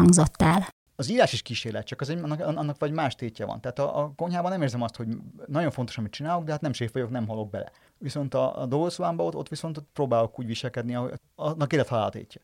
hangzott 0.00 0.42
el. 0.42 0.68
Az 0.96 1.10
írás 1.10 1.32
is 1.32 1.42
kísérlet, 1.42 1.86
csak 1.86 2.00
az 2.00 2.08
egy, 2.08 2.18
annak, 2.18 2.40
annak 2.40 2.78
vagy 2.78 2.92
más 2.92 3.14
tétje 3.14 3.44
van. 3.44 3.60
Tehát 3.60 3.78
a, 3.78 3.98
a 3.98 4.12
konyhában 4.16 4.50
nem 4.50 4.62
érzem 4.62 4.82
azt, 4.82 4.96
hogy 4.96 5.08
nagyon 5.46 5.70
fontos, 5.70 5.98
amit 5.98 6.12
csinálok, 6.12 6.44
de 6.44 6.52
hát 6.52 6.60
nem 6.60 6.72
séf 6.72 6.92
vagyok, 6.92 7.10
nem 7.10 7.26
halok 7.26 7.50
bele. 7.50 7.72
Viszont 7.98 8.34
a, 8.34 8.60
a 8.62 8.66
dolgozóámban 8.66 9.26
ott, 9.26 9.34
ott 9.34 9.48
viszont 9.48 9.76
ott 9.76 9.88
próbálok 9.92 10.38
úgy 10.38 10.46
viselkedni, 10.46 10.94
ahogy 10.94 11.12
annak 11.34 11.72
élet 11.72 11.88
haláltétje. 11.88 12.40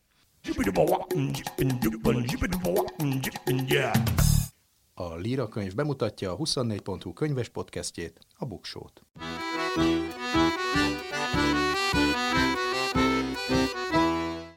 A 4.93 5.15
Líra 5.15 5.47
könyv 5.47 5.75
bemutatja 5.75 6.31
a 6.31 6.37
24.hu 6.37 7.13
könyves 7.13 7.49
podcastjét, 7.49 8.19
a 8.37 8.45
Buksót. 8.45 9.01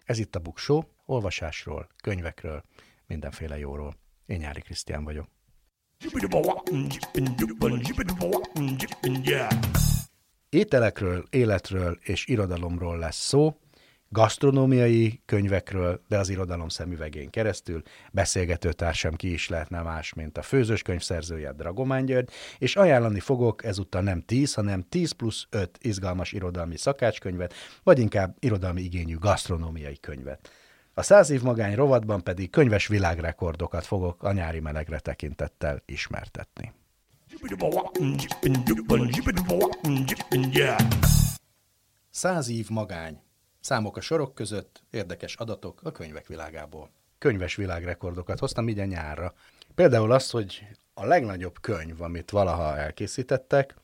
Ez 0.05 0.19
itt 0.19 0.37
a 0.37 0.39
Buksó, 0.39 0.85
olvasásról, 1.07 1.89
könyvekről, 2.03 2.65
mindenféle 3.11 3.59
jóról. 3.59 3.95
Én 4.27 4.39
Nyári 4.39 4.61
Krisztián 4.61 5.05
vagyok. 5.05 5.29
Ételekről, 10.49 11.25
életről 11.31 11.99
és 12.03 12.27
irodalomról 12.27 12.99
lesz 12.99 13.27
szó, 13.27 13.57
gasztronómiai 14.09 15.23
könyvekről, 15.25 16.01
de 16.09 16.19
az 16.19 16.29
irodalom 16.29 16.69
szemüvegén 16.69 17.31
keresztül. 17.31 17.83
Beszélgetőtársam 18.13 19.15
ki 19.15 19.33
is 19.33 19.49
lehetne 19.49 19.83
más, 19.83 20.15
mint 20.15 20.39
a 20.39 20.43
főzős 20.43 20.83
könyvszerzője 20.83 21.53
Dragomán 21.53 22.05
György, 22.05 22.31
és 22.59 22.77
ajánlani 22.77 23.21
fogok 23.21 23.65
ezúttal 23.65 24.03
nem 24.03 24.21
10, 24.21 24.55
hanem 24.55 24.83
10 24.89 25.13
plusz 25.13 25.47
5 25.51 25.79
izgalmas 25.83 26.33
irodalmi 26.33 26.77
szakácskönyvet, 26.77 27.55
vagy 27.83 27.99
inkább 27.99 28.37
irodalmi 28.39 28.83
igényű 28.83 29.17
gasztronómiai 29.17 29.99
könyvet. 30.01 30.51
A 31.01 31.03
száz 31.03 31.31
év 31.31 31.43
magány 31.43 31.75
rovatban 31.75 32.23
pedig 32.23 32.51
könyves 32.51 32.87
világrekordokat 32.87 33.87
fogok 33.87 34.23
a 34.23 34.33
nyári 34.33 34.61
melegre 34.61 34.99
tekintettel 34.99 35.83
ismertetni. 35.85 36.73
Száz 42.11 42.49
év 42.49 42.69
magány. 42.69 43.21
Számok 43.61 43.97
a 43.97 44.01
sorok 44.01 44.35
között, 44.35 44.83
érdekes 44.91 45.35
adatok 45.35 45.81
a 45.83 45.93
könyvek 45.93 46.27
világából. 46.27 46.91
Könyves 47.19 47.55
világrekordokat 47.55 48.39
hoztam 48.39 48.69
így 48.69 48.79
a 48.79 48.85
nyárra. 48.85 49.35
Például 49.75 50.13
azt, 50.13 50.31
hogy 50.31 50.67
a 50.95 51.07
legnagyobb 51.07 51.61
könyv, 51.61 52.03
amit 52.03 52.31
valaha 52.31 52.77
elkészítettek, 52.77 53.75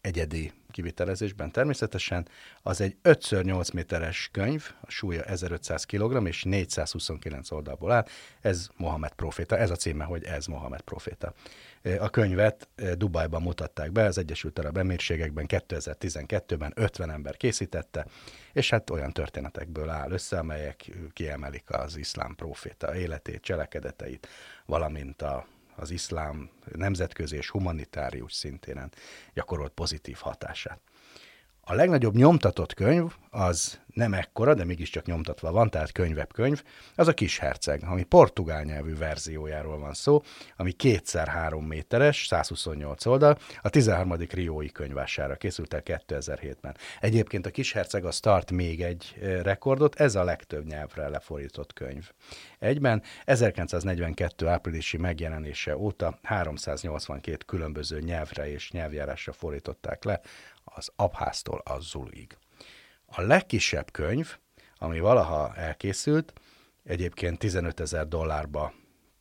egyedi 0.00 0.52
kivitelezésben 0.70 1.50
természetesen, 1.50 2.28
az 2.62 2.80
egy 2.80 2.96
5x8 3.02 3.74
méteres 3.74 4.28
könyv, 4.32 4.70
a 4.80 4.90
súlya 4.90 5.22
1500 5.22 5.84
kg 5.84 6.26
és 6.26 6.42
429 6.42 7.50
oldalból 7.50 7.92
áll. 7.92 8.06
Ez 8.40 8.68
Mohamed 8.76 9.12
Proféta, 9.12 9.56
ez 9.56 9.70
a 9.70 9.76
címe, 9.76 10.04
hogy 10.04 10.24
ez 10.24 10.46
Mohamed 10.46 10.80
Proféta. 10.80 11.32
A 11.98 12.10
könyvet 12.10 12.68
Dubajban 12.96 13.42
mutatták 13.42 13.92
be, 13.92 14.04
az 14.04 14.18
Egyesült 14.18 14.58
Arab 14.58 14.76
Emírségekben 14.76 15.46
2012-ben 15.48 16.72
50 16.74 17.10
ember 17.10 17.36
készítette, 17.36 18.06
és 18.52 18.70
hát 18.70 18.90
olyan 18.90 19.12
történetekből 19.12 19.88
áll 19.88 20.10
össze, 20.10 20.38
amelyek 20.38 20.90
kiemelik 21.12 21.70
az 21.70 21.96
iszlám 21.96 22.34
proféta 22.34 22.96
életét, 22.96 23.42
cselekedeteit, 23.42 24.28
valamint 24.66 25.22
a 25.22 25.46
az 25.80 25.90
iszlám 25.90 26.50
nemzetközi 26.72 27.36
és 27.36 27.50
humanitárius 27.50 28.32
szintéren 28.32 28.92
gyakorolt 29.34 29.72
pozitív 29.72 30.16
hatását. 30.16 30.80
A 31.60 31.74
legnagyobb 31.74 32.14
nyomtatott 32.14 32.74
könyv 32.74 33.12
az 33.30 33.80
nem 33.94 34.14
ekkora, 34.14 34.54
de 34.54 34.64
mégiscsak 34.64 35.06
nyomtatva 35.06 35.52
van, 35.52 35.70
tehát 35.70 35.92
könyvebb 35.92 36.32
könyv, 36.32 36.62
az 36.94 37.08
a 37.08 37.14
Kis 37.14 37.38
Herceg, 37.38 37.82
ami 37.84 38.02
portugál 38.02 38.62
nyelvű 38.62 38.96
verziójáról 38.96 39.78
van 39.78 39.94
szó, 39.94 40.22
ami 40.56 40.72
kétszer 40.72 41.28
három 41.28 41.66
méteres, 41.66 42.26
128 42.26 43.06
oldal, 43.06 43.38
a 43.62 43.68
13. 43.68 44.14
Riói 44.30 44.70
könyvására 44.70 45.34
készült 45.36 45.74
el 45.74 45.82
2007-ben. 45.84 46.76
Egyébként 47.00 47.46
a 47.46 47.50
Kis 47.50 47.72
Herceg 47.72 48.04
az 48.04 48.20
tart 48.20 48.50
még 48.50 48.82
egy 48.82 49.14
rekordot, 49.42 50.00
ez 50.00 50.14
a 50.14 50.24
legtöbb 50.24 50.66
nyelvre 50.66 51.08
lefordított 51.08 51.72
könyv. 51.72 52.10
Egyben 52.58 53.02
1942. 53.24 54.46
áprilisi 54.46 54.96
megjelenése 54.96 55.76
óta 55.76 56.18
382 56.22 57.44
különböző 57.46 58.00
nyelvre 58.00 58.50
és 58.50 58.70
nyelvjárásra 58.70 59.32
fordították 59.32 60.04
le 60.04 60.20
az 60.74 60.90
abháztól 60.96 61.60
az 61.64 61.84
zuluig. 61.84 62.36
A 63.06 63.20
legkisebb 63.20 63.90
könyv, 63.90 64.36
ami 64.78 65.00
valaha 65.00 65.54
elkészült, 65.54 66.32
egyébként 66.84 67.38
15 67.38 67.80
ezer 67.80 68.08
dollárba 68.08 68.72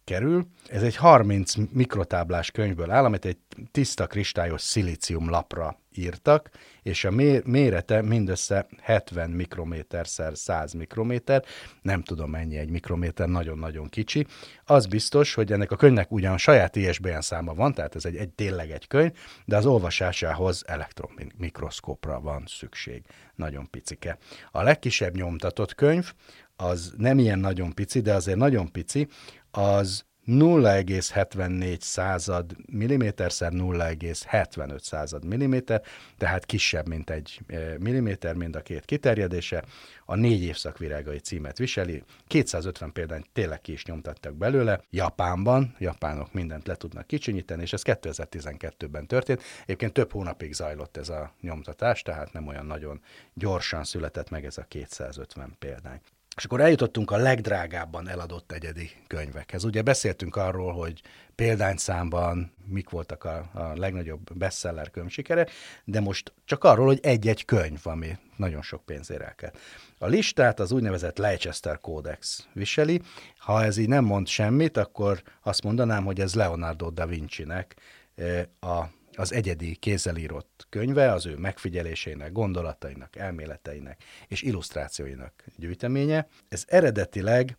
kerül. 0.03 0.47
Ez 0.67 0.83
egy 0.83 0.95
30 0.95 1.53
mikrotáblás 1.71 2.51
könyvből 2.51 2.91
áll, 2.91 3.05
amit 3.05 3.25
egy 3.25 3.38
tiszta 3.71 4.07
kristályos 4.07 4.61
szilícium 4.61 5.29
lapra 5.29 5.79
írtak, 5.99 6.49
és 6.81 7.05
a 7.05 7.11
mérete 7.45 8.01
mindössze 8.01 8.67
70 8.81 9.29
mikrométer 9.29 10.07
szer 10.07 10.37
100 10.37 10.73
mikrométer, 10.73 11.43
nem 11.81 12.03
tudom 12.03 12.29
mennyi 12.29 12.57
egy 12.57 12.69
mikrométer, 12.69 13.27
nagyon-nagyon 13.27 13.89
kicsi. 13.89 14.25
Az 14.65 14.85
biztos, 14.85 15.33
hogy 15.33 15.51
ennek 15.51 15.71
a 15.71 15.75
könyvnek 15.75 16.11
ugyan 16.11 16.38
saját 16.38 16.75
ISBN 16.75 17.19
száma 17.19 17.53
van, 17.53 17.73
tehát 17.73 17.95
ez 17.95 18.05
egy, 18.05 18.15
egy 18.15 18.29
tényleg 18.29 18.71
egy 18.71 18.88
könyv, 18.88 19.11
de 19.45 19.57
az 19.57 19.65
olvasásához 19.65 20.63
elektronmikroszkópra 20.67 22.19
van 22.19 22.43
szükség. 22.47 23.03
Nagyon 23.35 23.69
picike. 23.69 24.17
A 24.51 24.61
legkisebb 24.61 25.15
nyomtatott 25.15 25.75
könyv, 25.75 26.13
az 26.55 26.93
nem 26.97 27.19
ilyen 27.19 27.39
nagyon 27.39 27.73
pici, 27.73 27.99
de 28.01 28.13
azért 28.13 28.38
nagyon 28.38 28.71
pici, 28.71 29.07
az 29.51 30.05
0,74 30.28 31.80
század 31.80 32.56
milliméterszer 32.72 33.52
0,75 33.52 34.80
század 34.80 35.25
milliméter, 35.25 35.81
tehát 36.18 36.46
kisebb, 36.46 36.88
mint 36.88 37.09
egy 37.09 37.40
milliméter, 37.80 38.35
mind 38.35 38.56
a 38.56 38.62
két 38.62 38.85
kiterjedése. 38.85 39.63
A 40.06 40.16
négy 40.16 40.44
évszak 40.44 40.78
virágai 40.78 41.19
címet 41.19 41.57
viseli. 41.57 42.03
250 42.28 42.91
példányt 42.91 43.30
tényleg 43.34 43.62
ki 43.62 43.72
is 43.72 43.85
nyomtattak 43.85 44.35
belőle. 44.35 44.81
Japánban, 44.90 45.75
japánok 45.80 46.34
mindent 46.34 46.68
le 46.68 46.75
tudnak 46.75 47.07
kicsinyíteni, 47.07 47.62
és 47.62 47.74
ez 47.74 47.81
2012-ben 47.86 49.07
történt. 49.07 49.44
Egyébként 49.63 49.94
több 49.94 50.12
hónapig 50.12 50.53
zajlott 50.53 50.97
ez 50.97 51.09
a 51.09 51.34
nyomtatás, 51.41 52.01
tehát 52.01 52.34
nem 52.34 52.47
olyan 52.47 52.66
nagyon 52.66 53.01
gyorsan 53.34 53.84
született 53.84 54.30
meg 54.30 54.46
ez 54.46 54.57
a 54.57 54.63
250 54.63 55.56
példány. 55.59 56.01
És 56.39 56.45
akkor 56.45 56.61
eljutottunk 56.61 57.11
a 57.11 57.17
legdrágábban 57.17 58.07
eladott 58.07 58.51
egyedi 58.51 58.91
könyvekhez. 59.07 59.63
Ugye 59.63 59.81
beszéltünk 59.81 60.35
arról, 60.35 60.73
hogy 60.73 61.01
példányszámban 61.35 62.53
mik 62.66 62.89
voltak 62.89 63.23
a, 63.23 63.50
a 63.53 63.73
legnagyobb 63.75 64.38
bestseller 64.38 64.91
könyvsikere, 64.91 65.47
de 65.83 66.00
most 66.00 66.33
csak 66.45 66.63
arról, 66.63 66.85
hogy 66.85 67.00
egy-egy 67.01 67.45
könyv, 67.45 67.79
ami 67.83 68.17
nagyon 68.35 68.61
sok 68.61 68.85
pénzért 68.85 69.22
elkel. 69.22 69.51
A 69.97 70.07
listát 70.07 70.59
az 70.59 70.72
úgynevezett 70.72 71.17
Leicester 71.17 71.79
Codex 71.79 72.47
viseli. 72.53 73.01
Ha 73.38 73.63
ez 73.63 73.77
így 73.77 73.88
nem 73.88 74.06
mond 74.06 74.27
semmit, 74.27 74.77
akkor 74.77 75.21
azt 75.44 75.63
mondanám, 75.63 76.06
hogy 76.06 76.19
ez 76.19 76.36
Leonardo 76.36 76.89
da 76.89 77.06
Vinci-nek 77.06 77.75
eh, 78.15 78.44
a 78.59 78.89
az 79.15 79.33
egyedi 79.33 79.75
kézzel 79.75 80.15
írott 80.15 80.67
könyve, 80.69 81.11
az 81.11 81.25
ő 81.25 81.35
megfigyeléseinek, 81.38 82.31
gondolatainak, 82.31 83.15
elméleteinek 83.15 84.03
és 84.27 84.41
illusztrációinak 84.41 85.44
gyűjteménye. 85.56 86.27
Ez 86.50 86.63
eredetileg 86.67 87.57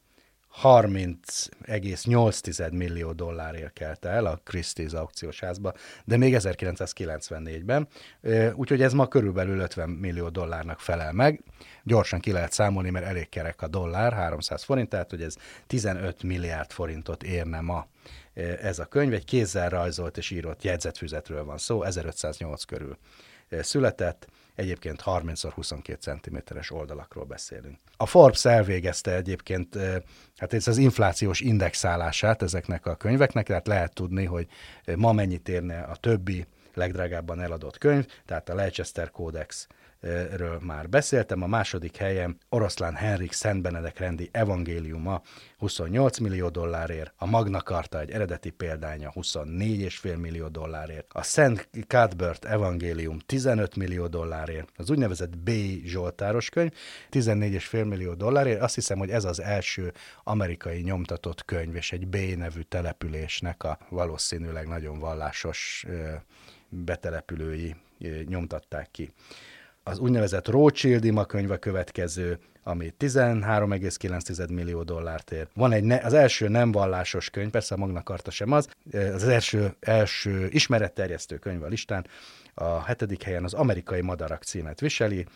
30,8 0.63 2.73
millió 2.73 3.13
dollárért 3.13 3.73
kelt 3.73 4.05
el 4.05 4.27
a 4.27 4.41
Christie's 4.51 4.95
aukciós 4.95 5.41
házba, 5.41 5.73
de 6.05 6.17
még 6.17 6.37
1994-ben, 6.39 7.89
úgyhogy 8.55 8.83
ez 8.83 8.93
ma 8.93 9.09
körülbelül 9.09 9.61
50 9.61 9.89
millió 9.89 10.29
dollárnak 10.29 10.81
felel 10.81 11.13
meg. 11.13 11.43
Gyorsan 11.85 12.21
ki 12.21 12.33
lehet 12.33 12.53
számolni, 12.53 12.91
mert 12.91 13.07
elég 13.07 13.29
kerek 13.29 13.63
a 13.63 13.69
dollár, 13.69 14.13
300 14.13 14.63
forint, 14.63 14.89
tehát 14.89 15.11
hogy 15.11 15.23
ez 15.23 15.37
15 15.67 16.23
milliárd 16.23 16.71
forintot 16.71 17.23
érne 17.23 17.61
ma 17.61 17.87
ez 18.61 18.79
a 18.79 18.85
könyv. 18.85 19.13
Egy 19.13 19.25
kézzel 19.25 19.69
rajzolt 19.69 20.17
és 20.17 20.31
írott 20.31 20.63
jegyzetfüzetről 20.63 21.45
van 21.45 21.59
szó, 21.59 21.83
1508 21.83 22.65
körül 22.65 22.99
született, 23.61 24.27
egyébként 24.61 25.03
30x22 25.05 25.99
cm-es 25.99 26.71
oldalakról 26.71 27.25
beszélünk. 27.25 27.79
A 27.97 28.07
Forbes 28.07 28.45
elvégezte 28.45 29.15
egyébként 29.15 29.79
hát 30.37 30.53
ez 30.53 30.69
az 30.69 30.77
inflációs 30.77 31.41
indexálását 31.41 32.43
ezeknek 32.43 32.87
a 32.87 32.95
könyveknek, 32.95 33.47
tehát 33.47 33.67
lehet 33.67 33.95
tudni, 33.95 34.25
hogy 34.25 34.47
ma 34.97 35.13
mennyit 35.13 35.49
érne 35.49 35.81
a 35.81 35.97
többi 35.97 36.47
legdrágábban 36.75 37.41
eladott 37.41 37.79
könyv, 37.79 38.07
tehát 38.27 38.49
a 38.49 38.55
Leicester 38.55 39.11
Codex 39.11 39.67
ről 40.37 40.59
már 40.63 40.89
beszéltem. 40.89 41.43
A 41.43 41.47
második 41.47 41.97
helyen 41.97 42.39
Oroszlán 42.49 42.95
Henrik 42.95 43.33
Szent 43.33 43.63
Benedek 43.63 43.99
rendi 43.99 44.29
evangéliuma 44.33 45.23
28 45.59 46.19
millió 46.19 46.49
dollárért, 46.49 47.13
a 47.17 47.27
Magna 47.27 47.61
Carta 47.61 48.01
egy 48.01 48.11
eredeti 48.11 48.51
példánya 48.51 49.13
24,5 49.15 50.19
millió 50.21 50.49
dollárért, 50.49 51.07
a 51.09 51.23
Szent 51.23 51.69
Cuthbert 51.87 52.45
evangélium 52.45 53.19
15 53.19 53.77
millió 53.77 54.07
dollárért, 54.07 54.69
az 54.77 54.91
úgynevezett 54.91 55.39
B. 55.39 55.51
Zsoltáros 55.85 56.49
könyv 56.49 56.73
14,5 57.11 57.89
millió 57.89 58.15
dollárért. 58.15 58.61
Azt 58.61 58.75
hiszem, 58.75 58.99
hogy 58.99 59.11
ez 59.11 59.25
az 59.25 59.41
első 59.41 59.93
amerikai 60.25 60.81
nyomtatott 60.81 61.45
könyv, 61.45 61.75
és 61.75 61.93
egy 61.93 62.07
B 62.07 62.17
nevű 62.17 62.61
településnek 62.61 63.65
a 63.65 63.79
valószínűleg 63.89 64.69
nagyon 64.69 64.99
vallásos 64.99 65.87
betelepülői 66.69 67.77
nyomtatták 68.27 68.91
ki 68.91 69.13
az 69.91 69.99
úgynevezett 69.99 70.49
Rothschild 70.49 71.05
ima 71.05 71.25
könyv 71.25 71.51
a 71.51 71.57
következő, 71.57 72.39
ami 72.63 72.95
13,9 72.99 74.53
millió 74.53 74.83
dollárt 74.83 75.33
ér. 75.33 75.49
Van 75.55 75.73
egy, 75.73 75.85
ne, 75.85 75.97
az 75.97 76.13
első 76.13 76.49
nem 76.49 76.73
vallásos 76.73 77.31
könyv, 77.31 77.51
persze 77.51 77.75
a 77.75 77.79
Magna 77.79 78.03
Carta 78.03 78.31
sem 78.31 78.53
az, 78.53 78.69
az 78.93 79.25
első, 79.25 79.75
első 79.81 80.49
ismeretterjesztő 80.51 81.37
könyv 81.39 81.63
a 81.63 81.67
listán, 81.67 82.07
a 82.55 82.83
hetedik 82.85 83.23
helyen 83.23 83.45
az 83.45 83.55
amerikai 83.55 84.01
madarak 84.01 84.43
címet 84.43 84.81
viseli, 84.81 85.27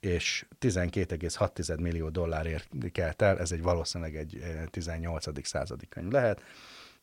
és 0.00 0.46
12,6 0.60 1.80
millió 1.80 2.08
dollárért 2.08 2.68
kelt 2.92 3.22
el, 3.22 3.38
ez 3.38 3.52
egy 3.52 3.62
valószínűleg 3.62 4.16
egy 4.16 4.42
18. 4.70 5.46
századi 5.46 5.86
könyv 5.88 6.10
lehet. 6.10 6.42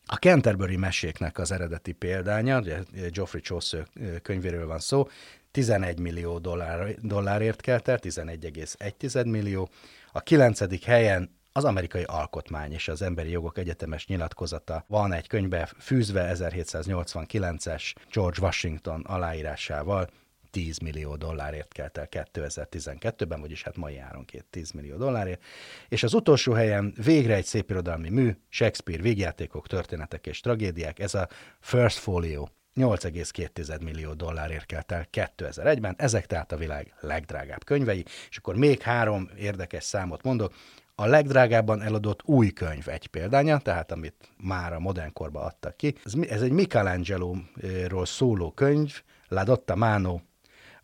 A 0.06 0.16
Canterbury 0.16 0.76
meséknek 0.76 1.38
az 1.38 1.52
eredeti 1.52 1.92
példánya, 1.92 2.60
ugye 2.60 2.80
Geoffrey 3.12 3.42
Chaucer 3.42 3.88
könyvéről 4.22 4.68
van 4.68 4.80
szó, 4.80 5.08
11 5.52 6.00
millió 6.00 6.40
dollár, 6.40 6.96
dollárért 7.02 7.62
kelt 7.62 7.88
el, 7.88 8.00
11,1 8.00 9.26
millió. 9.26 9.70
A 10.12 10.20
kilencedik 10.20 10.84
helyen 10.84 11.40
az 11.52 11.64
amerikai 11.64 12.04
alkotmány 12.04 12.72
és 12.72 12.88
az 12.88 13.02
emberi 13.02 13.30
jogok 13.30 13.58
egyetemes 13.58 14.08
nyilatkozata 14.08 14.86
van 14.88 15.14
egy 15.14 15.28
könyvbe 15.28 15.70
fűzve 15.80 16.32
1789-es 16.36 17.94
George 18.12 18.42
Washington 18.42 19.02
aláírásával, 19.02 20.10
10 20.52 20.78
millió 20.78 21.16
dollárért 21.16 21.74
kelt 21.74 21.98
el 21.98 22.08
2012-ben, 22.12 23.42
vagyis 23.42 23.64
hát 23.64 23.78
mai 23.78 23.98
áron 23.98 24.26
két 24.26 24.46
10 24.50 24.72
millió 24.72 24.98
dollárért. 24.98 25.44
És 25.90 26.04
az 26.04 26.14
utolsó 26.14 26.54
helyen 26.54 26.94
végre 27.04 27.36
egy 27.36 27.46
szép 27.46 27.70
irodalmi 27.70 28.10
mű, 28.10 28.32
Shakespeare 28.50 29.02
végjátékok, 29.02 29.68
történetek 29.68 30.28
és 30.28 30.40
tragédiák, 30.40 31.00
ez 31.00 31.14
a 31.14 31.28
First 31.60 31.98
Folio 31.98 32.48
8,2 32.76 33.82
millió 33.82 34.14
dollárért 34.14 34.66
kelt 34.66 34.92
el 34.92 35.08
2001-ben, 35.12 35.96
ezek 35.98 36.26
tehát 36.26 36.52
a 36.52 36.58
világ 36.58 36.94
legdrágább 37.00 37.64
könyvei, 37.64 38.06
és 38.30 38.38
akkor 38.38 38.56
még 38.56 38.82
három 38.82 39.30
érdekes 39.38 39.84
számot 39.84 40.24
mondok. 40.24 40.54
A 40.96 41.06
legdrágábban 41.06 41.82
eladott 41.82 42.22
új 42.24 42.50
könyv 42.50 42.90
egy 42.90 43.08
példánya, 43.08 43.58
tehát 43.58 43.92
amit 43.92 44.16
már 44.38 44.74
a 44.74 44.80
modern 44.80 45.14
korba 45.14 45.42
adtak 45.42 45.78
ki. 45.78 45.96
Ez 46.30 46.42
egy 46.42 46.52
Michelangelo-ról 46.52 48.06
szóló 48.06 48.52
könyv, 48.52 49.02
La 49.28 49.44
Dotta 49.44 49.76
Mano 49.76 50.20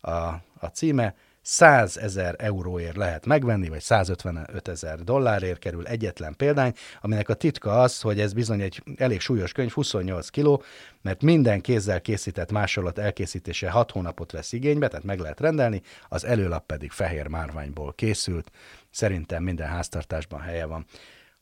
a, 0.00 0.10
a 0.58 0.66
címe, 0.72 1.14
100 1.50 1.96
ezer 1.96 2.34
euróért 2.38 2.96
lehet 2.96 3.26
megvenni, 3.26 3.68
vagy 3.68 3.80
155 3.80 4.68
ezer 4.68 4.98
dollárért 4.98 5.58
kerül 5.58 5.86
egyetlen 5.86 6.34
példány, 6.36 6.72
aminek 7.00 7.28
a 7.28 7.34
titka 7.34 7.80
az, 7.80 8.00
hogy 8.00 8.20
ez 8.20 8.32
bizony 8.32 8.60
egy 8.60 8.82
elég 8.96 9.20
súlyos 9.20 9.52
könyv, 9.52 9.70
28 9.70 10.28
kiló, 10.28 10.62
mert 11.02 11.22
minden 11.22 11.60
kézzel 11.60 12.00
készített 12.00 12.52
másolat 12.52 12.98
elkészítése 12.98 13.70
6 13.70 13.90
hónapot 13.90 14.32
vesz 14.32 14.52
igénybe, 14.52 14.88
tehát 14.88 15.04
meg 15.04 15.18
lehet 15.18 15.40
rendelni, 15.40 15.82
az 16.08 16.24
előlap 16.24 16.66
pedig 16.66 16.90
fehér 16.90 17.26
márványból 17.26 17.92
készült, 17.92 18.50
szerintem 18.90 19.42
minden 19.42 19.68
háztartásban 19.68 20.40
helye 20.40 20.64
van. 20.66 20.86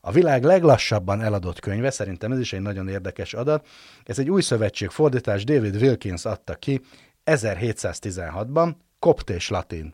A 0.01 0.11
világ 0.11 0.43
leglassabban 0.43 1.21
eladott 1.21 1.59
könyve, 1.59 1.89
szerintem 1.89 2.31
ez 2.31 2.39
is 2.39 2.53
egy 2.53 2.61
nagyon 2.61 2.87
érdekes 2.87 3.33
adat, 3.33 3.67
ez 4.03 4.19
egy 4.19 4.29
új 4.29 4.41
szövetség 4.41 4.89
fordítás, 4.89 5.43
David 5.43 5.75
Wilkins 5.75 6.25
adta 6.25 6.55
ki 6.55 6.81
1716-ban, 7.25 8.73
kopt 8.99 9.29
és 9.29 9.49
latin 9.49 9.93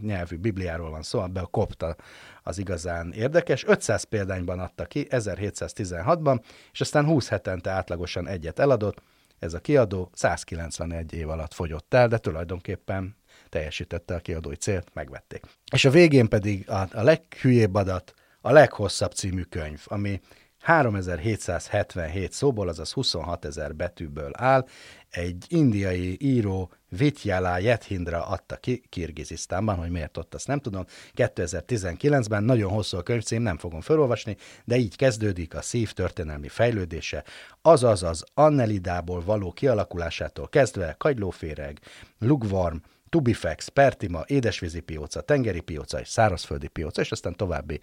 nyelvű 0.00 0.36
Bibliáról 0.36 0.90
van 0.90 1.02
szó, 1.02 1.18
abban 1.18 1.42
a 1.42 1.46
kopta 1.46 1.96
az 2.42 2.58
igazán 2.58 3.12
érdekes. 3.12 3.64
500 3.64 4.04
példányban 4.04 4.58
adta 4.58 4.84
ki 4.84 5.06
1716-ban, 5.10 6.42
és 6.72 6.80
aztán 6.80 7.04
20 7.04 7.28
hetente 7.28 7.70
átlagosan 7.70 8.28
egyet 8.28 8.58
eladott. 8.58 9.02
Ez 9.38 9.54
a 9.54 9.60
kiadó 9.60 10.10
191 10.12 11.12
év 11.12 11.28
alatt 11.28 11.54
fogyott 11.54 11.94
el, 11.94 12.08
de 12.08 12.18
tulajdonképpen 12.18 13.16
teljesítette 13.48 14.14
a 14.14 14.18
kiadói 14.18 14.54
célt, 14.54 14.90
megvették. 14.94 15.44
És 15.72 15.84
a 15.84 15.90
végén 15.90 16.28
pedig 16.28 16.70
a, 16.70 16.88
a 16.92 17.02
leghülyébb 17.02 17.74
adat, 17.74 18.14
a 18.40 18.52
leghosszabb 18.52 19.12
című 19.12 19.42
könyv, 19.42 19.82
ami 19.84 20.20
3777 20.66 22.32
szóból, 22.32 22.68
azaz 22.68 22.92
26 22.92 23.44
ezer 23.44 23.74
betűből 23.74 24.30
áll, 24.32 24.66
egy 25.10 25.44
indiai 25.48 26.16
író 26.20 26.72
Vityala 26.88 27.58
Jethindra 27.58 28.26
adta 28.26 28.56
ki 28.56 28.82
Kirgizisztánban, 28.88 29.76
hogy 29.76 29.90
miért 29.90 30.16
ott, 30.16 30.34
azt 30.34 30.46
nem 30.46 30.58
tudom. 30.58 30.84
2019-ben 31.14 32.44
nagyon 32.44 32.72
hosszú 32.72 32.96
a 32.96 33.02
könyvcím, 33.02 33.42
nem 33.42 33.58
fogom 33.58 33.80
felolvasni, 33.80 34.36
de 34.64 34.76
így 34.76 34.96
kezdődik 34.96 35.54
a 35.54 35.62
szív 35.62 35.92
történelmi 35.92 36.48
fejlődése, 36.48 37.24
azaz 37.62 38.02
az 38.02 38.24
annelidából 38.34 39.22
való 39.24 39.52
kialakulásától 39.52 40.48
kezdve 40.48 40.94
kagylóféreg, 40.98 41.80
lugvarm, 42.18 42.76
Tubifex, 43.16 43.68
Pertima, 43.68 44.24
édesvízi 44.26 44.80
pióca, 44.80 45.20
tengeri 45.20 45.60
pióca 45.60 46.00
és 46.00 46.08
szárazföldi 46.08 46.68
pióca, 46.68 47.00
és 47.00 47.12
aztán 47.12 47.34
további 47.34 47.80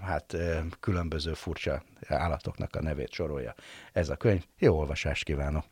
hát, 0.00 0.36
különböző 0.80 1.32
furcsa 1.32 1.82
állatoknak 2.08 2.76
a 2.76 2.82
nevét 2.82 3.12
sorolja 3.12 3.54
ez 3.92 4.08
a 4.08 4.16
könyv. 4.16 4.44
Jó 4.58 4.78
olvasást 4.78 5.24
kívánok! 5.24 5.64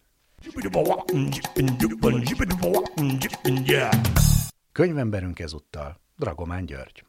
Könyvemberünk 4.73 5.39
ezúttal 5.39 6.01
Dragomán 6.17 6.67
György. 6.67 7.05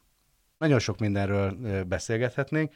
Nagyon 0.58 0.78
sok 0.78 0.98
mindenről 0.98 1.56
beszélgethetnénk, 1.84 2.72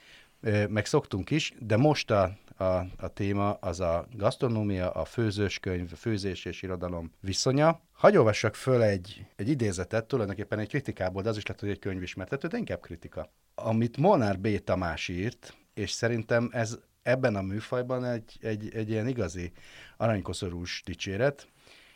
meg 0.69 0.87
szoktunk 0.87 1.31
is, 1.31 1.53
de 1.59 1.77
most 1.77 2.11
a, 2.11 2.39
a, 2.61 2.87
a 2.97 3.09
téma 3.09 3.53
az 3.53 3.81
a 3.81 4.07
gasztronómia, 4.13 4.91
a 4.91 5.05
főzőskönyv, 5.05 5.89
a 5.93 5.97
főzés 5.97 6.45
és 6.45 6.63
irodalom 6.63 7.13
viszonya. 7.21 7.81
Hagy 7.93 8.17
olvassak 8.17 8.55
föl 8.55 8.83
egy, 8.83 9.27
egy 9.37 9.49
idézetet, 9.49 10.07
tulajdonképpen 10.07 10.59
egy 10.59 10.69
kritikából, 10.69 11.23
de 11.23 11.29
az 11.29 11.37
is 11.37 11.47
lehet, 11.47 11.61
hogy 11.61 11.71
egy 11.71 11.79
könyvismertető, 11.79 12.49
de 12.49 12.59
inkább 12.59 12.81
kritika. 12.81 13.33
Amit 13.55 13.97
Molnár 13.97 14.39
B. 14.39 14.65
Tamás 14.65 15.09
írt, 15.09 15.57
és 15.75 15.91
szerintem 15.91 16.49
ez 16.53 16.79
ebben 17.03 17.37
a 17.37 17.43
műfajban 17.43 18.05
egy, 18.05 18.39
egy, 18.41 18.75
egy 18.75 18.91
ilyen 18.91 19.09
igazi 19.09 19.53
aranykoszorús 19.97 20.83
dicséret. 20.85 21.49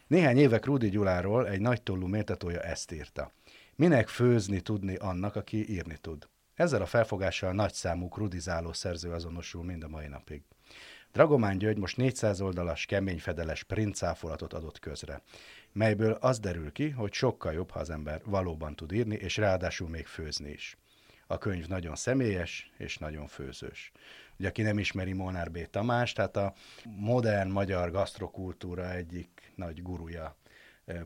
Néhány 0.06 0.38
évek 0.38 0.64
Rudi 0.64 0.88
Gyuláról 0.88 1.48
egy 1.48 1.60
nagy 1.60 1.82
tollú 1.82 2.06
méltatója 2.06 2.60
ezt 2.60 2.92
írta. 2.92 3.32
Minek 3.76 4.08
főzni 4.08 4.60
tudni 4.60 4.96
annak, 4.96 5.36
aki 5.36 5.70
írni 5.70 5.98
tud? 6.00 6.28
Ezzel 6.54 6.82
a 6.82 6.86
felfogással 6.86 7.52
nagy 7.52 7.72
számú 7.72 8.08
krudizáló 8.08 8.72
szerző 8.72 9.10
azonosul 9.10 9.64
mind 9.64 9.82
a 9.82 9.88
mai 9.88 10.06
napig. 10.06 10.42
Dragomán 11.14 11.58
György 11.58 11.78
most 11.78 11.96
400 11.96 12.40
oldalas, 12.40 12.86
keményfedeles 12.86 13.62
princáfolatot 13.62 14.52
adott 14.52 14.78
közre, 14.78 15.22
melyből 15.72 16.12
az 16.12 16.38
derül 16.38 16.72
ki, 16.72 16.90
hogy 16.90 17.12
sokkal 17.12 17.52
jobb, 17.52 17.70
ha 17.70 17.80
az 17.80 17.90
ember 17.90 18.20
valóban 18.24 18.76
tud 18.76 18.92
írni, 18.92 19.14
és 19.14 19.36
ráadásul 19.36 19.88
még 19.88 20.06
főzni 20.06 20.50
is. 20.50 20.76
A 21.26 21.38
könyv 21.38 21.66
nagyon 21.66 21.94
személyes 21.94 22.70
és 22.76 22.98
nagyon 22.98 23.26
főzős. 23.26 23.92
Ugye 24.38 24.48
aki 24.48 24.62
nem 24.62 24.78
ismeri 24.78 25.12
Molnár 25.12 25.50
B. 25.50 25.70
Tamás, 25.70 26.12
tehát 26.12 26.36
a 26.36 26.54
modern 26.84 27.50
magyar 27.50 27.90
gasztrokultúra 27.90 28.92
egyik 28.92 29.52
nagy 29.54 29.82
guruja, 29.82 30.36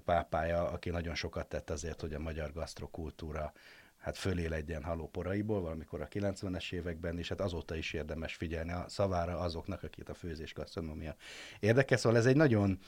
pápája, 0.04 0.68
aki 0.70 0.90
nagyon 0.90 1.14
sokat 1.14 1.48
tett 1.48 1.70
azért, 1.70 2.00
hogy 2.00 2.14
a 2.14 2.18
magyar 2.18 2.52
gasztrokultúra 2.52 3.52
hát 3.98 4.16
fölé 4.16 4.46
legyen 4.46 4.82
halóporaiból, 4.82 5.60
valamikor 5.60 6.00
a 6.00 6.08
90-es 6.08 6.72
években, 6.72 7.18
és 7.18 7.28
hát 7.28 7.40
azóta 7.40 7.76
is 7.76 7.92
érdemes 7.92 8.34
figyelni 8.34 8.72
a 8.72 8.84
szavára 8.88 9.38
azoknak, 9.38 9.82
akit 9.82 10.08
a 10.08 10.14
főzés 10.14 10.54
gasztronómia 10.54 11.16
érdekes. 11.60 12.00
Szóval 12.00 12.18
ez 12.18 12.26
egy 12.26 12.36
nagyon, 12.36 12.78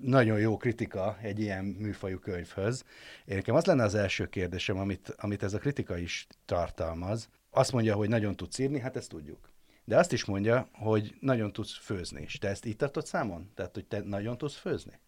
nagyon 0.00 0.38
jó 0.38 0.56
kritika 0.56 1.18
egy 1.20 1.40
ilyen 1.40 1.64
műfajú 1.64 2.18
könyvhöz. 2.18 2.84
Én 3.24 3.36
nekem 3.36 3.54
az 3.54 3.64
lenne 3.64 3.82
az 3.82 3.94
első 3.94 4.28
kérdésem, 4.28 4.78
amit, 4.78 5.14
amit 5.16 5.42
ez 5.42 5.54
a 5.54 5.58
kritika 5.58 5.96
is 5.96 6.26
tartalmaz. 6.44 7.28
Azt 7.50 7.72
mondja, 7.72 7.94
hogy 7.94 8.08
nagyon 8.08 8.36
tudsz 8.36 8.58
írni, 8.58 8.78
hát 8.78 8.96
ezt 8.96 9.08
tudjuk. 9.08 9.50
De 9.84 9.98
azt 9.98 10.12
is 10.12 10.24
mondja, 10.24 10.68
hogy 10.72 11.14
nagyon 11.20 11.52
tudsz 11.52 11.76
főzni 11.76 12.22
is. 12.22 12.38
Te 12.38 12.48
ezt 12.48 12.64
így 12.64 12.76
tartod 12.76 13.06
számon? 13.06 13.50
Tehát, 13.54 13.74
hogy 13.74 13.86
te 13.86 14.00
nagyon 14.00 14.38
tudsz 14.38 14.56
főzni? 14.56 15.00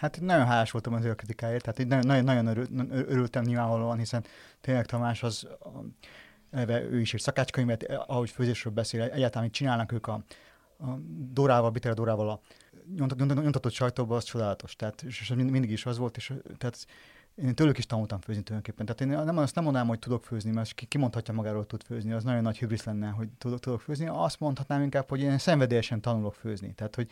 Hát 0.00 0.20
nagyon 0.20 0.46
hálás 0.46 0.70
voltam 0.70 0.94
az 0.94 1.04
ő 1.04 1.14
kritikáért, 1.14 1.62
tehát 1.62 1.78
így 1.78 1.86
nagyon, 1.86 2.06
nagyon, 2.06 2.24
nagyon 2.24 2.46
örül, 2.46 2.66
örültem 2.90 3.44
nyilvánvalóan, 3.44 3.98
hiszen 3.98 4.24
tényleg 4.60 4.86
Tamás 4.86 5.22
az, 5.22 5.48
eleve 6.50 6.82
ő 6.82 7.00
is 7.00 7.14
egy 7.14 7.20
szakácskönyvet, 7.20 7.82
ahogy 7.82 8.30
főzésről 8.30 8.72
beszél, 8.72 9.02
egyáltalán 9.02 9.44
mit 9.44 9.52
csinálnak 9.52 9.92
ők 9.92 10.06
a, 10.06 10.12
a 10.78 10.86
Dorával, 11.32 11.70
Bitter 11.70 11.94
Dorával 11.94 12.28
a 12.28 12.40
nyomtatott 12.96 13.72
sajtóban, 13.72 14.16
az 14.16 14.24
csodálatos. 14.24 14.76
Tehát 14.76 15.02
és 15.02 15.32
mindig 15.36 15.70
is 15.70 15.86
az 15.86 15.98
volt, 15.98 16.16
és 16.16 16.32
tehát 16.58 16.86
én 17.34 17.54
tőlük 17.54 17.78
is 17.78 17.86
tanultam 17.86 18.20
főzni 18.20 18.42
tulajdonképpen. 18.42 18.86
Tehát 18.86 19.00
én 19.00 19.24
nem, 19.24 19.38
azt 19.38 19.54
nem 19.54 19.64
mondanám, 19.64 19.88
hogy 19.88 19.98
tudok 19.98 20.24
főzni, 20.24 20.50
mert 20.50 20.72
ki, 20.72 20.86
kimondhatja 20.86 21.34
magáról, 21.34 21.58
hogy 21.58 21.66
tud 21.66 21.82
főzni, 21.82 22.12
az 22.12 22.24
nagyon 22.24 22.42
nagy 22.42 22.58
hibris 22.58 22.84
lenne, 22.84 23.08
hogy 23.08 23.28
tudok, 23.38 23.60
tudok 23.60 23.80
főzni. 23.80 24.06
Azt 24.06 24.40
mondhatnám 24.40 24.82
inkább, 24.82 25.08
hogy 25.08 25.20
én 25.20 25.38
szenvedélyesen 25.38 26.00
tanulok 26.00 26.34
főzni. 26.34 26.74
Tehát, 26.74 26.94
hogy 26.94 27.10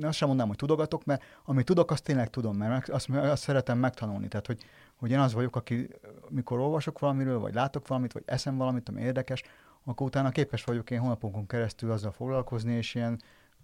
azt 0.00 0.16
sem 0.16 0.28
mondanám, 0.28 0.50
hogy 0.50 0.60
tudogatok, 0.60 1.04
mert 1.04 1.22
amit 1.44 1.64
tudok, 1.64 1.90
azt 1.90 2.04
tényleg 2.04 2.30
tudom, 2.30 2.56
mert 2.56 2.88
azt, 2.88 3.08
azt 3.08 3.42
szeretem 3.42 3.78
megtanulni. 3.78 4.28
Tehát, 4.28 4.46
hogy, 4.46 4.62
hogy 4.96 5.10
én 5.10 5.18
az 5.18 5.32
vagyok, 5.32 5.56
aki 5.56 5.88
mikor 6.28 6.58
olvasok 6.58 6.98
valamiről, 6.98 7.38
vagy 7.38 7.54
látok 7.54 7.88
valamit, 7.88 8.12
vagy 8.12 8.22
eszem 8.26 8.56
valamit, 8.56 8.88
ami 8.88 9.00
érdekes, 9.00 9.42
akkor 9.84 10.06
utána 10.06 10.30
képes 10.30 10.64
vagyok 10.64 10.90
én 10.90 11.00
hónapokon 11.00 11.46
keresztül 11.46 11.90
azzal 11.90 12.12
foglalkozni, 12.12 12.72
és 12.72 12.94
ilyen 12.94 13.20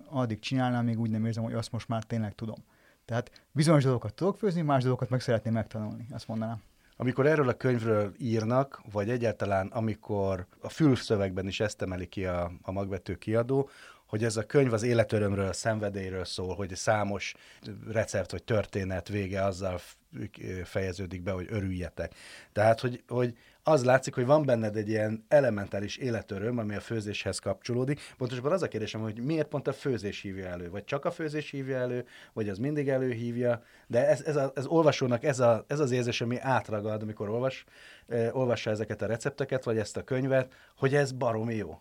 addig 0.09 0.39
csinálnám, 0.39 0.85
még 0.85 1.01
úgy 1.01 1.11
nem 1.11 1.27
érzem, 1.27 1.45
hogy 1.45 1.55
azt 1.55 1.73
most 1.73 1.89
már 1.89 2.03
tényleg 2.03 2.35
tudom. 2.35 2.65
Tehát 3.07 3.31
bizonyos 3.53 3.83
dolgokat 3.83 4.15
tudok 4.15 4.37
főzni, 4.37 4.63
más 4.63 4.83
dolgokat 4.83 5.09
meg 5.09 5.21
szeretném 5.21 5.53
megtanulni, 5.53 6.07
azt 6.11 6.29
mondanám. 6.29 6.63
Amikor 6.97 7.27
erről 7.27 7.49
a 7.49 7.55
könyvről 7.55 8.13
írnak, 8.19 8.83
vagy 8.93 9.11
egyáltalán 9.11 9.67
amikor 9.67 10.47
a 10.61 10.69
fülszövegben 10.69 11.47
is 11.47 11.61
ezt 11.61 11.83
emeli 11.83 12.07
ki 12.07 12.25
a, 12.25 12.53
a 12.63 12.73
magvető 12.73 13.15
kiadó, 13.15 13.69
hogy 14.07 14.25
ez 14.25 14.37
a 14.37 14.47
könyv 14.47 14.73
az 14.73 14.83
életörömről, 14.83 15.47
a 15.47 15.53
szenvedélyről 15.53 16.25
szól, 16.25 16.55
hogy 16.55 16.75
számos 16.75 17.35
recept 17.89 18.31
vagy 18.31 18.45
történet 18.45 19.09
vége 19.09 19.45
azzal 19.45 19.81
fejeződik 20.65 21.23
be, 21.23 21.31
hogy 21.31 21.47
örüljetek. 21.51 22.15
Tehát, 22.53 22.81
hogy, 22.81 23.03
hogy 23.09 23.37
az 23.69 23.85
látszik, 23.85 24.15
hogy 24.15 24.27
van 24.27 24.45
benned 24.45 24.77
egy 24.77 24.89
ilyen 24.89 25.25
elementális 25.29 25.97
életöröm, 25.97 26.59
ami 26.59 26.75
a 26.75 26.81
főzéshez 26.81 27.39
kapcsolódik. 27.39 28.01
Pontosabban 28.17 28.53
az 28.53 28.63
a 28.63 28.69
kérdésem, 28.69 29.01
hogy 29.01 29.21
miért 29.25 29.49
pont 29.49 29.69
a 29.69 29.73
főzés 29.73 30.21
hívja 30.21 30.47
elő? 30.47 30.71
Vagy 30.71 30.85
csak 30.85 31.05
a 31.05 31.11
főzés 31.11 31.51
hívja 31.51 31.77
elő, 31.77 32.07
vagy 32.33 32.49
az 32.49 32.59
mindig 32.59 32.89
előhívja? 32.89 33.63
De 33.87 34.09
ez, 34.09 34.23
ez, 34.23 34.37
a, 34.37 34.53
ez 34.55 34.67
olvasónak 34.67 35.25
ez, 35.25 35.41
a, 35.41 35.65
ez 35.69 35.79
az 35.79 35.91
érzés, 35.91 36.21
ami 36.21 36.39
átragad, 36.41 37.03
amikor 37.03 37.29
olvas, 37.29 37.65
eh, 38.07 38.37
olvassa 38.37 38.71
ezeket 38.71 39.03
a 39.03 39.07
recepteket, 39.07 39.65
vagy 39.65 39.79
ezt 39.79 39.97
a 39.97 40.03
könyvet, 40.03 40.53
hogy 40.77 40.95
ez 40.95 41.13
baromi 41.13 41.55
jó. 41.55 41.81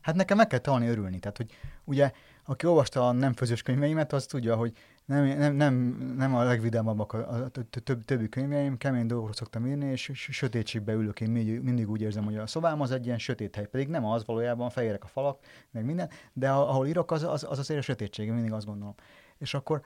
Hát 0.00 0.14
nekem 0.14 0.36
meg 0.36 0.46
kell 0.46 0.58
tanulni 0.58 0.88
örülni. 0.88 1.18
Tehát, 1.18 1.36
hogy 1.36 1.50
ugye, 1.84 2.10
aki 2.44 2.66
olvasta 2.66 3.08
a 3.08 3.12
nem 3.12 3.32
főzős 3.32 3.62
könyveimet, 3.62 4.12
az 4.12 4.26
tudja, 4.26 4.56
hogy 4.56 4.72
nem, 5.08 5.38
nem, 5.38 5.54
nem, 5.54 5.74
nem 6.16 6.34
a 6.34 6.42
legvidámabbak 6.42 7.12
a, 7.12 7.18
a, 7.18 7.44
a 7.44 7.48
több, 7.84 8.04
többi 8.04 8.28
könyveim, 8.28 8.76
kemény 8.76 9.06
dolgokról 9.06 9.34
szoktam 9.34 9.66
írni, 9.66 9.90
és 9.90 10.10
sötétségbe 10.14 10.92
ülök, 10.92 11.20
én 11.20 11.30
mindig, 11.30 11.60
mindig 11.60 11.90
úgy 11.90 12.00
érzem, 12.00 12.24
hogy 12.24 12.36
a 12.36 12.46
szobám 12.46 12.80
az 12.80 12.90
egy 12.90 13.06
ilyen 13.06 13.18
sötét 13.18 13.54
hely, 13.54 13.66
pedig 13.66 13.88
nem 13.88 14.04
az 14.04 14.24
valójában, 14.26 14.70
fehérek 14.70 15.04
a 15.04 15.06
falak, 15.06 15.38
meg 15.70 15.84
minden, 15.84 16.10
de 16.32 16.50
ahol 16.50 16.86
írok, 16.86 17.10
az, 17.10 17.22
az, 17.22 17.44
az 17.48 17.58
azért 17.58 17.80
a 17.80 17.82
sötétség, 17.82 18.30
mindig 18.30 18.52
azt 18.52 18.66
gondolom. 18.66 18.94
És 19.38 19.54
akkor 19.54 19.82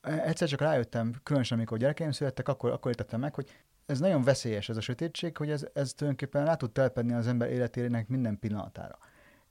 e, 0.00 0.22
egyszer 0.22 0.48
csak 0.48 0.60
rájöttem, 0.60 1.14
különösen 1.22 1.58
amikor 1.58 1.78
gyerekeim 1.78 2.10
születtek, 2.10 2.48
akkor, 2.48 2.70
akkor 2.70 2.90
értettem 2.90 3.20
meg, 3.20 3.34
hogy 3.34 3.50
ez 3.86 4.00
nagyon 4.00 4.22
veszélyes 4.22 4.68
ez 4.68 4.76
a 4.76 4.80
sötétség, 4.80 5.36
hogy 5.36 5.50
ez, 5.50 5.66
ez 5.72 5.92
tulajdonképpen 5.92 6.44
rá 6.44 6.54
tud 6.54 6.72
telepedni 6.72 7.12
az 7.12 7.26
ember 7.26 7.50
életének 7.50 8.08
minden 8.08 8.38
pillanatára 8.38 8.98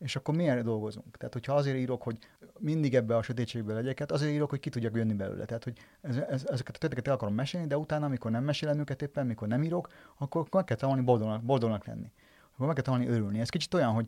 és 0.04 0.16
akkor 0.16 0.36
miért 0.36 0.64
dolgozunk? 0.64 1.18
Tehát, 1.18 1.34
hogyha 1.34 1.54
azért 1.54 1.78
írok, 1.78 2.02
hogy 2.02 2.18
mindig 2.60 2.96
ebbe 2.96 3.16
a 3.16 3.22
sötétségbe 3.22 3.74
legyek, 3.74 4.00
hát 4.00 4.12
azért 4.12 4.32
írok, 4.32 4.50
hogy 4.50 4.60
ki 4.60 4.70
tudjak 4.70 4.96
jönni 4.96 5.14
belőle. 5.14 5.46
Tehát, 5.46 5.64
hogy 5.64 5.78
ez, 6.02 6.16
ez, 6.16 6.46
ezeket 6.48 6.76
a 6.76 6.80
történeteket 6.80 7.08
el 7.08 7.14
akarom 7.14 7.34
mesélni, 7.34 7.68
de 7.68 7.78
utána, 7.78 8.06
amikor 8.06 8.32
nem 8.32 8.44
mesélem 8.44 8.80
őket 8.80 9.02
éppen, 9.02 9.24
amikor 9.24 9.48
nem 9.48 9.64
írok, 9.64 9.88
akkor 10.18 10.48
meg 10.52 10.64
kell 10.64 10.78
tanulni 10.78 11.02
boldognak, 11.02 11.44
boldognak 11.44 11.86
lenni. 11.86 12.12
Akkor 12.54 12.66
meg 12.66 12.76
kell 12.76 12.84
tanulni 12.84 13.08
örülni. 13.08 13.40
Ez 13.40 13.50
kicsit 13.50 13.74
olyan, 13.74 13.94
hogy, 13.94 14.08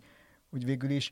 hogy 0.49 0.65
végül 0.65 0.89
is 0.89 1.11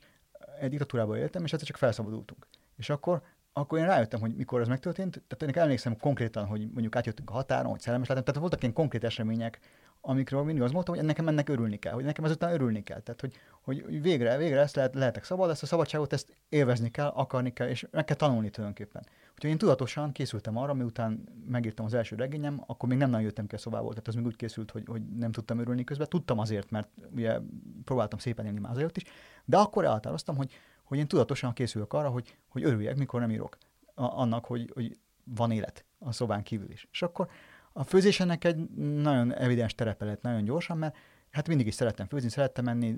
egy 0.60 0.70
diktatúrában 0.70 1.16
éltem, 1.16 1.44
és 1.44 1.52
egyszer 1.52 1.68
csak 1.68 1.76
felszabadultunk. 1.76 2.46
És 2.76 2.90
akkor 2.90 3.22
akkor 3.56 3.78
én 3.78 3.86
rájöttem, 3.86 4.20
hogy 4.20 4.34
mikor 4.34 4.60
ez 4.60 4.68
megtörtént. 4.68 5.22
Tehát 5.26 5.56
én 5.56 5.62
emlékszem 5.62 5.98
konkrétan, 5.98 6.46
hogy 6.46 6.60
mondjuk 6.60 6.96
átjöttünk 6.96 7.30
a 7.30 7.32
határon, 7.32 7.70
hogy 7.70 7.80
szerelmes 7.80 8.08
lettem. 8.08 8.24
Tehát 8.24 8.40
voltak 8.40 8.62
ilyen 8.62 8.74
konkrét 8.74 9.04
események, 9.04 9.58
amikről 10.06 10.42
mindig 10.42 10.62
azt 10.62 10.72
mondtam, 10.72 10.94
hogy 10.94 11.04
nekem 11.04 11.28
ennek 11.28 11.48
örülni 11.48 11.78
kell, 11.78 11.92
hogy 11.92 12.04
nekem 12.04 12.24
ezután 12.24 12.52
örülni 12.52 12.82
kell. 12.82 13.00
Tehát, 13.00 13.20
hogy, 13.20 13.34
hogy 13.60 14.02
végre, 14.02 14.36
végre 14.36 14.60
ezt 14.60 14.76
lehet, 14.76 14.94
lehetek 14.94 15.24
szabad, 15.24 15.50
ezt 15.50 15.62
a 15.62 15.66
szabadságot, 15.66 16.12
ezt 16.12 16.36
élvezni 16.48 16.90
kell, 16.90 17.06
akarni 17.06 17.52
kell, 17.52 17.68
és 17.68 17.86
meg 17.90 18.04
kell 18.04 18.16
tanulni 18.16 18.50
tulajdonképpen. 18.50 19.06
Úgyhogy 19.34 19.50
én 19.50 19.58
tudatosan 19.58 20.12
készültem 20.12 20.56
arra, 20.56 20.74
miután 20.74 21.24
megírtam 21.48 21.84
az 21.84 21.94
első 21.94 22.16
regényem, 22.16 22.62
akkor 22.66 22.88
még 22.88 22.98
nem 22.98 23.10
nagyon 23.10 23.24
jöttem 23.24 23.46
ki 23.46 23.54
a 23.54 23.58
szobából, 23.58 23.90
tehát 23.90 24.08
az 24.08 24.14
még 24.14 24.26
úgy 24.26 24.36
készült, 24.36 24.70
hogy, 24.70 24.82
hogy 24.86 25.02
nem 25.16 25.32
tudtam 25.32 25.58
örülni 25.58 25.84
közben. 25.84 26.06
Tudtam 26.10 26.38
azért, 26.38 26.70
mert 26.70 26.88
ugye 27.14 27.38
próbáltam 27.84 28.18
szépen 28.18 28.46
élni 28.46 28.60
már 28.60 28.72
azért 28.72 28.96
is, 28.96 29.04
de 29.44 29.56
akkor 29.56 29.84
elhatároztam, 29.84 30.36
hogy, 30.36 30.52
hogy 30.84 30.98
én 30.98 31.06
tudatosan 31.06 31.52
készülök 31.52 31.92
arra, 31.92 32.08
hogy, 32.08 32.36
hogy 32.48 32.64
örüljek, 32.64 32.96
mikor 32.96 33.20
nem 33.20 33.30
írok. 33.30 33.58
Annak, 33.94 34.44
hogy, 34.44 34.70
hogy 34.74 34.98
van 35.24 35.50
élet 35.50 35.84
a 35.98 36.12
szobán 36.12 36.42
kívül 36.42 36.70
is. 36.70 36.88
És 36.90 37.02
akkor 37.02 37.28
a 37.76 37.84
főzés 37.84 38.20
ennek 38.20 38.44
egy 38.44 38.68
nagyon 38.76 39.34
evidens 39.34 39.74
terepe 39.74 40.04
lett 40.04 40.22
nagyon 40.22 40.44
gyorsan, 40.44 40.78
mert 40.78 40.96
hát 41.30 41.48
mindig 41.48 41.66
is 41.66 41.74
szerettem 41.74 42.06
főzni, 42.06 42.28
szerettem 42.28 42.64
menni, 42.64 42.96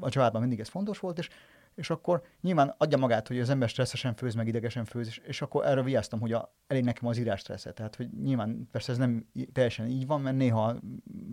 a 0.00 0.08
családban 0.08 0.40
mindig 0.40 0.60
ez 0.60 0.68
fontos 0.68 0.98
volt, 0.98 1.18
és, 1.18 1.28
és 1.74 1.90
akkor 1.90 2.22
nyilván 2.40 2.74
adja 2.78 2.98
magát, 2.98 3.28
hogy 3.28 3.38
az 3.38 3.50
ember 3.50 3.68
stresszesen 3.68 4.14
főz, 4.14 4.34
meg 4.34 4.46
idegesen 4.46 4.84
főz, 4.84 5.06
és, 5.06 5.18
és 5.18 5.42
akkor 5.42 5.66
erre 5.66 5.82
vigyáztam, 5.82 6.20
hogy 6.20 6.32
a, 6.32 6.54
elég 6.66 6.84
nekem 6.84 7.08
az 7.08 7.18
írás 7.18 7.40
stressze. 7.40 7.72
Tehát, 7.72 7.96
hogy 7.96 8.08
nyilván 8.22 8.68
persze 8.70 8.92
ez 8.92 8.98
nem 8.98 9.26
teljesen 9.52 9.86
így 9.86 10.06
van, 10.06 10.20
mert 10.20 10.36
néha 10.36 10.76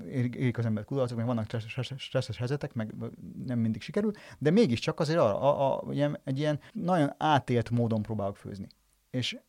érik 0.10 0.58
az 0.58 0.66
ember 0.66 0.84
kudarcok, 0.84 1.18
meg 1.18 1.26
vannak 1.26 1.46
stresszes, 1.46 1.94
stresszes 1.98 2.38
helyzetek, 2.38 2.74
meg 2.74 2.94
nem 3.46 3.60
mindig 3.60 3.82
sikerül, 3.82 4.12
de 4.38 4.50
mégiscsak 4.50 5.00
azért 5.00 5.20
arra, 5.20 5.40
a, 5.40 5.82
a, 5.88 5.94
ilyen, 5.94 6.20
egy 6.24 6.40
ilyen 6.40 6.60
nagyon 6.74 7.14
átélt 7.18 7.70
módon 7.70 8.02
próbálok 8.02 8.38
főzni. 8.38 8.68
És 9.10 9.40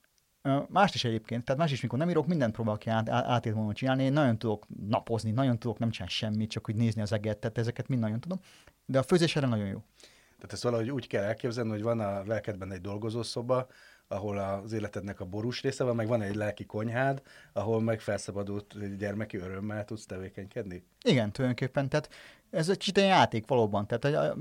Mást 0.68 0.94
is 0.94 1.04
egyébként, 1.04 1.44
tehát 1.44 1.60
más 1.60 1.72
is, 1.72 1.80
mikor 1.80 1.98
nem 1.98 2.08
írok, 2.08 2.26
mindent 2.26 2.52
próbálok 2.52 2.86
át, 2.86 3.08
átért 3.08 3.54
volna 3.54 3.72
csinálni. 3.72 4.02
Én 4.02 4.12
nagyon 4.12 4.38
tudok 4.38 4.66
napozni, 4.88 5.30
nagyon 5.30 5.58
tudok 5.58 5.78
nem 5.78 5.90
csinálni 5.90 6.12
semmit, 6.12 6.50
csak 6.50 6.68
úgy 6.68 6.74
nézni 6.74 7.02
az 7.02 7.12
eget, 7.12 7.38
tehát 7.38 7.58
ezeket 7.58 7.88
mind 7.88 8.00
nagyon 8.00 8.20
tudom. 8.20 8.40
De 8.86 8.98
a 8.98 9.02
főzés 9.02 9.36
erre 9.36 9.46
nagyon 9.46 9.66
jó. 9.66 9.82
Tehát 10.36 10.52
ezt 10.52 10.62
valahogy 10.62 10.90
úgy 10.90 11.06
kell 11.06 11.22
elképzelni, 11.22 11.70
hogy 11.70 11.82
van 11.82 12.00
a 12.00 12.22
lelkedben 12.24 12.72
egy 12.72 12.80
dolgozószoba, 12.80 13.66
ahol 14.12 14.38
az 14.38 14.72
életednek 14.72 15.20
a 15.20 15.24
borús 15.24 15.62
része 15.62 15.84
van, 15.84 15.94
meg 15.94 16.08
van 16.08 16.22
egy 16.22 16.34
lelki 16.34 16.66
konyhád, 16.66 17.22
ahol 17.52 17.80
meg 17.80 18.00
felszabadult 18.00 18.96
gyermeki 18.96 19.36
örömmel 19.36 19.84
tudsz 19.84 20.06
tevékenykedni? 20.06 20.84
Igen, 21.02 21.32
tulajdonképpen. 21.32 21.88
Tehát 21.88 22.08
ez 22.50 22.68
egy 22.68 22.76
kicsit 22.76 22.98
játék 22.98 23.46
valóban. 23.46 23.86
Tehát 23.86 24.34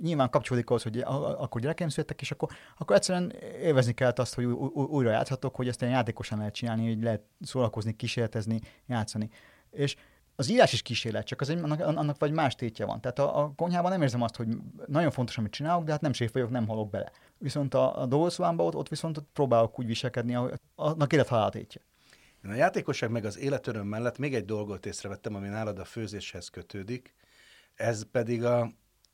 nyilván 0.00 0.30
kapcsolódik 0.30 0.70
ahhoz, 0.70 0.82
hogy 0.82 1.00
akkor 1.38 1.60
gyerekeim 1.60 1.88
születtek, 1.88 2.20
és 2.20 2.30
akkor, 2.30 2.48
akkor 2.78 2.96
egyszerűen 2.96 3.32
élvezni 3.60 3.92
kellett 3.92 4.18
azt, 4.18 4.34
hogy 4.34 4.44
újra 4.44 5.10
játszhatok, 5.10 5.56
hogy 5.56 5.68
ezt 5.68 5.80
ilyen 5.80 5.94
játékosan 5.94 6.38
lehet 6.38 6.54
csinálni, 6.54 6.88
hogy 6.94 7.02
lehet 7.02 7.22
szórakozni, 7.40 7.96
kísérletezni, 7.96 8.60
játszani. 8.86 9.30
És 9.70 9.96
az 10.40 10.50
írás 10.50 10.72
is 10.72 10.82
kísérlet, 10.82 11.26
csak 11.26 11.40
az 11.40 11.48
egy, 11.48 11.58
annak, 11.58 11.80
annak 11.80 12.18
vagy 12.18 12.32
más 12.32 12.54
tétje 12.54 12.84
van. 12.84 13.00
Tehát 13.00 13.18
a, 13.18 13.38
a 13.42 13.52
konyhában 13.56 13.90
nem 13.90 14.02
érzem 14.02 14.22
azt, 14.22 14.36
hogy 14.36 14.48
nagyon 14.86 15.10
fontos, 15.10 15.38
amit 15.38 15.52
csinálok, 15.52 15.84
de 15.84 15.92
hát 15.92 16.00
nem 16.00 16.12
séf 16.12 16.32
vagyok, 16.32 16.50
nem 16.50 16.66
halok 16.66 16.90
bele. 16.90 17.12
Viszont 17.38 17.74
a, 17.74 18.02
a 18.02 18.06
dolgozóámban 18.06 18.66
ott, 18.66 18.74
ott 18.74 18.88
viszont 18.88 19.16
ott 19.16 19.28
próbálok 19.32 19.78
úgy 19.78 19.86
viselkedni, 19.86 20.34
ahogy 20.34 20.52
annak 20.74 21.12
élet 21.12 21.50
tétje. 21.50 21.80
A 22.42 22.52
játékosság 22.52 23.10
meg 23.10 23.24
az 23.24 23.38
életöröm 23.38 23.86
mellett 23.86 24.18
még 24.18 24.34
egy 24.34 24.44
dolgot 24.44 24.86
észrevettem, 24.86 25.34
ami 25.34 25.48
nálad 25.48 25.78
a 25.78 25.84
főzéshez 25.84 26.48
kötődik, 26.48 27.14
ez 27.74 28.02
pedig 28.10 28.44
a, 28.44 28.60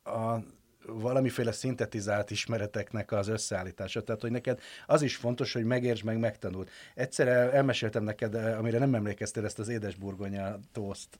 a 0.03 0.43
valamiféle 0.87 1.51
szintetizált 1.51 2.31
ismereteknek 2.31 3.11
az 3.11 3.27
összeállítása. 3.27 4.03
Tehát, 4.03 4.21
hogy 4.21 4.31
neked 4.31 4.59
az 4.85 5.01
is 5.01 5.15
fontos, 5.15 5.53
hogy 5.53 5.63
megértsd 5.63 6.03
meg, 6.03 6.19
megtanuld. 6.19 6.69
Egyszer 6.95 7.27
elmeséltem 7.27 8.03
neked, 8.03 8.35
amire 8.35 8.79
nem 8.79 8.95
emlékeztél, 8.95 9.45
ezt 9.45 9.59
az 9.59 9.67
édesburgonya 9.67 10.59
toast 10.71 11.19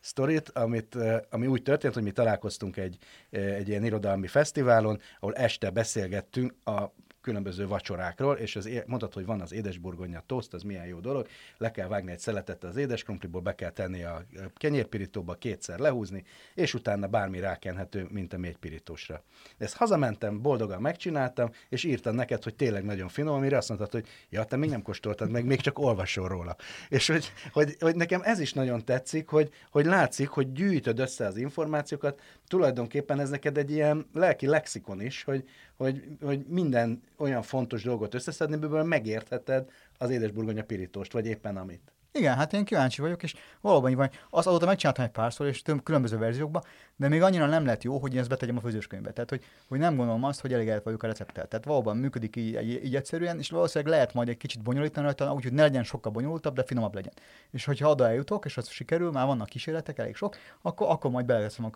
sztorit, 0.00 0.48
amit, 0.48 0.96
ami 1.30 1.46
úgy 1.46 1.62
történt, 1.62 1.94
hogy 1.94 2.02
mi 2.02 2.10
találkoztunk 2.10 2.76
egy, 2.76 2.98
egy 3.30 3.68
ilyen 3.68 3.84
irodalmi 3.84 4.26
fesztiválon, 4.26 5.00
ahol 5.20 5.34
este 5.34 5.70
beszélgettünk 5.70 6.54
a 6.64 6.92
különböző 7.20 7.66
vacsorákról, 7.66 8.36
és 8.36 8.56
az, 8.56 8.70
mondtad, 8.86 9.12
hogy 9.12 9.26
van 9.26 9.40
az 9.40 9.52
édesburgonya 9.52 10.22
toszt, 10.26 10.54
az 10.54 10.62
milyen 10.62 10.86
jó 10.86 11.00
dolog, 11.00 11.26
le 11.56 11.70
kell 11.70 11.88
vágni 11.88 12.10
egy 12.10 12.18
szeletet 12.18 12.64
az 12.64 12.76
édeskrumpliból, 12.76 13.40
be 13.40 13.54
kell 13.54 13.70
tenni 13.70 14.02
a 14.02 14.24
kenyérpirítóba, 14.54 15.34
kétszer 15.34 15.78
lehúzni, 15.78 16.24
és 16.54 16.74
utána 16.74 17.06
bármi 17.06 17.40
rákenhető, 17.40 18.06
mint 18.10 18.32
a 18.32 18.38
mégypirítósra. 18.38 19.22
Ezt 19.58 19.76
hazamentem, 19.76 20.42
boldogan 20.42 20.80
megcsináltam, 20.80 21.50
és 21.68 21.84
írtam 21.84 22.14
neked, 22.14 22.42
hogy 22.42 22.54
tényleg 22.54 22.84
nagyon 22.84 23.08
finom, 23.08 23.34
amire 23.34 23.56
azt 23.56 23.68
mondtad, 23.68 23.90
hogy 23.90 24.06
ja, 24.30 24.44
te 24.44 24.56
még 24.56 24.70
nem 24.70 24.82
kóstoltad 24.82 25.30
meg, 25.30 25.44
még 25.44 25.60
csak 25.60 25.78
olvasol 25.78 26.28
róla. 26.28 26.56
És 26.88 27.06
hogy, 27.06 27.32
hogy, 27.52 27.76
hogy 27.80 27.96
nekem 27.96 28.20
ez 28.22 28.38
is 28.38 28.52
nagyon 28.52 28.84
tetszik, 28.84 29.28
hogy, 29.28 29.50
hogy 29.70 29.84
látszik, 29.84 30.28
hogy 30.28 30.52
gyűjtöd 30.52 30.98
össze 30.98 31.26
az 31.26 31.36
információkat, 31.36 32.20
tulajdonképpen 32.48 33.20
ez 33.20 33.30
neked 33.30 33.58
egy 33.58 33.70
ilyen 33.70 34.06
lelki 34.12 34.46
lexikon 34.46 35.00
is, 35.00 35.22
hogy, 35.22 35.44
hogy, 35.80 36.02
hogy 36.22 36.44
minden 36.48 37.02
olyan 37.16 37.42
fontos 37.42 37.82
dolgot 37.82 38.14
összeszedni, 38.14 38.54
amiből 38.54 38.82
megértheted 38.82 39.70
az 39.98 40.10
édesburgonya 40.10 40.64
pirítóst, 40.64 41.12
vagy 41.12 41.26
éppen 41.26 41.56
amit. 41.56 41.92
Igen, 42.12 42.36
hát 42.36 42.52
én 42.52 42.64
kíváncsi 42.64 43.00
vagyok, 43.00 43.22
és 43.22 43.34
valóban 43.60 43.90
így 43.90 43.96
van. 43.96 44.10
Az 44.30 44.46
azóta 44.46 44.66
megcsináltam 44.66 45.04
egy 45.04 45.10
párszor, 45.10 45.46
és 45.46 45.62
több 45.62 45.82
különböző 45.82 46.18
verziókban, 46.18 46.62
de 46.96 47.08
még 47.08 47.22
annyira 47.22 47.46
nem 47.46 47.64
lett 47.64 47.82
jó, 47.82 47.98
hogy 47.98 48.12
én 48.12 48.20
ezt 48.20 48.28
betegyem 48.28 48.56
a 48.56 48.60
főzőskönyvbe. 48.60 49.12
Tehát, 49.12 49.30
hogy, 49.30 49.44
hogy 49.68 49.78
nem 49.78 49.96
gondolom 49.96 50.24
azt, 50.24 50.40
hogy 50.40 50.52
elég 50.52 50.80
vagyok 50.84 51.02
a 51.02 51.06
recepttel. 51.06 51.46
Tehát 51.46 51.64
valóban 51.64 51.96
működik 51.96 52.36
így, 52.36 52.62
így, 52.62 52.84
így, 52.84 52.96
egyszerűen, 52.96 53.38
és 53.38 53.50
valószínűleg 53.50 53.92
lehet 53.92 54.14
majd 54.14 54.28
egy 54.28 54.36
kicsit 54.36 54.62
bonyolítani 54.62 55.06
rajta, 55.06 55.32
úgyhogy 55.32 55.52
ne 55.52 55.62
legyen 55.62 55.84
sokkal 55.84 56.12
bonyolultabb, 56.12 56.54
de 56.54 56.64
finomabb 56.64 56.94
legyen. 56.94 57.12
És 57.50 57.64
hogyha 57.64 57.90
oda 57.90 58.08
eljutok, 58.08 58.44
és 58.44 58.56
az 58.56 58.68
sikerül, 58.68 59.10
már 59.10 59.26
vannak 59.26 59.48
kísérletek, 59.48 59.98
elég 59.98 60.14
sok, 60.14 60.36
akkor, 60.62 60.90
akkor 60.90 61.10
majd 61.10 61.26
beleveszem 61.26 61.64
a 61.64 61.70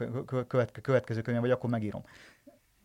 következő 0.83 1.21
könyvbe, 1.21 1.41
vagy 1.41 1.51
akkor 1.51 1.71
megírom. 1.71 2.05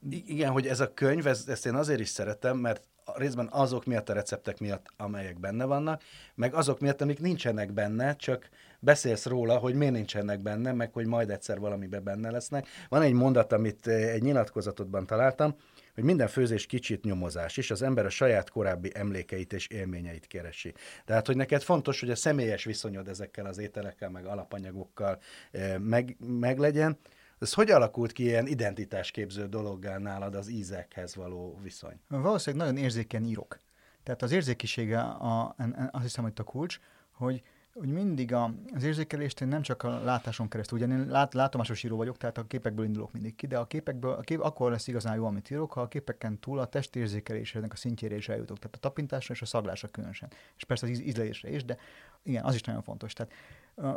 Igen, 0.09 0.51
hogy 0.51 0.67
ez 0.67 0.79
a 0.79 0.93
könyv, 0.93 1.27
ez, 1.27 1.43
ezt 1.47 1.65
én 1.65 1.75
azért 1.75 1.99
is 1.99 2.09
szeretem, 2.09 2.57
mert 2.57 2.87
részben 3.15 3.47
azok 3.51 3.85
miatt 3.85 4.09
a 4.09 4.13
receptek 4.13 4.59
miatt, 4.59 4.85
amelyek 4.97 5.39
benne 5.39 5.65
vannak, 5.65 6.03
meg 6.35 6.53
azok 6.53 6.79
miatt, 6.79 7.01
amik 7.01 7.19
nincsenek 7.19 7.71
benne, 7.71 8.15
csak 8.15 8.49
beszélsz 8.79 9.25
róla, 9.25 9.57
hogy 9.57 9.73
miért 9.75 9.93
nincsenek 9.93 10.39
benne, 10.39 10.71
meg 10.71 10.93
hogy 10.93 11.05
majd 11.05 11.29
egyszer 11.29 11.59
valamiben 11.59 12.03
benne 12.03 12.31
lesznek. 12.31 12.67
Van 12.89 13.01
egy 13.01 13.13
mondat, 13.13 13.53
amit 13.53 13.87
eh, 13.87 14.13
egy 14.13 14.21
nyilatkozatodban 14.21 15.05
találtam, 15.05 15.55
hogy 15.95 16.03
minden 16.03 16.27
főzés 16.27 16.65
kicsit 16.65 17.03
nyomozás 17.03 17.57
is, 17.57 17.71
az 17.71 17.81
ember 17.81 18.05
a 18.05 18.09
saját 18.09 18.49
korábbi 18.49 18.91
emlékeit 18.93 19.53
és 19.53 19.67
élményeit 19.67 20.27
keresi. 20.27 20.73
Tehát, 21.05 21.25
hogy 21.25 21.35
neked 21.35 21.61
fontos, 21.61 21.99
hogy 21.99 22.09
a 22.09 22.15
személyes 22.15 22.63
viszonyod 22.63 23.07
ezekkel 23.07 23.45
az 23.45 23.57
ételekkel, 23.57 24.09
meg 24.09 24.25
alapanyagokkal 24.25 25.19
eh, 25.51 25.77
meg, 25.77 26.17
meglegyen, 26.19 26.97
ez 27.39 27.53
hogy 27.53 27.71
alakult 27.71 28.11
ki 28.11 28.23
ilyen 28.23 28.47
identitásképző 28.47 29.47
dologgá 29.47 29.97
nálad 29.97 30.35
az 30.35 30.49
ízekhez 30.49 31.15
való 31.15 31.59
viszony? 31.63 31.99
Valószínűleg 32.07 32.67
nagyon 32.67 32.83
érzékeny 32.83 33.25
írok. 33.25 33.59
Tehát 34.03 34.21
az 34.21 34.31
érzékisége 34.31 34.99
a, 34.99 35.55
azt 35.91 36.03
hiszem, 36.03 36.23
hogy 36.23 36.33
a 36.35 36.43
kulcs, 36.43 36.79
hogy, 37.11 37.43
hogy 37.73 37.87
mindig 37.87 38.33
a, 38.33 38.53
az 38.73 38.83
érzékelést 38.83 39.41
én 39.41 39.47
nem 39.47 39.61
csak 39.61 39.83
a 39.83 40.03
látáson 40.03 40.47
keresztül, 40.47 40.77
ugye 40.77 40.87
én 40.87 41.07
lát, 41.07 41.33
látomásos 41.33 41.83
író 41.83 41.97
vagyok, 41.97 42.17
tehát 42.17 42.37
a 42.37 42.47
képekből 42.47 42.85
indulok 42.85 43.11
mindig 43.11 43.35
ki, 43.35 43.47
de 43.47 43.57
a 43.57 43.65
képekből, 43.65 44.11
a 44.11 44.21
kép, 44.21 44.41
akkor 44.41 44.71
lesz 44.71 44.87
igazán 44.87 45.15
jó, 45.15 45.25
amit 45.25 45.49
írok, 45.49 45.71
ha 45.73 45.81
a 45.81 45.87
képeken 45.87 46.39
túl 46.39 46.59
a 46.59 46.65
testérzékelésnek 46.65 47.73
a 47.73 47.75
szintjére 47.75 48.15
is 48.15 48.29
eljutok, 48.29 48.57
tehát 48.57 48.75
a 48.75 48.79
tapintásra 48.79 49.33
és 49.33 49.41
a 49.41 49.45
szaglásra 49.45 49.87
különösen. 49.87 50.29
És 50.55 50.63
persze 50.63 50.87
az 50.87 50.99
ízlésre 50.99 51.49
is, 51.49 51.65
de 51.65 51.77
igen, 52.23 52.43
az 52.43 52.55
is 52.55 52.61
nagyon 52.61 52.81
fontos. 52.81 53.13
Tehát 53.13 53.33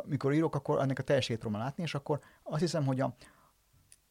mikor 0.05 0.33
írok, 0.33 0.55
akkor 0.55 0.81
ennek 0.81 0.99
a 0.99 1.03
teljesét 1.03 1.39
próbálom 1.39 1.65
látni, 1.65 1.83
és 1.83 1.95
akkor 1.95 2.19
azt 2.43 2.61
hiszem, 2.61 2.85
hogy 2.85 2.99
a, 2.99 3.15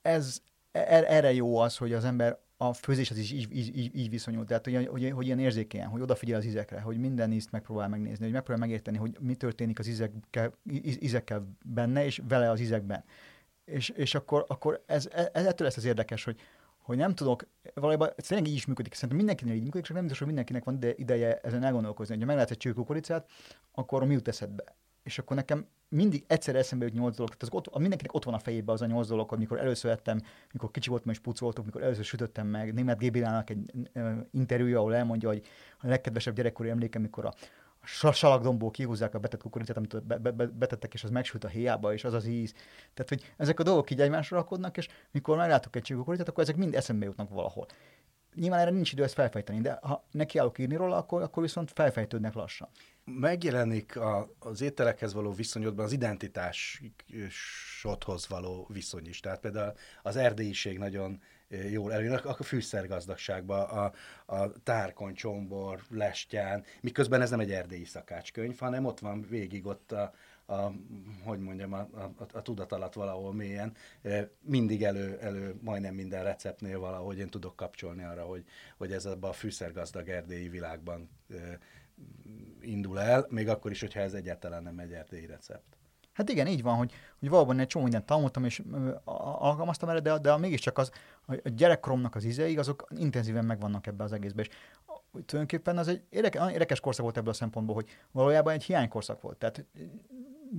ez, 0.03 0.41
er, 0.73 1.05
erre 1.09 1.33
jó 1.33 1.57
az, 1.57 1.77
hogy 1.77 1.93
az 1.93 2.05
ember 2.05 2.39
a 2.57 2.73
főzéshez 2.73 3.19
is 3.19 3.33
így, 3.33 3.57
így, 3.57 3.77
így, 3.77 4.13
így 4.15 4.25
tehát 4.47 4.65
hogy, 4.65 4.87
hogy, 4.87 5.11
hogy 5.11 5.27
ilyen 5.27 5.39
érzékenyen, 5.39 5.89
hogy 5.89 6.01
odafigyel 6.01 6.39
az 6.39 6.45
ízekre, 6.45 6.81
hogy 6.81 6.99
minden 6.99 7.33
ízt 7.33 7.51
megpróbál 7.51 7.89
megnézni, 7.89 8.25
hogy 8.25 8.33
megpróbál 8.33 8.67
megérteni, 8.67 8.97
hogy 8.97 9.17
mi 9.21 9.35
történik 9.35 9.79
az 9.79 9.87
ízekkel, 9.87 10.53
ízekkel 11.01 11.57
benne, 11.65 12.05
és 12.05 12.23
vele 12.29 12.51
az 12.51 12.61
ízekben. 12.61 13.05
És, 13.65 13.89
és 13.89 14.15
akkor, 14.15 14.45
akkor 14.49 14.83
ez, 14.87 15.09
ez, 15.33 15.47
ettől 15.47 15.67
lesz 15.67 15.77
az 15.77 15.85
érdekes, 15.85 16.25
hogy, 16.25 16.41
hogy 16.79 16.97
nem 16.97 17.15
tudok, 17.15 17.47
valójában 17.75 18.11
ez 18.17 18.27
tényleg 18.27 18.49
így 18.49 18.55
is 18.55 18.67
működik, 18.67 18.95
szerintem 18.95 19.17
mindenkinek 19.17 19.55
így 19.55 19.63
működik, 19.63 19.85
csak 19.85 19.95
nem 19.95 20.03
biztos, 20.03 20.19
hogy 20.19 20.35
mindenkinek 20.35 20.65
van 20.65 20.95
ideje 20.97 21.37
ezen 21.37 21.63
elgondolkozni. 21.63 22.19
Ha 22.19 22.25
meglátsz 22.25 22.51
egy 22.51 22.57
csőkukoricát, 22.57 23.31
akkor 23.73 24.05
mi 24.05 24.13
jut 24.13 24.29
eszedbe? 24.29 24.65
És 25.03 25.19
akkor 25.19 25.37
nekem 25.37 25.67
mindig 25.89 26.25
egyszer 26.27 26.57
eszembe 26.57 26.85
jut 26.85 26.95
nyolc 26.95 27.17
dolog. 27.17 27.35
Tehát 27.35 27.55
ott, 27.55 27.79
mindenkinek 27.79 28.15
ott 28.15 28.25
van 28.25 28.35
a 28.35 28.39
fejében 28.39 28.75
az 28.75 28.83
a 28.83 28.87
nyolc 28.87 29.09
dolog, 29.09 29.29
hogy 29.29 29.39
mikor 29.39 29.59
először 29.59 29.91
ettem, 29.91 30.21
mikor 30.53 30.71
kicsi 30.71 30.89
voltam 30.89 31.11
és 31.11 31.19
pucoltuk, 31.19 31.65
mikor 31.65 31.83
először 31.83 32.05
sütöttem 32.05 32.47
meg. 32.47 32.75
Német 32.75 32.99
Gébilának 32.99 33.51
egy 33.51 33.71
interjúja, 34.31 34.79
ahol 34.79 34.95
elmondja, 34.95 35.29
hogy 35.29 35.47
a 35.81 35.89
legkedvesebb 35.89 36.35
gyerekkori 36.35 36.69
emléke, 36.69 36.99
mikor 36.99 37.25
a, 37.25 37.33
salakdomból 38.13 38.71
kihúzzák 38.71 39.15
a 39.15 39.19
betett 39.19 39.43
kukoricát, 39.43 39.77
amit 39.77 40.05
be, 40.05 40.19
be, 40.19 40.31
be, 40.31 40.47
betettek, 40.47 40.95
és 40.95 41.05
az 41.05 41.11
megsült 41.11 41.45
a 41.45 41.49
héjába, 41.49 41.93
és 41.93 42.05
az 42.05 42.13
az 42.13 42.27
íz. 42.27 42.53
Tehát, 42.95 43.09
hogy 43.09 43.33
ezek 43.37 43.61
a 43.61 43.63
dolgok 43.63 43.91
így 43.91 44.01
egymásra 44.01 44.37
rakodnak, 44.37 44.77
és 44.77 44.89
mikor 45.11 45.37
meglátok 45.37 45.77
egy 45.77 45.93
kukoricát, 45.93 46.29
akkor 46.29 46.43
ezek 46.43 46.57
mind 46.57 46.75
eszembe 46.75 47.05
jutnak 47.05 47.29
valahol. 47.29 47.67
Nyilván 48.35 48.61
erre 48.61 48.71
nincs 48.71 48.93
idő 48.93 49.03
ezt 49.03 49.15
felfejteni, 49.15 49.61
de 49.61 49.79
ha 49.83 50.05
nekiállok 50.11 50.59
írni 50.59 50.77
róla, 50.77 50.97
akkor, 50.97 51.23
akkor 51.23 51.42
viszont 51.42 51.71
felfejtődnek 51.75 52.35
lassan 52.35 52.68
megjelenik 53.05 53.97
a, 53.97 54.29
az 54.38 54.61
ételekhez 54.61 55.12
való 55.12 55.33
viszonyodban 55.33 55.85
az 55.85 55.92
identitásodhoz 55.92 58.29
való 58.29 58.68
viszony 58.73 59.07
is. 59.07 59.21
Tehát 59.21 59.40
például 59.40 59.73
az 60.03 60.16
erdélyiség 60.16 60.79
nagyon 60.79 61.21
jól 61.71 61.92
előjön, 61.92 62.14
a 62.14 62.42
fűszergazdagságban, 62.42 63.68
a, 63.68 63.92
a 64.35 64.53
tárkony, 64.62 65.14
csombor, 65.14 65.83
lestján, 65.90 66.64
miközben 66.81 67.21
ez 67.21 67.31
nem 67.31 67.40
egy 67.40 67.53
erdélyi 67.53 67.85
szakácskönyv, 67.85 68.59
hanem 68.59 68.85
ott 68.85 68.99
van 68.99 69.27
végig 69.29 69.66
ott 69.66 69.92
a, 69.92 70.12
a 70.53 70.73
hogy 71.25 71.38
mondjam, 71.38 71.73
a, 71.73 71.79
a, 71.79 72.27
a 72.33 72.43
tudat 72.43 72.73
alatt 72.73 72.93
valahol 72.93 73.35
mélyen, 73.35 73.73
mindig 74.41 74.85
elő, 74.85 75.19
elő 75.21 75.55
majdnem 75.61 75.95
minden 75.95 76.25
receptnél 76.25 76.79
valahogy 76.79 77.19
én 77.19 77.29
tudok 77.29 77.57
kapcsolni 77.57 78.03
arra, 78.03 78.23
hogy, 78.23 78.45
hogy 78.77 78.93
ez 78.93 79.07
abban 79.07 79.31
a 79.31 79.33
fűszergazdag 79.33 80.09
erdélyi 80.09 80.49
világban 80.49 81.11
indul 82.61 83.01
el, 83.01 83.27
még 83.29 83.49
akkor 83.49 83.71
is, 83.71 83.81
hogyha 83.81 84.01
ez 84.01 84.12
egyáltalán 84.12 84.62
nem 84.62 84.79
egy 84.79 84.93
erdélyi 84.93 85.27
recept. 85.27 85.77
Hát 86.12 86.29
igen, 86.29 86.47
így 86.47 86.62
van, 86.62 86.77
hogy, 86.77 86.93
hogy 87.19 87.29
valóban 87.29 87.59
egy 87.59 87.67
csomó 87.67 87.85
mindent 87.85 88.07
tanultam, 88.07 88.45
és 88.45 88.62
alkalmaztam 89.05 89.88
erre, 89.88 90.01
de, 90.01 90.19
de 90.19 90.37
mégiscsak 90.37 90.79
az, 90.79 90.91
a 91.27 91.49
gyerekkoromnak 91.49 92.15
az 92.15 92.25
ízeig, 92.25 92.59
azok 92.59 92.87
intenzíven 92.97 93.45
megvannak 93.45 93.87
ebbe 93.87 94.05
az 94.05 94.12
egészbe. 94.12 94.43
És 94.43 94.49
tulajdonképpen 95.12 95.79
az 95.79 95.88
egy 95.88 96.03
érdekes, 96.11 96.53
érdekes 96.53 96.81
korszak 96.81 97.05
volt 97.05 97.17
ebből 97.17 97.31
a 97.31 97.35
szempontból, 97.35 97.75
hogy 97.75 97.88
valójában 98.11 98.53
egy 98.53 98.65
hiánykorszak 98.65 99.21
volt. 99.21 99.38
Tehát 99.38 99.65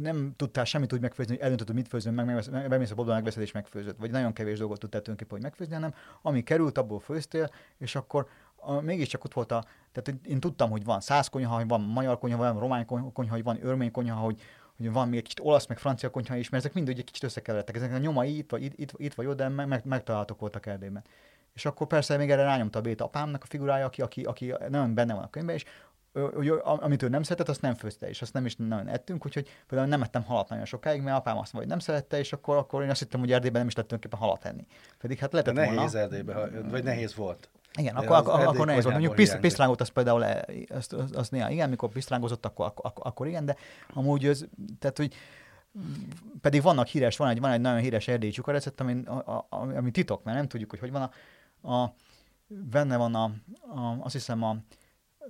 nem 0.01 0.33
tudtál 0.35 0.65
semmit 0.65 0.93
úgy 0.93 1.01
megfőzni, 1.01 1.33
hogy 1.33 1.41
eldöntöd, 1.41 1.67
hogy 1.67 1.75
mit 1.75 1.87
főzöm, 1.87 2.13
meg, 2.13 2.67
bemész 2.69 2.91
a 2.91 2.95
boltba, 2.95 3.13
megveszed 3.13 3.41
és 3.41 3.51
megfőzöd. 3.51 3.99
Vagy 3.99 4.11
nagyon 4.11 4.33
kevés 4.33 4.57
dolgot 4.57 4.79
tudtál 4.79 5.01
tulajdonképpen, 5.01 5.41
hogy 5.41 5.49
megfőzni, 5.49 5.73
hanem 5.73 5.93
ami 6.21 6.43
került, 6.43 6.77
abból 6.77 6.99
főztél, 6.99 7.49
és 7.77 7.95
akkor 7.95 8.27
a, 8.55 8.81
mégiscsak 8.81 9.23
ott 9.23 9.33
volt 9.33 9.51
a, 9.51 9.63
tehát 9.91 10.21
én 10.25 10.39
tudtam, 10.39 10.69
hogy 10.69 10.83
van 10.83 10.99
száz 10.99 11.27
konyha, 11.27 11.55
hogy 11.55 11.67
van 11.67 11.81
magyar 11.81 12.19
konyha, 12.19 12.37
van 12.37 12.59
román 12.59 12.85
konyha, 12.85 13.33
hogy 13.33 13.43
van 13.43 13.65
örmény 13.65 13.91
konyha, 13.91 14.19
hogy, 14.19 14.41
hogy 14.77 14.91
van 14.91 15.07
még 15.07 15.17
egy 15.17 15.23
kicsit 15.23 15.39
olasz, 15.39 15.65
meg 15.65 15.77
francia 15.77 16.09
konyha 16.09 16.35
is, 16.35 16.49
mert 16.49 16.63
ezek 16.63 16.75
mind 16.75 16.89
egy 16.89 17.03
kicsit 17.03 17.23
összekeveredtek. 17.23 17.75
Ezek 17.75 17.93
a 17.93 17.97
nyomai 17.97 18.37
itt 18.37 18.51
vagy, 18.51 18.63
itt, 18.63 18.79
itt, 18.79 18.91
itt 18.97 19.13
vagy 19.13 19.25
oda, 19.25 19.49
meg, 19.49 19.67
meg, 19.67 19.85
megtalálhatók 19.85 20.39
voltak 20.39 20.65
Erdélyben. 20.65 21.03
És 21.53 21.65
akkor 21.65 21.87
persze 21.87 22.17
még 22.17 22.31
erre 22.31 22.43
rányomta 22.43 22.79
a 22.79 22.81
Béta 22.81 23.03
apámnak 23.03 23.43
a 23.43 23.45
figurája, 23.45 23.85
aki, 23.85 24.01
aki, 24.01 24.23
aki 24.23 24.53
nem 24.69 24.93
benne 24.93 25.13
van 25.13 25.23
a 25.23 25.29
könyvben, 25.29 25.55
és 25.55 25.65
hogy, 26.13 26.53
amit 26.63 27.03
ő 27.03 27.07
nem 27.07 27.23
szeretett, 27.23 27.49
azt 27.49 27.61
nem 27.61 27.75
főzte, 27.75 28.09
és 28.09 28.21
azt 28.21 28.33
nem 28.33 28.45
is 28.45 28.55
nagyon 28.55 28.87
ettünk, 28.87 29.25
úgyhogy 29.25 29.49
például 29.67 29.89
nem 29.89 30.01
ettem 30.01 30.23
halat 30.23 30.49
nagyon 30.49 30.65
sokáig, 30.65 31.01
mert 31.01 31.17
apám 31.17 31.37
azt 31.37 31.51
vagy 31.51 31.67
nem 31.67 31.79
szerette, 31.79 32.19
és 32.19 32.33
akkor, 32.33 32.57
akkor 32.57 32.83
én 32.83 32.89
azt 32.89 32.99
hittem, 32.99 33.19
hogy 33.19 33.31
Erdélyben 33.31 33.59
nem 33.59 33.69
is 33.69 33.75
lettünk 33.75 34.05
éppen 34.05 34.19
halat 34.19 34.45
enni. 34.45 34.65
Pedig 34.99 35.17
hát 35.17 35.31
lehetett 35.31 35.53
nehéz 35.53 35.75
volna. 35.75 35.99
Erdélyben, 35.99 36.69
vagy 36.69 36.83
nehéz 36.83 37.15
volt. 37.15 37.49
Igen, 37.79 37.95
akkor, 37.95 38.15
akkor, 38.15 38.39
akkor 38.39 38.65
nehéz 38.65 38.83
volt. 38.83 38.95
Mondjuk 38.95 39.15
piszt, 39.15 39.39
pisztrángot 39.39 39.81
az 39.81 39.87
például, 39.87 40.23
azt, 40.69 40.93
azt, 40.93 41.15
azt 41.15 41.31
néha 41.31 41.49
igen, 41.49 41.69
mikor 41.69 41.89
pisztrángozott, 41.89 42.45
akkor, 42.45 42.65
akkor, 42.65 43.07
akkor 43.07 43.27
igen, 43.27 43.45
de 43.45 43.55
amúgy 43.93 44.25
ez, 44.25 44.45
tehát 44.79 44.97
hogy 44.97 45.15
pedig 46.41 46.61
vannak 46.61 46.87
híres, 46.87 47.17
van 47.17 47.29
egy, 47.29 47.39
van 47.39 47.51
egy 47.51 47.61
nagyon 47.61 47.79
híres 47.79 48.07
erdélyi 48.07 48.31
csukarecept, 48.31 48.79
ami, 48.79 49.05
a, 49.05 49.11
a, 49.11 49.47
ami 49.49 49.91
titok, 49.91 50.23
mert 50.23 50.37
nem 50.37 50.47
tudjuk, 50.47 50.69
hogy 50.69 50.79
hogy 50.79 50.91
van 50.91 51.11
a, 51.61 51.73
a 51.73 51.93
benne 52.47 52.97
van 52.97 53.15
a, 53.15 53.23
a, 53.75 53.97
azt 53.99 54.13
hiszem 54.13 54.43
a 54.43 54.57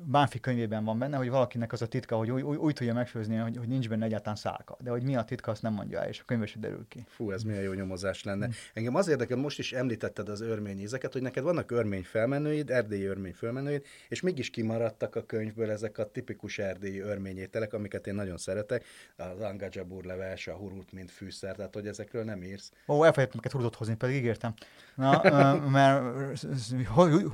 Bánfi 0.05 0.39
könyvében 0.39 0.83
van 0.83 0.99
benne, 0.99 1.17
hogy 1.17 1.29
valakinek 1.29 1.71
az 1.71 1.81
a 1.81 1.87
titka, 1.87 2.17
hogy 2.17 2.31
úgy, 2.31 2.41
úgy, 2.41 2.57
úgy 2.57 2.73
tudja 2.73 2.93
megfőzni, 2.93 3.35
hogy, 3.35 3.57
hogy 3.57 3.67
nincs 3.67 3.89
benne 3.89 4.05
egyáltalán 4.05 4.35
szálka. 4.35 4.77
De 4.79 4.89
hogy 4.89 5.03
mi 5.03 5.15
a 5.15 5.23
titka, 5.23 5.51
azt 5.51 5.61
nem 5.61 5.73
mondja 5.73 6.01
el, 6.01 6.07
és 6.07 6.19
a 6.19 6.23
könyvben 6.25 6.61
derül 6.61 6.85
ki. 6.87 7.05
Fú, 7.07 7.31
ez 7.31 7.43
milyen 7.43 7.61
jó 7.61 7.73
nyomozás 7.73 8.23
lenne. 8.23 8.47
Mm. 8.47 8.49
Engem 8.73 8.95
az 8.95 9.07
érdekel, 9.07 9.37
most 9.37 9.59
is 9.59 9.73
említetted 9.73 10.29
az 10.29 10.41
örmény 10.41 10.79
ízeket, 10.79 11.13
hogy 11.13 11.21
neked 11.21 11.43
vannak 11.43 11.71
örmény 11.71 12.03
felmenőid, 12.03 12.69
erdélyi 12.69 13.05
örmény 13.05 13.33
felmenőid, 13.33 13.85
és 14.09 14.21
mégis 14.21 14.49
kimaradtak 14.49 15.15
a 15.15 15.25
könyvből 15.25 15.71
ezek 15.71 15.97
a 15.97 16.11
tipikus 16.11 16.59
erdélyi 16.59 16.99
örményételek, 16.99 17.73
amiket 17.73 18.07
én 18.07 18.15
nagyon 18.15 18.37
szeretek, 18.37 18.85
az 19.15 19.41
angajabur 19.41 20.03
leves, 20.03 20.47
a 20.47 20.53
hurut, 20.53 20.91
mint 20.91 21.11
fűszer, 21.11 21.55
tehát 21.55 21.73
hogy 21.73 21.87
ezekről 21.87 22.23
nem 22.23 22.43
írsz. 22.43 22.71
Ó, 22.87 22.93
elfelejtettem 22.93 23.41
neked 23.43 23.51
hurutot 23.51 23.75
hozni, 23.75 23.95
pedig 23.95 24.15
ígértem. 24.15 24.53
Na, 24.95 25.21
mert 25.69 26.03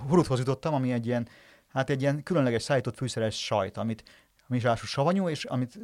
huruthoz 0.07 0.39
jutottam, 0.39 0.73
ami 0.73 0.91
egy 0.91 1.05
ilyen 1.05 1.27
hát 1.73 1.89
egy 1.89 2.01
ilyen 2.01 2.23
különleges 2.23 2.63
szállított 2.63 2.95
fűszeres 2.95 3.45
sajt, 3.45 3.77
amit 3.77 4.03
ami 4.49 4.59
ráadásul 4.59 4.87
savanyú, 4.87 5.29
és 5.29 5.45
amit 5.45 5.79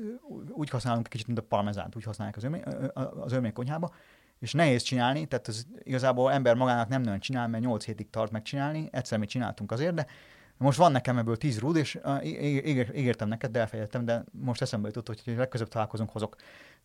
úgy 0.50 0.70
használunk 0.70 1.08
kicsit, 1.08 1.28
mint 1.28 1.40
a 1.40 1.42
parmezánt, 1.42 1.96
úgy 1.96 2.04
használják 2.04 2.36
az, 2.36 2.44
örmény, 2.44 2.64
az 3.20 3.54
konyhába, 3.54 3.94
és 4.40 4.52
nehéz 4.54 4.82
csinálni, 4.82 5.26
tehát 5.26 5.48
ez 5.48 5.64
igazából 5.84 6.32
ember 6.32 6.56
magának 6.56 6.88
nem 6.88 7.02
nagyon 7.02 7.20
csinál, 7.20 7.48
mert 7.48 7.64
8 7.64 7.86
hétig 7.86 8.10
tart 8.10 8.32
megcsinálni, 8.32 8.90
egyszer 8.92 9.20
mi 9.20 9.26
csináltunk 9.26 9.72
azért, 9.72 9.94
de, 9.94 10.06
most 10.58 10.78
van 10.78 10.92
nekem 10.92 11.18
ebből 11.18 11.38
tíz 11.38 11.60
rúd, 11.60 11.76
és 11.76 12.00
ígértem 12.94 13.28
neked, 13.28 13.52
de 13.52 13.60
elfelejtettem, 13.60 14.06
de 14.06 14.24
most 14.32 14.62
eszembe 14.62 14.88
jutott, 14.88 15.08
hogy 15.08 15.36
legközebb 15.38 15.68
találkozunk, 15.68 16.10
hozok. 16.10 16.36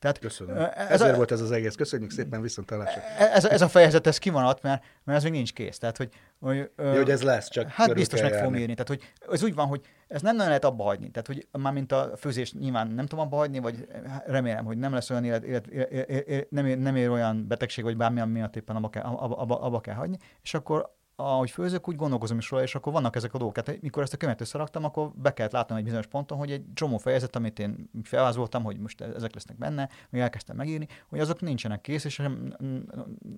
Tehát, 0.00 0.18
Köszönöm. 0.18 0.56
Ez 0.56 0.88
Ezért 0.88 1.12
a, 1.12 1.16
volt 1.16 1.30
ez 1.30 1.40
az 1.40 1.50
egész. 1.50 1.74
Köszönjük 1.74 2.11
szépen, 2.11 2.42
viszont 2.42 2.70
Ez, 3.18 3.44
ez 3.44 3.62
a 3.62 3.68
fejezet, 3.68 4.06
ez 4.06 4.18
kimaradt, 4.18 4.62
mert, 4.62 4.85
mert 5.04 5.18
ez 5.18 5.24
még 5.24 5.33
nincs 5.33 5.52
kész. 5.52 5.78
Tehát, 5.78 5.96
hogy, 5.96 6.09
hogy, 6.40 6.70
Jó, 6.78 6.92
hogy 6.92 7.11
ez 7.11 7.22
lesz, 7.22 7.48
csak 7.48 7.68
Hát 7.68 7.94
biztos 7.94 8.20
meg 8.20 8.33
fogom 8.33 8.54
írni. 8.54 8.74
Tehát, 8.74 8.88
hogy 8.88 9.12
ez 9.33 9.42
úgy 9.42 9.54
van, 9.54 9.66
hogy 9.66 9.80
ez 10.09 10.22
nem 10.22 10.33
nagyon 10.33 10.46
lehet 10.46 10.64
abba 10.64 10.85
hagyni. 10.85 11.11
Tehát, 11.11 11.26
hogy 11.26 11.46
már 11.62 11.72
mint 11.72 11.92
a 11.92 12.12
főzés 12.16 12.52
nyilván 12.52 12.88
nem 12.88 13.06
tudom 13.06 13.24
abba 13.24 13.37
hagyni, 13.37 13.59
vagy 13.59 13.87
remélem, 14.26 14.64
hogy 14.64 14.78
nem 14.78 14.92
lesz 14.92 15.11
olyan 15.11 15.24
élet, 15.24 15.44
élet, 15.44 15.66
élet, 15.66 15.90
élet 15.90 16.50
nem, 16.50 16.66
ér, 16.66 16.78
nem 16.78 16.96
ér 16.96 17.11
olyan 17.11 17.46
betegség, 17.48 17.85
vagy 17.85 17.96
bármilyen 17.96 18.28
miatt 18.28 18.56
éppen 18.56 18.76
abba 18.76 18.90
kell, 18.90 19.02
abba, 19.02 19.37
abba, 19.37 19.61
abba 19.61 19.80
kell 19.80 19.94
hagyni, 19.94 20.18
és 20.42 20.54
akkor 20.54 20.98
ahogy 21.20 21.50
főzök, 21.50 21.88
úgy 21.88 21.96
gondolkozom 21.96 22.38
is 22.38 22.50
róla, 22.50 22.62
és 22.62 22.74
akkor 22.74 22.92
vannak 22.92 23.16
ezek 23.16 23.35
a 23.35 23.38
dolgok. 23.38 23.62
Tehát 23.62 23.83
mikor 23.83 24.02
ezt 24.02 24.12
a 24.12 24.16
könyvet 24.16 24.40
összeraktam, 24.40 24.85
akkor 24.85 25.11
be 25.14 25.33
kellett 25.33 25.52
látnom 25.52 25.78
egy 25.78 25.85
bizonyos 25.85 26.06
ponton, 26.06 26.38
hogy 26.38 26.50
egy 26.50 26.64
csomó 26.74 26.98
fejezet, 26.98 27.37
amit 27.37 27.59
én 27.59 27.90
felvázoltam, 28.02 28.62
hogy 28.62 28.78
most 28.78 29.00
ezek 29.00 29.35
lesznek 29.35 29.59
benne, 29.59 29.88
még 30.11 30.20
elkezdtem 30.20 30.56
megírni, 30.56 30.88
hogy 31.09 31.20
azok 31.20 31.40
nincsenek 31.40 31.80
kész, 31.80 32.04
és 32.04 32.16
nem, 32.16 32.54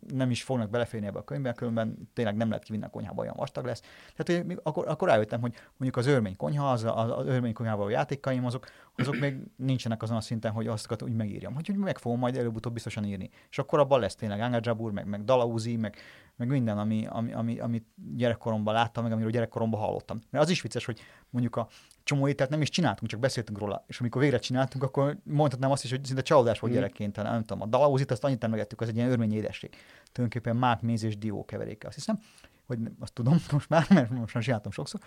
nem 0.09 0.31
is 0.31 0.42
fognak 0.42 0.71
beleférni 0.71 1.07
ebbe 1.07 1.18
a 1.18 1.25
könyvbe, 1.25 1.53
különben 1.53 2.09
tényleg 2.12 2.37
nem 2.37 2.49
lehet 2.49 2.64
kivinni 2.64 2.85
a 2.85 2.88
konyhába, 2.88 3.23
olyan 3.23 3.35
vastag 3.37 3.64
lesz. 3.64 3.83
Tehát 4.16 4.45
hogy 4.47 4.61
akkor, 4.62 4.88
akkor 4.88 5.09
rájöttem, 5.09 5.40
hogy 5.40 5.55
mondjuk 5.77 5.97
az 5.97 6.07
örmény 6.07 6.37
konyha, 6.37 6.71
az, 6.71 6.85
az, 6.85 7.11
az 7.11 7.27
örmény 7.27 7.53
konyhával 7.53 7.87
a 7.87 7.90
játékaim, 7.90 8.45
azok, 8.45 8.66
azok 8.97 9.19
még 9.19 9.37
nincsenek 9.57 10.03
azon 10.03 10.17
a 10.17 10.21
szinten, 10.21 10.53
hogy 10.53 10.67
azt 10.67 11.03
úgy 11.03 11.13
megírjam. 11.13 11.55
Hogy, 11.55 11.67
hogy 11.67 11.77
meg 11.77 11.99
fogom 11.99 12.19
majd 12.19 12.37
előbb-utóbb 12.37 12.73
biztosan 12.73 13.05
írni. 13.05 13.31
És 13.51 13.59
akkor 13.59 13.79
abban 13.79 14.01
lesz 14.01 14.15
tényleg 14.15 14.41
Anga 14.41 14.91
meg, 14.91 15.07
meg 15.07 15.25
Dalauzi, 15.25 15.77
meg, 15.77 15.97
meg 16.37 16.49
minden, 16.49 16.79
ami, 16.79 17.07
ami, 17.07 17.33
ami, 17.33 17.59
amit 17.59 17.87
gyerekkoromban 18.17 18.75
láttam, 18.75 19.03
meg 19.03 19.13
amiről 19.13 19.31
gyerekkoromban 19.31 19.81
hallottam. 19.81 20.21
Mert 20.31 20.45
az 20.45 20.51
is 20.51 20.63
vicces, 20.63 20.85
hogy 20.85 21.01
mondjuk 21.31 21.57
a 21.57 21.69
csomó 22.03 22.29
ételt 22.29 22.51
nem 22.51 22.61
is 22.61 22.69
csináltunk, 22.69 23.11
csak 23.11 23.21
beszéltünk 23.21 23.59
róla. 23.59 23.85
És 23.87 24.01
amikor 24.01 24.23
végre 24.23 24.39
csináltunk, 24.39 24.85
akkor 24.85 25.19
mondhatnám 25.25 25.71
azt 25.71 25.85
is, 25.85 25.91
hogy 25.91 26.05
szinte 26.05 26.23
csalódás 26.23 26.59
volt 26.61 26.73
mm. 26.73 26.77
gyerekként. 26.77 27.17
Nem 27.17 27.45
tudom, 27.45 27.63
a 27.63 27.67
dalauzit 27.67 28.11
azt 28.11 28.25
annyit 28.25 28.45
emlegettük, 28.45 28.81
az 28.81 28.89
egy 28.89 28.97
ilyen 28.97 29.11
örmény 29.11 29.33
édesség. 29.33 29.71
Tulajdonképpen 30.13 30.57
mák, 30.57 30.81
méz 30.81 31.03
és 31.03 31.19
dió 31.19 31.45
keveréke, 31.45 31.87
azt 31.87 31.97
hiszem. 31.97 32.19
Hogy 32.67 32.79
azt 33.01 33.13
tudom 33.13 33.37
most 33.53 33.69
már, 33.69 33.87
mert 33.89 34.11
most 34.11 34.35
már 34.35 34.43
csináltam 34.43 34.73
sokszor. 34.73 35.01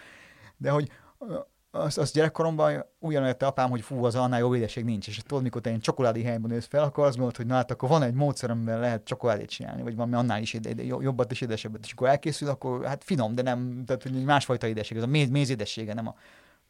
De 0.57 0.69
hogy 0.69 0.89
azt, 1.75 1.97
azt 1.97 2.13
gyerekkoromban 2.13 2.85
ugyanolyan 2.99 3.35
apám, 3.39 3.69
hogy 3.69 3.81
fú, 3.81 4.05
az 4.05 4.15
annál 4.15 4.39
jobb 4.39 4.53
édesség 4.53 4.83
nincs. 4.83 5.07
És 5.07 5.17
tudod, 5.17 5.43
mikor 5.43 5.61
te 5.61 5.69
egy 5.69 5.79
csokoládé 5.79 6.23
helyben 6.23 6.51
nősz 6.51 6.65
fel, 6.65 6.83
akkor 6.83 7.03
azt 7.03 7.13
gondolod, 7.13 7.37
hogy 7.37 7.45
na 7.45 7.53
hát 7.53 7.71
akkor 7.71 7.89
van 7.89 8.03
egy 8.03 8.13
módszer, 8.13 8.49
amivel 8.49 8.79
lehet 8.79 9.03
csokoládét 9.03 9.49
csinálni, 9.49 9.81
vagy 9.81 9.95
valami 9.95 10.15
annál 10.15 10.41
is 10.41 10.53
ide, 10.53 10.69
ide, 10.69 10.83
jobbat 10.83 11.31
és 11.31 11.41
édesebbet. 11.41 11.85
És 11.85 11.91
akkor 11.91 12.07
elkészül, 12.07 12.49
akkor 12.49 12.85
hát 12.85 13.03
finom, 13.03 13.35
de 13.35 13.41
nem, 13.41 13.83
tehát 13.85 14.03
hogy 14.03 14.23
másfajta 14.23 14.67
édesség. 14.67 14.97
Ez 14.97 15.03
a 15.03 15.07
méz, 15.07 15.29
méz 15.29 15.49
édessége, 15.49 15.93
nem 15.93 16.07
a 16.07 16.15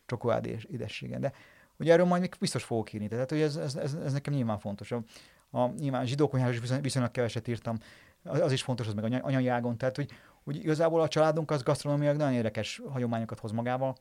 csokoládé 0.05 0.57
édessége. 0.71 1.19
De 1.19 1.31
hogy 1.77 1.89
erről 1.89 2.05
majd 2.05 2.21
még 2.21 2.35
biztos 2.39 2.63
fogok 2.63 2.93
írni. 2.93 3.07
Tehát, 3.07 3.29
hogy 3.29 3.41
ez, 3.41 3.55
ez, 3.55 3.75
ez, 3.75 3.93
ez 3.93 4.13
nekem 4.13 4.33
nyilván 4.33 4.59
fontos. 4.59 4.91
A, 4.91 5.03
a 5.51 5.67
nyilván 5.67 6.05
zsidókonyháról 6.05 6.55
is 6.55 6.61
viszonylag, 6.61 6.83
viszonylag 6.83 7.11
keveset 7.11 7.47
írtam, 7.47 7.77
az, 8.23 8.39
az 8.39 8.51
is 8.51 8.61
fontos, 8.61 8.87
az 8.87 8.93
meg 8.93 9.23
anyai 9.23 9.47
ágon. 9.47 9.77
Tehát, 9.77 9.95
hogy, 9.95 10.11
hogy 10.43 10.55
igazából 10.55 11.01
a 11.01 11.07
családunk 11.07 11.51
az 11.51 11.63
gasztronómiailag 11.63 12.17
nagyon 12.17 12.33
érdekes 12.33 12.81
hagyományokat 12.89 13.39
hoz 13.39 13.51
magával 13.51 13.95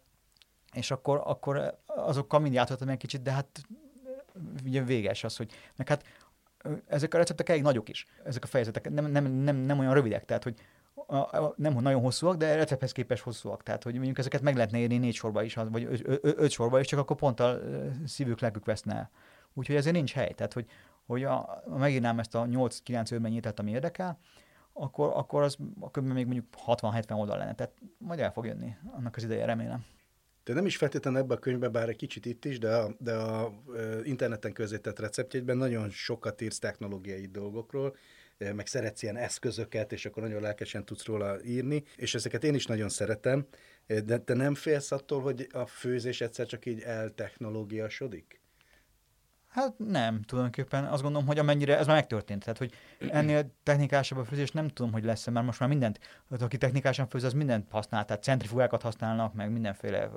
és 0.75 0.91
akkor, 0.91 1.23
akkor 1.25 1.79
azokkal 1.87 2.41
mind 2.41 2.55
játszottam 2.55 2.89
egy 2.89 2.97
kicsit, 2.97 3.23
de 3.23 3.31
hát 3.31 3.61
ugye 4.65 4.83
véges 4.83 5.25
az, 5.25 5.37
hogy 5.37 5.53
meg 5.77 5.89
hát 5.89 6.05
ezek 6.87 7.15
a 7.15 7.19
receptek 7.19 7.49
elég 7.49 7.63
nagyok 7.63 7.89
is, 7.89 8.07
ezek 8.25 8.45
a 8.45 8.47
fejezetek, 8.47 8.91
nem, 8.91 9.07
nem, 9.07 9.25
nem, 9.25 9.57
nem 9.57 9.79
olyan 9.79 9.95
rövidek, 9.95 10.25
tehát 10.25 10.43
hogy 10.43 10.61
a, 11.07 11.17
a, 11.17 11.55
nem 11.57 11.73
nagyon 11.73 12.01
hosszúak, 12.01 12.37
de 12.37 12.55
recepthez 12.55 12.93
képes 12.93 13.21
hosszúak. 13.21 13.63
Tehát, 13.63 13.83
hogy 13.83 13.95
mondjuk 13.95 14.19
ezeket 14.19 14.41
meg 14.41 14.55
lehetne 14.55 14.79
írni 14.79 14.99
négy 14.99 15.15
sorba 15.15 15.43
is, 15.43 15.55
vagy 15.55 15.85
öt, 15.85 16.19
öt 16.23 16.51
sorba 16.51 16.81
is, 16.81 16.87
csak 16.87 16.99
akkor 16.99 17.17
pont 17.17 17.41
a 17.41 17.59
szívük, 18.07 18.41
lelkük 18.41 18.65
veszne 18.65 18.95
el. 18.95 19.11
Úgyhogy 19.55 19.77
ezért 19.77 19.95
nincs 19.95 20.13
hely. 20.13 20.33
Tehát, 20.33 20.53
hogy, 20.53 20.67
hogy 21.07 21.25
a, 21.25 21.63
a 21.67 21.77
megírnám 21.77 22.19
ezt 22.19 22.35
a 22.35 22.45
8-9 22.45 23.13
örményételt, 23.13 23.59
ami 23.59 23.71
érdekel, 23.71 24.19
akkor, 24.73 25.13
akkor 25.15 25.43
az 25.43 25.57
akkor 25.81 26.03
még 26.03 26.27
mondjuk 26.27 26.47
60-70 26.67 27.17
oldal 27.17 27.39
lenne. 27.39 27.55
Tehát 27.55 27.73
majd 27.99 28.21
el 28.21 28.33
fog 28.33 28.47
jönni 28.47 28.77
annak 28.97 29.17
az 29.17 29.23
ideje, 29.23 29.45
remélem. 29.45 29.85
De 30.45 30.53
nem 30.53 30.67
is 30.67 30.77
feltétlenül 30.77 31.21
ebbe 31.21 31.35
a 31.35 31.39
könyvbe, 31.39 31.69
bár 31.69 31.89
egy 31.89 31.97
kicsit 31.97 32.27
itt 32.27 32.45
is, 32.45 32.59
de 32.59 32.77
a, 32.77 32.97
de 32.99 33.15
a 33.15 33.53
interneten 34.03 34.53
közzétett 34.53 34.99
receptjében 34.99 35.57
nagyon 35.57 35.91
sokat 35.91 36.41
írsz 36.41 36.59
technológiai 36.59 37.27
dolgokról, 37.27 37.97
meg 38.39 38.67
szeretsz 38.67 39.03
ilyen 39.03 39.17
eszközöket, 39.17 39.93
és 39.93 40.07
akkor 40.07 40.23
nagyon 40.23 40.43
lelkesen 40.43 40.85
tudsz 40.85 41.05
róla 41.05 41.45
írni, 41.45 41.83
és 41.97 42.15
ezeket 42.15 42.45
én 42.45 42.55
is 42.55 42.67
nagyon 42.67 42.89
szeretem, 42.89 43.47
de 43.87 44.19
te 44.19 44.35
nem 44.35 44.55
félsz 44.55 44.93
attól, 44.93 45.21
hogy 45.21 45.47
a 45.53 45.67
főzés 45.67 46.21
egyszer 46.21 46.47
csak 46.47 46.67
így 46.67 46.81
eltechnológiasodik? 46.81 48.44
Hát 49.55 49.79
nem, 49.79 50.23
tulajdonképpen 50.23 50.85
azt 50.85 51.03
gondolom, 51.03 51.27
hogy 51.27 51.39
amennyire 51.39 51.79
ez 51.79 51.87
már 51.87 51.97
megtörtént. 51.97 52.41
Tehát, 52.45 52.59
hogy 52.59 52.73
ennél 53.11 53.51
technikásabb 53.63 54.19
a 54.19 54.25
főzés 54.25 54.51
nem 54.51 54.69
tudom, 54.69 54.93
hogy 54.93 55.05
lesz 55.05 55.27
mert 55.27 55.47
most 55.47 55.61
már 55.61 55.69
mindent, 55.69 55.99
aki 56.41 56.59
technikásan 56.59 57.09
főz, 57.09 57.23
az 57.23 57.33
mindent 57.33 57.71
használ, 57.71 58.05
tehát 58.05 58.23
centrifugákat 58.23 58.83
használnak, 58.83 59.35
meg 59.35 59.51
mindenféle 59.51 60.11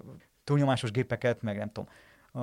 túlnyomásos 0.43 0.91
gépeket, 0.91 1.41
meg 1.41 1.57
nem 1.57 1.71
tudom, 1.71 1.89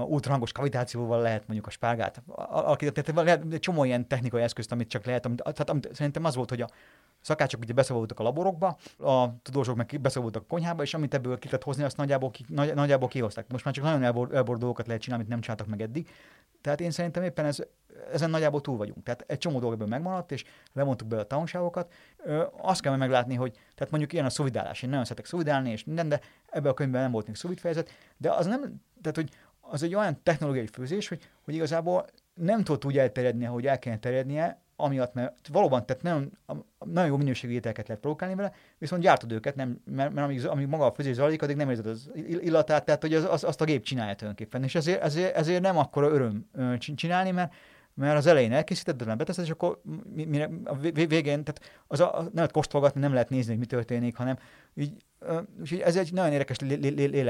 ultrahangos 0.02 0.52
kavitációval 0.52 1.20
lehet 1.20 1.42
mondjuk 1.46 1.66
a 1.66 1.70
spárgát 1.70 2.22
alakítani. 2.36 3.06
Tehát 3.06 3.24
lehet 3.24 3.52
egy 3.52 3.60
csomó 3.60 3.84
ilyen 3.84 4.08
technikai 4.08 4.42
eszközt, 4.42 4.72
amit 4.72 4.88
csak 4.88 5.04
lehet, 5.04 5.26
amit, 5.26 5.42
tehát 5.42 5.70
amit 5.70 5.88
szerintem 5.92 6.24
az 6.24 6.34
volt, 6.34 6.48
hogy 6.48 6.60
a 6.60 6.68
szakácsok 7.20 7.60
ugye 7.60 7.72
beszabadultak 7.72 8.20
a 8.20 8.22
laborokba, 8.22 8.76
a 8.98 9.40
tudósok 9.42 9.76
meg 9.76 9.98
beszabadultak 10.00 10.42
a 10.42 10.46
konyhába, 10.46 10.82
és 10.82 10.94
amit 10.94 11.14
ebből 11.14 11.38
ki 11.38 11.46
lehet 11.46 11.62
hozni, 11.62 11.82
azt 11.82 11.96
nagyjából, 11.96 12.30
ki, 12.30 12.44
nagy, 12.48 12.74
nagyjából 12.74 13.08
kihozták. 13.08 13.50
Most 13.52 13.64
már 13.64 13.74
csak 13.74 13.84
nagyon 13.84 14.02
elbor, 14.02 14.58
dolgokat 14.58 14.86
lehet 14.86 15.02
csinálni, 15.02 15.22
amit 15.22 15.32
nem 15.32 15.42
csináltak 15.42 15.66
meg 15.66 15.80
eddig. 15.80 16.08
Tehát 16.60 16.80
én 16.80 16.90
szerintem 16.90 17.22
éppen 17.22 17.44
ez, 17.44 17.58
ezen 18.12 18.30
nagyjából 18.30 18.60
túl 18.60 18.76
vagyunk. 18.76 19.02
Tehát 19.02 19.24
egy 19.26 19.38
csomó 19.38 19.58
dolog 19.58 19.74
ebből 19.74 19.86
megmaradt, 19.86 20.32
és 20.32 20.44
lemondtuk 20.72 21.08
be 21.08 21.18
a 21.18 21.26
tanulságokat. 21.26 21.92
Ö, 22.16 22.44
azt 22.56 22.80
kell 22.80 22.96
meglátni, 22.96 23.34
hogy 23.34 23.52
tehát 23.74 23.90
mondjuk 23.90 24.12
ilyen 24.12 24.24
a 24.24 24.30
szovidálás. 24.30 24.82
Én 24.82 24.88
nagyon 24.88 25.04
szeretek 25.04 25.26
szovidálni, 25.26 25.70
és 25.70 25.84
minden, 25.84 26.08
de 26.08 26.20
ebben 26.50 26.70
a 26.70 26.74
könyvben 26.74 27.02
nem 27.02 27.10
volt 27.10 27.26
még 27.26 27.36
szovid 27.36 27.58
fejezet, 27.58 27.90
de 28.16 28.30
az 28.30 28.46
nem, 28.46 28.60
tehát 29.02 29.16
hogy 29.16 29.30
az 29.70 29.82
egy 29.82 29.94
olyan 29.94 30.22
technológiai 30.22 30.66
főzés, 30.66 31.08
hogy, 31.08 31.28
hogy 31.44 31.54
igazából 31.54 32.06
nem 32.34 32.64
tud 32.64 32.84
úgy 32.84 32.98
elterjedni, 32.98 33.46
ahogy 33.46 33.66
el 33.66 33.78
kellene 33.78 34.00
terjednie, 34.00 34.62
amiatt, 34.76 35.14
mert 35.14 35.48
valóban 35.48 35.86
tehát 35.86 36.02
nagyon, 36.02 36.38
nagyon 36.84 37.10
jó 37.10 37.16
minőségű 37.16 37.52
ételeket 37.52 37.86
lehet 37.86 38.02
produkálni 38.02 38.34
vele, 38.34 38.52
viszont 38.78 39.02
gyártod 39.02 39.32
őket, 39.32 39.54
nem, 39.54 39.80
mert, 39.84 40.12
mert 40.12 40.26
amíg, 40.26 40.46
amíg 40.46 40.66
maga 40.66 40.86
a 40.86 40.92
főzés 40.92 41.14
zajlik, 41.14 41.42
addig 41.42 41.56
nem 41.56 41.70
érzed 41.70 41.86
az 41.86 42.10
illatát, 42.14 42.84
tehát 42.84 43.00
hogy 43.00 43.14
az, 43.14 43.24
az, 43.24 43.44
azt 43.44 43.60
a 43.60 43.64
gép 43.64 43.82
csinálja 43.82 44.14
tulajdonképpen. 44.14 44.62
És 44.62 44.74
ezért, 44.74 45.02
ezért, 45.02 45.36
ezért 45.36 45.62
nem 45.62 45.78
akkora 45.78 46.08
öröm 46.08 46.46
csinálni, 46.78 47.30
mert, 47.30 47.54
mert 47.94 48.16
az 48.16 48.26
elején 48.26 48.52
elkészíted, 48.52 48.96
de 48.96 49.04
nem 49.04 49.16
beteszed, 49.16 49.44
és 49.44 49.50
akkor 49.50 49.80
mire, 50.14 50.50
a 50.64 50.76
végén, 50.92 51.44
tehát 51.44 51.60
az 51.86 52.00
a, 52.00 52.12
nem 52.16 52.30
lehet 52.34 52.52
kóstolgatni, 52.52 53.00
nem 53.00 53.12
lehet 53.12 53.28
nézni, 53.28 53.50
hogy 53.50 53.60
mi 53.60 53.66
történik, 53.66 54.16
hanem 54.16 54.38
így, 54.74 54.92
úgyhogy 55.60 55.80
ez 55.80 55.96
egy 55.96 56.12
nagyon 56.12 56.32
érdekes 56.32 56.58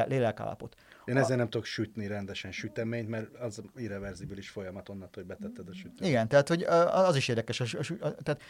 lélekállapot. 0.09 0.75
Én 1.05 1.17
ezzel 1.17 1.37
nem 1.37 1.49
tudok 1.49 1.67
sütni 1.67 2.07
rendesen 2.07 2.53
süteményt, 2.53 3.09
mert 3.09 3.35
az 3.35 3.63
irreverzibilis 3.77 4.49
folyamat 4.49 4.89
onnan, 4.89 5.09
hogy 5.13 5.25
betetted 5.25 5.69
a 5.69 5.75
süteményt. 5.75 6.07
Igen, 6.07 6.29
tehát 6.29 6.49
hogy 6.49 6.63
az 6.93 7.17
is 7.17 7.29
érdekes. 7.29 7.61
A, 7.61 7.65
a, 7.65 8.07
a, 8.07 8.15
tehát, 8.15 8.43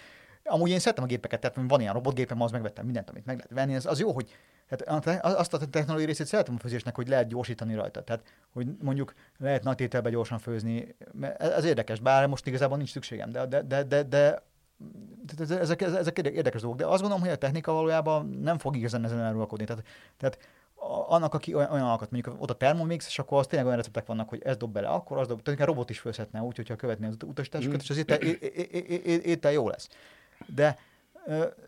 amúgy 0.44 0.70
én 0.70 0.78
szeretem 0.78 1.04
a 1.04 1.06
gépeket, 1.06 1.40
tehát 1.40 1.68
van 1.68 1.80
ilyen 1.80 1.92
robotgépem, 1.92 2.40
az 2.40 2.50
megvettem 2.50 2.84
mindent, 2.84 3.10
amit 3.10 3.26
meg 3.26 3.36
lehet 3.36 3.52
venni. 3.52 3.74
Az, 3.74 3.86
az 3.86 4.00
jó, 4.00 4.12
hogy 4.12 4.36
tehát 4.68 5.24
azt 5.24 5.54
a 5.54 5.58
technológiai 5.58 6.06
részét 6.06 6.26
szeretem 6.26 6.54
a 6.54 6.58
főzésnek, 6.58 6.94
hogy 6.94 7.08
lehet 7.08 7.28
gyorsítani 7.28 7.74
rajta. 7.74 8.02
Tehát, 8.02 8.22
hogy 8.52 8.66
mondjuk 8.80 9.14
lehet 9.38 9.62
nagy 9.62 9.76
tételbe 9.76 10.10
gyorsan 10.10 10.38
főzni. 10.38 10.94
Ez 11.38 11.64
érdekes, 11.64 12.00
bár 12.00 12.26
most 12.26 12.46
igazából 12.46 12.76
nincs 12.76 12.90
szükségem, 12.90 13.30
de, 13.30 13.46
de, 13.46 13.62
de, 13.62 13.82
de, 13.82 14.02
de 14.02 14.42
ezek, 15.48 15.82
ezek 15.82 16.18
érdekes 16.18 16.60
dolgok. 16.60 16.78
De 16.78 16.86
azt 16.86 17.00
gondolom, 17.00 17.24
hogy 17.24 17.32
a 17.32 17.36
technika 17.36 17.72
valójában 17.72 18.26
nem 18.26 18.58
fog 18.58 18.76
igazán 18.76 19.04
ezen 19.04 19.20
elrúgakodni. 19.20 19.64
Tehát, 19.64 19.84
tehát 20.16 20.38
annak, 21.08 21.34
aki 21.34 21.54
olyan, 21.54 21.70
olyan 21.70 21.86
alkat, 21.86 22.10
mondjuk 22.10 22.36
ott 22.38 22.50
a 22.50 22.56
Thermomix, 22.56 23.06
és 23.06 23.18
akkor 23.18 23.38
az 23.38 23.46
tényleg 23.46 23.66
olyan 23.66 23.78
receptek 23.78 24.06
vannak, 24.06 24.28
hogy 24.28 24.42
ez 24.42 24.56
dob 24.56 24.72
bele, 24.72 24.88
akkor 24.88 25.18
az 25.18 25.26
dob, 25.26 25.42
tehát 25.42 25.60
a 25.60 25.64
robot 25.64 25.90
is 25.90 25.98
főzhetne 25.98 26.40
úgy, 26.40 26.56
hogyha 26.56 26.76
követné 26.76 27.06
az 27.06 27.16
utasításokat, 27.24 27.76
mm. 27.76 27.80
és 27.82 27.90
az 27.90 27.96
étel, 27.96 28.18
étel 29.20 29.52
jó 29.52 29.68
lesz. 29.68 29.88
De 30.54 30.78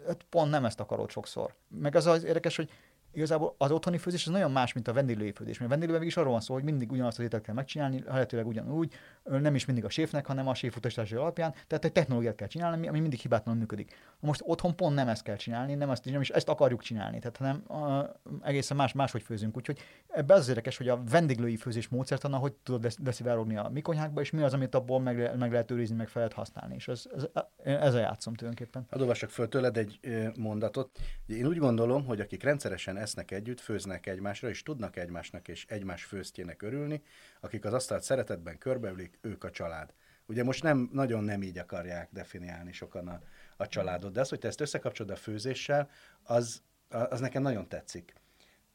hát 0.07 0.25
pont 0.31 0.51
nem 0.51 0.65
ezt 0.65 0.81
akarod 0.81 1.11
sokszor. 1.11 1.55
Meg 1.69 1.95
az 1.95 2.07
az 2.07 2.25
érdekes, 2.25 2.57
hogy 2.57 2.71
igazából 3.17 3.55
az 3.59 3.71
otthoni 3.71 3.99
főzés 3.99 4.27
az 4.27 4.33
nagyon 4.33 4.51
más, 4.51 4.73
mint 4.73 4.89
a 4.89 4.93
vendéglői 4.93 5.33
főzés. 5.33 5.59
Mert 5.59 5.71
a 5.71 5.75
vendéglőben 5.75 6.07
is 6.07 6.17
arról 6.17 6.31
van 6.31 6.41
szó, 6.41 6.55
hogy 6.55 6.63
mindig 6.63 6.93
ugyanazt 6.93 7.19
az 7.19 7.25
ételt 7.25 7.43
kell 7.43 7.55
megcsinálni, 7.55 8.03
lehetőleg 8.07 8.47
ugyanúgy, 8.47 8.93
nem 9.25 9.55
is 9.55 9.65
mindig 9.65 9.85
a 9.85 9.89
séfnek, 9.89 10.27
hanem 10.27 10.49
a 10.49 10.55
séf 10.55 10.77
utasítási 10.77 11.15
alapján. 11.15 11.55
Tehát 11.67 11.85
egy 11.85 11.93
technológiát 11.93 12.35
kell 12.35 12.49
csinálni, 12.49 12.89
ami 12.89 13.01
mindig 13.01 13.19
hibátlanul 13.19 13.61
működik. 13.61 13.95
Most 14.21 14.43
otthon 14.45 14.77
pont 14.77 14.95
nem 14.95 15.09
ezt 15.09 15.23
kell 15.23 15.37
csinálni, 15.37 15.75
nem, 15.75 15.91
ezt, 15.91 16.05
nem 16.05 16.21
is 16.21 16.31
ezt 16.31 16.49
akarjuk 16.49 16.83
csinálni, 16.83 17.19
tehát 17.19 17.37
hanem 17.37 17.83
a, 17.83 18.11
egészen 18.43 18.77
más, 18.77 18.93
máshogy 18.93 19.23
főzünk. 19.23 19.57
Úgyhogy 19.57 19.79
ebbe 20.09 20.35
az 20.35 20.49
érdekes, 20.49 20.77
hogy 20.77 20.89
a 20.89 21.03
vendéglői 21.11 21.57
főzés 21.57 21.89
módszertana, 21.89 22.37
hogy 22.37 22.53
tudod 22.53 22.93
leszivárogni 23.05 23.57
a 23.57 23.69
mi 23.73 23.81
konyhákba, 23.81 24.21
és 24.21 24.31
mi 24.31 24.43
az, 24.43 24.55
amit 24.55 24.75
abból 24.75 25.01
meg, 25.01 25.37
meg 25.39 25.53
lehet 25.53 25.71
őrizni, 25.71 25.97
meg 25.97 26.09
fel 26.09 26.23
lehet 26.23 26.37
használni. 26.37 26.75
És 26.75 26.89
ez, 26.89 27.05
ez, 27.17 27.27
ezzel 27.63 28.01
játszom 28.01 28.35
tulajdonképpen. 28.35 28.87
Hadd 28.91 29.01
olvassak 29.01 29.31
föl 29.31 29.49
tőled 29.49 29.77
egy 29.77 30.01
mondatot. 30.39 30.99
Én 31.27 31.47
úgy 31.47 31.59
gondolom, 31.59 32.05
hogy 32.05 32.21
akik 32.21 32.43
rendszeresen 32.43 32.97
esznek 33.07 33.31
együtt, 33.31 33.61
főznek 33.61 34.07
egymásra, 34.07 34.49
és 34.49 34.63
tudnak 34.63 34.97
egymásnak 34.97 35.49
és 35.49 35.67
egymás 35.69 36.05
főztjének 36.05 36.63
örülni, 36.63 37.03
akik 37.41 37.65
az 37.65 37.73
asztalt 37.73 38.03
szeretetben 38.03 38.59
körbeülik, 38.59 39.19
ők 39.21 39.45
a 39.45 39.51
család. 39.51 39.95
Ugye 40.27 40.45
most 40.45 40.63
nem, 40.63 40.89
nagyon 40.93 41.25
nem 41.25 41.43
így 41.43 41.59
akarják 41.59 42.09
definiálni 42.13 42.73
sokan 42.73 43.09
a, 43.09 43.21
a 43.57 43.67
családot, 43.67 44.13
de 44.13 44.21
az, 44.21 44.29
hogy 44.29 44.39
te 44.39 44.49
ezt 44.49 44.61
összekapcsolod 44.61 45.13
a 45.13 45.17
főzéssel, 45.17 45.91
az, 46.23 46.63
az 46.89 47.21
nekem 47.21 47.43
nagyon 47.43 47.69
tetszik. 47.69 48.15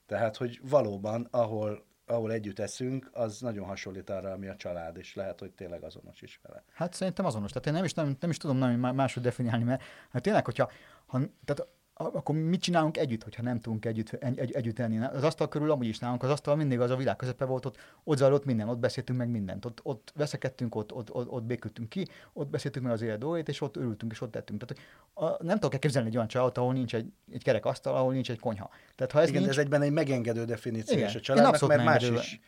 Tehát, 0.06 0.38
hogy 0.38 0.60
valóban, 0.64 1.28
ahol, 1.32 1.86
ahol 2.06 2.32
együtt 2.32 2.60
eszünk, 2.60 3.10
az 3.14 3.40
nagyon 3.40 3.66
hasonlít 3.66 4.10
arra, 4.10 4.32
ami 4.32 4.48
a 4.48 4.56
család, 4.56 4.98
és 4.98 5.16
lehet, 5.16 5.40
hogy 5.40 5.52
tényleg 5.52 5.84
azonos 5.84 6.22
is 6.22 6.40
vele. 6.44 6.64
Hát 6.74 6.94
szerintem 6.94 7.26
azonos. 7.26 7.52
Tehát 7.52 7.68
én 7.68 7.74
nem 7.74 7.84
is, 7.84 7.94
nem, 7.94 8.16
nem 8.20 8.30
is 8.30 8.38
tudom 8.38 8.58
nem 8.58 8.80
máshogy 8.80 9.24
definiálni, 9.24 9.64
mert 9.64 9.84
hát 10.12 10.22
tényleg, 10.22 10.46
hogyha 10.46 10.72
ha, 11.06 11.20
tehát 11.46 11.72
akkor 12.04 12.36
mit 12.36 12.62
csinálunk 12.62 12.98
együtt, 12.98 13.24
hogyha 13.24 13.42
nem 13.42 13.60
tudunk 13.60 13.86
együtt, 13.86 14.10
egy, 14.10 14.52
együtt 14.52 14.80
enni? 14.80 14.98
Az 14.98 15.24
asztal 15.24 15.48
körül 15.48 15.72
amúgy 15.72 15.88
is 15.88 16.00
nálunk, 16.00 16.24
az 16.24 16.30
asztal 16.30 16.56
mindig 16.56 16.80
az 16.80 16.92
a 16.92 16.96
világ 16.96 17.16
közepe 17.16 17.46
volt, 17.46 17.66
ott, 17.66 17.78
ott 18.04 18.18
zajlott 18.18 18.46
minden, 18.46 18.70
ott 18.70 18.78
beszéltünk 18.78 19.18
meg 19.18 19.30
mindent, 19.30 19.66
ott, 19.66 19.80
ott 19.84 20.14
veszekedtünk, 20.16 20.76
ott, 20.76 20.94
ott, 20.94 21.14
ott, 21.14 21.30
ott 21.30 21.44
békültünk 21.44 21.90
ki, 21.90 22.08
ott 22.34 22.48
beszéltünk 22.48 22.86
meg 22.86 22.94
az 22.94 23.02
élet 23.02 23.20
dolgait, 23.20 23.50
és 23.50 23.62
ott 23.62 23.78
örültünk, 23.78 24.12
és 24.12 24.22
ott 24.22 24.32
tettünk. 24.32 24.64
Tehát 24.66 24.88
a, 25.14 25.44
nem 25.44 25.56
tudok 25.56 25.74
elképzelni 25.74 26.08
egy 26.08 26.16
olyan 26.16 26.28
családot, 26.28 26.58
ahol 26.58 26.74
nincs 26.74 26.96
egy, 26.96 27.12
egy 27.32 27.44
kerek 27.44 27.66
asztal, 27.66 27.96
ahol 27.96 28.14
nincs 28.14 28.32
egy 28.32 28.40
konyha. 28.40 28.70
Tehát, 28.96 29.12
ha 29.12 29.22
ez 29.22 29.30
Igen, 29.30 29.42
nincs... 29.42 29.54
ez 29.54 29.64
egyben 29.64 29.82
egy 29.82 29.92
megengedő 29.92 30.46
definíció, 30.46 30.98
igen, 30.98 31.10
és 31.10 31.16
a 31.16 31.20
családnak, 31.20 31.68
mert 31.68 31.84
más 31.84 32.10
is 32.10 32.40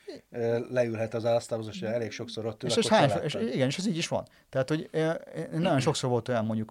leülhet 0.69 1.13
az 1.13 1.25
asztalhoz, 1.25 1.67
és 1.67 1.81
elég 1.81 2.11
sokszor 2.11 2.45
ott 2.45 2.63
ül, 2.63 2.69
és, 2.69 2.75
és, 2.75 2.87
hány, 2.87 3.11
és, 3.23 3.33
igen, 3.33 3.67
és 3.67 3.77
ez 3.77 3.87
így 3.87 3.97
is 3.97 4.07
van. 4.07 4.27
Tehát, 4.49 4.69
hogy 4.69 4.89
nagyon 5.51 5.79
sokszor 5.79 6.09
volt 6.09 6.27
olyan 6.27 6.45
mondjuk, 6.45 6.69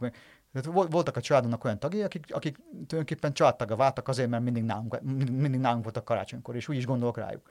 voltak 0.73 1.17
a 1.17 1.21
családunknak 1.21 1.65
olyan 1.65 1.79
tagjai, 1.79 2.03
akik, 2.03 2.27
akik 2.29 2.57
tulajdonképpen 2.57 3.33
családtaga 3.33 3.77
váltak 3.77 4.09
azért, 4.09 4.29
mert 4.29 4.43
mindig 4.43 4.63
nálunk, 4.63 5.01
mindig 5.31 5.61
nálunk 5.61 5.83
voltak 5.83 6.05
karácsonykor, 6.05 6.57
és 6.57 6.69
úgy 6.69 6.77
is 6.77 6.87
gondolok 6.87 7.17
rájuk. 7.17 7.43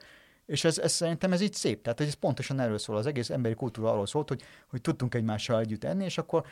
És 0.46 0.64
ez, 0.64 0.78
ez 0.78 0.92
szerintem 0.92 1.32
ez 1.32 1.40
így 1.40 1.54
szép. 1.54 1.82
Tehát 1.82 2.00
ez 2.00 2.14
pontosan 2.14 2.60
erről 2.60 2.78
szól. 2.78 2.96
Az 2.96 3.06
egész 3.06 3.30
emberi 3.30 3.54
kultúra 3.54 3.90
arról 3.90 4.06
szólt, 4.06 4.28
hogy, 4.28 4.42
hogy 4.70 4.80
tudtunk 4.80 5.14
egymással 5.14 5.60
együtt 5.60 5.84
enni, 5.84 6.04
és 6.04 6.18
akkor 6.18 6.44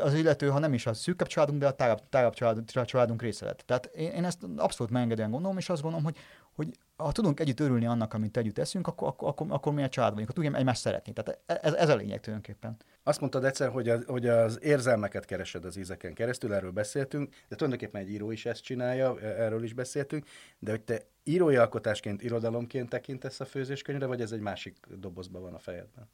az 0.00 0.14
illető, 0.14 0.48
ha 0.48 0.58
nem 0.58 0.74
is 0.74 0.86
a 0.86 0.94
szűkebb 0.94 1.28
családunk, 1.28 1.60
de 1.60 1.66
a 1.66 1.74
tágabb, 1.74 2.08
tágabb 2.08 2.34
családunk, 2.34 2.84
családunk 2.84 3.22
része 3.22 3.44
lett. 3.44 3.62
Tehát 3.66 3.86
én, 3.86 4.10
én 4.10 4.24
ezt 4.24 4.42
abszolút 4.56 4.92
megengedően 4.92 5.30
gondolom, 5.30 5.56
és 5.56 5.68
azt 5.68 5.82
gondolom, 5.82 6.04
hogy, 6.04 6.16
hogy 6.56 6.78
ha 6.96 7.12
tudunk 7.12 7.40
együtt 7.40 7.60
örülni 7.60 7.86
annak, 7.86 8.14
amit 8.14 8.36
együtt 8.36 8.58
eszünk, 8.58 8.86
akkor, 8.86 9.08
akkor, 9.08 9.28
akkor, 9.28 9.46
akkor 9.50 9.72
mi 9.72 9.82
a 9.82 9.88
család 9.88 10.10
vagyunk, 10.10 10.28
akkor 10.28 10.42
tudjuk 10.42 10.60
egymást 10.60 10.80
szeretni. 10.80 11.12
Tehát 11.12 11.40
ez, 11.64 11.72
ez 11.72 11.88
a 11.88 11.96
lényeg 11.96 12.20
tulajdonképpen. 12.20 12.76
Azt 13.02 13.20
mondtad 13.20 13.44
egyszer, 13.44 13.68
hogy, 13.68 13.88
a, 13.88 13.98
hogy 14.06 14.26
az 14.26 14.58
érzelmeket 14.62 15.24
keresed 15.24 15.64
az 15.64 15.76
ízeken 15.76 16.14
keresztül, 16.14 16.54
erről 16.54 16.70
beszéltünk, 16.70 17.34
de 17.48 17.56
tulajdonképpen 17.56 18.00
egy 18.00 18.10
író 18.10 18.30
is 18.30 18.46
ezt 18.46 18.62
csinálja, 18.62 19.20
e, 19.20 19.26
erről 19.26 19.64
is 19.64 19.72
beszéltünk, 19.72 20.26
de 20.58 20.70
hogy 20.70 20.82
te 20.82 21.00
írói 21.24 21.56
alkotásként, 21.56 22.22
irodalomként 22.22 22.88
tekintesz 22.88 23.40
a 23.40 23.44
főzéskönyvre, 23.44 24.06
vagy 24.06 24.20
ez 24.20 24.32
egy 24.32 24.40
másik 24.40 24.76
dobozban 24.98 25.42
van 25.42 25.54
a 25.54 25.58
fejedben? 25.58 26.08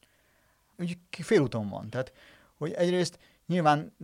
Úgy 0.79 0.99
félúton 1.11 1.69
van. 1.69 1.89
Tehát, 1.89 2.13
hogy 2.59 2.73
egyrészt 2.73 3.19
Nyilván 3.47 3.97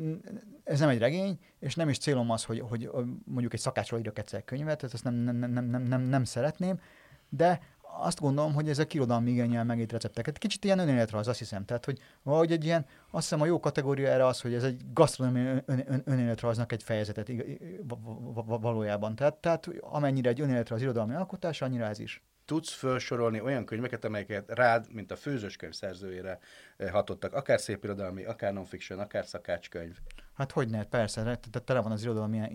ez 0.64 0.81
nem 0.81 0.88
egy 0.88 0.98
regény, 0.98 1.38
és 1.59 1.74
nem 1.74 1.88
is 1.88 1.98
célom 1.98 2.31
az, 2.31 2.44
hogy, 2.44 2.61
hogy 2.61 2.90
mondjuk 3.24 3.53
egy 3.53 3.61
szakácsról 3.61 4.01
írjak 4.01 4.18
egyszer 4.18 4.44
könyvet, 4.44 4.85
ezt 4.85 5.05
nem, 5.05 5.14
nem, 5.14 5.37
nem, 5.37 5.64
nem, 5.64 5.83
nem, 5.83 6.01
nem 6.01 6.24
szeretném, 6.24 6.81
de 7.29 7.61
azt 8.01 8.20
gondolom, 8.20 8.55
hogy 8.55 8.68
ezek 8.68 8.94
irodalmi 8.94 9.31
igényel 9.31 9.64
megít 9.64 9.92
recepteket. 9.92 10.38
Kicsit 10.38 10.64
ilyen 10.64 10.79
önéletrajz, 10.79 11.29
azt 11.29 11.38
hiszem. 11.38 11.64
Tehát, 11.64 11.85
hogy 11.85 11.98
valahogy 12.22 12.53
egy 12.53 12.64
ilyen, 12.64 12.87
azt 13.11 13.29
hiszem 13.29 13.40
a 13.40 13.46
jó 13.46 13.61
kategória 13.61 14.09
erre 14.09 14.27
az, 14.27 14.40
hogy 14.40 14.55
ez 14.55 14.64
egy 14.64 14.83
gasztronómiai 14.92 15.62
ön, 15.66 15.85
ön, 15.87 16.03
önéletrajznak 16.05 16.72
egy 16.72 16.83
fejezetet 16.83 17.33
valójában. 18.46 19.14
Tehát, 19.16 19.35
tehát 19.35 19.68
amennyire 19.81 20.29
egy 20.29 20.40
önéletrajz 20.40 20.83
irodalmi 20.83 21.14
alkotás, 21.14 21.62
annyira 21.62 21.85
ez 21.85 21.98
is 21.98 22.22
tudsz 22.48 22.72
felsorolni 22.72 23.40
olyan 23.40 23.64
könyveket, 23.64 24.04
amelyeket 24.04 24.50
rád, 24.50 24.92
mint 24.92 25.11
a 25.11 25.16
főzőskönyv 25.16 25.72
szerzőjére 25.72 26.38
eh, 26.76 26.90
hatottak, 26.90 27.34
akár 27.34 27.61
szép 27.61 27.84
irodalmi, 27.84 28.24
akár 28.24 28.52
non-fiction, 28.52 28.98
akár 28.98 29.26
szakácskönyv? 29.26 29.96
Hát 30.34 30.52
hogy 30.52 30.68
ne, 30.68 30.84
persze, 30.84 31.22
tehát 31.22 31.62
tele 31.64 31.80
van 31.80 31.92
az 31.92 32.02
irodalom 32.02 32.34
ilyen, 32.34 32.50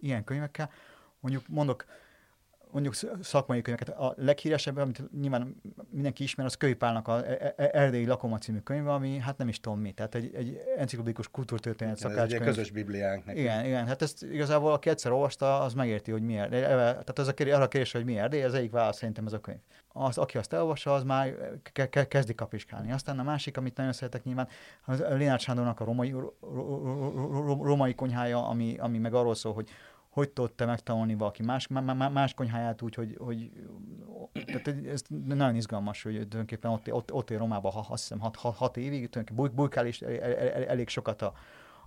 ilyen 0.00 0.24
könyvekkel. 0.24 0.70
Mondjuk 1.20 1.48
mondok, 1.48 1.84
mondjuk 2.70 2.94
szakmai 3.20 3.62
könyveket. 3.62 3.88
A 3.88 4.14
leghíresebb, 4.16 4.76
amit 4.76 5.02
nyilván 5.20 5.60
mindenki 5.90 6.22
ismer, 6.22 6.46
az 6.46 6.54
Kőpálnak 6.54 7.08
a 7.08 7.26
e- 7.26 7.54
e- 7.56 7.70
Erdélyi 7.72 8.06
Lakoma 8.06 8.38
című 8.38 8.58
könyve, 8.58 8.92
ami 8.92 9.18
hát 9.18 9.38
nem 9.38 9.48
is 9.48 9.60
tudom 9.60 9.80
mi, 9.80 9.92
tehát 9.92 10.14
egy, 10.14 10.34
egy 10.34 10.60
enciklopédikus 10.76 11.28
kultúrtörténet 11.28 11.96
szakácskönyv. 11.96 12.32
Ez 12.32 12.40
egy 12.40 12.46
közös 12.46 12.70
bibliánk 12.70 13.24
neki. 13.24 13.40
Igen, 13.40 13.64
igen, 13.64 13.86
hát 13.86 14.02
ezt 14.02 14.22
igazából 14.22 14.72
aki 14.72 14.88
egyszer 14.88 15.12
olvasta, 15.12 15.60
az 15.60 15.74
megérti, 15.74 16.10
hogy 16.10 16.22
miért. 16.22 16.50
Tehát 16.50 17.18
az 17.18 17.28
a 17.28 17.34
kérdés, 17.34 17.54
arra 17.54 17.64
a 17.64 17.68
kérdés, 17.68 17.92
hogy 17.92 18.04
miért, 18.04 18.28
de 18.28 18.44
az 18.44 18.54
egyik 18.54 18.70
válasz 18.70 18.96
szerintem 18.96 19.26
ez 19.26 19.32
a 19.32 19.40
könyv. 19.40 19.58
Az, 19.88 20.18
aki 20.18 20.38
azt 20.38 20.52
elolvassa, 20.52 20.94
az 20.94 21.02
már 21.02 21.34
ke- 21.72 21.88
ke- 21.88 22.08
kezdi 22.08 22.34
kapiskálni. 22.34 22.92
Aztán 22.92 23.18
a 23.18 23.22
másik, 23.22 23.56
amit 23.56 23.76
nagyon 23.76 23.92
szeretek 23.92 24.24
nyilván, 24.24 24.48
az 24.84 25.04
Lénár 25.08 25.40
Sándornak 25.40 25.80
a 25.80 25.84
romai, 25.84 26.14
romai 27.62 27.94
konyhája, 27.94 28.48
ami, 28.48 28.76
ami 28.78 28.98
meg 28.98 29.14
arról 29.14 29.34
szól, 29.34 29.52
hogy 29.52 29.68
hogy 30.16 30.30
tudta 30.30 30.66
megtanulni 30.66 31.14
valaki 31.14 31.42
más, 31.42 31.66
más 32.12 32.34
konyháját 32.34 32.82
úgy, 32.82 32.94
hogy, 32.94 33.16
hogy 33.18 33.50
tehát 34.32 34.84
ez 34.86 35.02
nagyon 35.24 35.54
izgalmas, 35.54 36.02
hogy 36.02 36.12
tulajdonképpen 36.12 36.70
ott, 36.70 36.92
ott, 36.92 37.12
ott 37.12 37.30
él 37.30 37.38
Romában, 37.38 37.72
ha, 37.72 37.78
azt 37.78 38.02
hiszem, 38.02 38.18
hat, 38.18 38.36
hat, 38.36 38.56
hat 38.56 38.76
évig, 38.76 39.08
tulajdonképpen 39.08 39.54
bujkál 39.54 39.86
is 39.86 40.00
elég 40.00 40.88
sokat 40.88 41.22
a, 41.22 41.32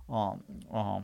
a, 0.06 0.36
a, 0.68 1.02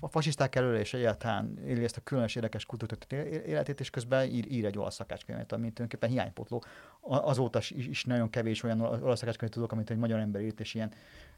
a 0.00 0.08
fasiszták 0.08 0.54
elől, 0.54 0.76
és 0.76 0.94
egyáltalán 0.94 1.58
éli 1.66 1.84
ezt 1.84 1.96
a 1.96 2.00
különös 2.00 2.34
érdekes 2.34 2.66
kultúrtörténet 2.66 3.26
életét, 3.26 3.80
és 3.80 3.90
közben 3.90 4.28
ír, 4.28 4.52
ír 4.52 4.64
egy 4.64 4.78
olasz 4.78 4.94
szakácskönyvet, 4.94 5.52
ami 5.52 5.72
tulajdonképpen 5.72 6.10
hiánypotló. 6.10 6.62
Azóta 7.00 7.58
is, 7.58 7.70
is 7.70 8.04
nagyon 8.04 8.30
kevés 8.30 8.62
olyan 8.62 8.80
olasz 8.80 9.18
szakácskönyvet 9.18 9.56
tudok, 9.56 9.72
amit 9.72 9.90
egy 9.90 9.98
magyar 9.98 10.18
ember 10.18 10.42
írt, 10.42 10.60
és 10.60 10.74
ilyen 10.74 10.92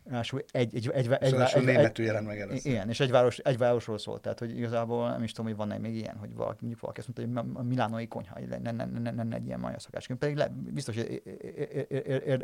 Ráadásul 0.05 0.45
egy, 0.51 0.75
egy, 0.75 0.89
egy, 0.93 1.09
egy, 1.11 1.17
egy, 1.21 1.35
egy, 1.35 1.65
németül 1.65 2.05
jelent 2.05 2.27
meg 2.27 2.41
először. 2.41 2.71
Igen, 2.71 2.89
és 2.89 3.01
egy, 3.01 3.11
város, 3.11 3.39
egy 3.39 3.59
városról 3.59 3.99
szól, 3.99 4.21
tehát 4.21 4.39
hogy 4.39 4.57
igazából 4.57 5.11
nem 5.11 5.23
is 5.23 5.33
tudom, 5.33 5.47
hogy 5.47 5.57
van-e 5.57 5.79
még 5.79 5.95
ilyen, 5.95 6.17
hogy 6.17 6.35
valaki, 6.35 6.57
mondjuk 6.61 6.81
valaki 6.81 7.01
azt 7.01 7.09
mondta, 7.15 7.43
hogy 7.43 7.53
a 7.55 7.63
milánoi 7.63 8.09
konyha, 8.09 8.39
lenne, 8.49 8.71
ne, 8.71 8.85
ne, 8.85 9.11
ne, 9.11 9.23
ne, 9.23 9.37
egy 9.37 9.47
ilyen 9.47 9.61
magyar 9.61 9.81
szakácskönyv, 9.81 10.19
pedig 10.19 10.37
le, 10.37 10.49
biztos, 10.49 10.97
hogy 10.97 11.23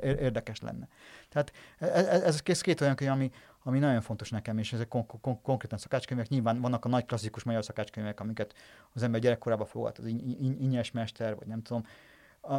érdekes 0.02 0.60
lenne. 0.60 0.88
Tehát 1.28 1.52
ez, 1.78 2.06
ez, 2.06 2.40
ez 2.44 2.60
két 2.60 2.80
olyan 2.80 2.94
könyv, 2.94 3.10
ami, 3.10 3.30
ami 3.62 3.78
nagyon 3.78 4.00
fontos 4.00 4.30
nekem, 4.30 4.58
és 4.58 4.72
ezek 4.72 4.88
kon- 4.88 5.20
kon- 5.20 5.42
konkrétan 5.42 5.78
szakácskönyvek. 5.78 6.28
Nyilván 6.28 6.60
vannak 6.60 6.84
a 6.84 6.88
nagy 6.88 7.06
klasszikus 7.06 7.42
magyar 7.42 7.64
szakácskönyvek, 7.64 8.20
amiket 8.20 8.54
az 8.92 9.02
ember 9.02 9.20
gyerekkorában 9.20 9.66
fogad, 9.66 9.96
az 9.98 10.06
Inyes 10.60 10.90
Mester, 10.90 11.34
vagy 11.34 11.46
nem 11.46 11.62
tudom. 11.62 11.86
A, 12.42 12.56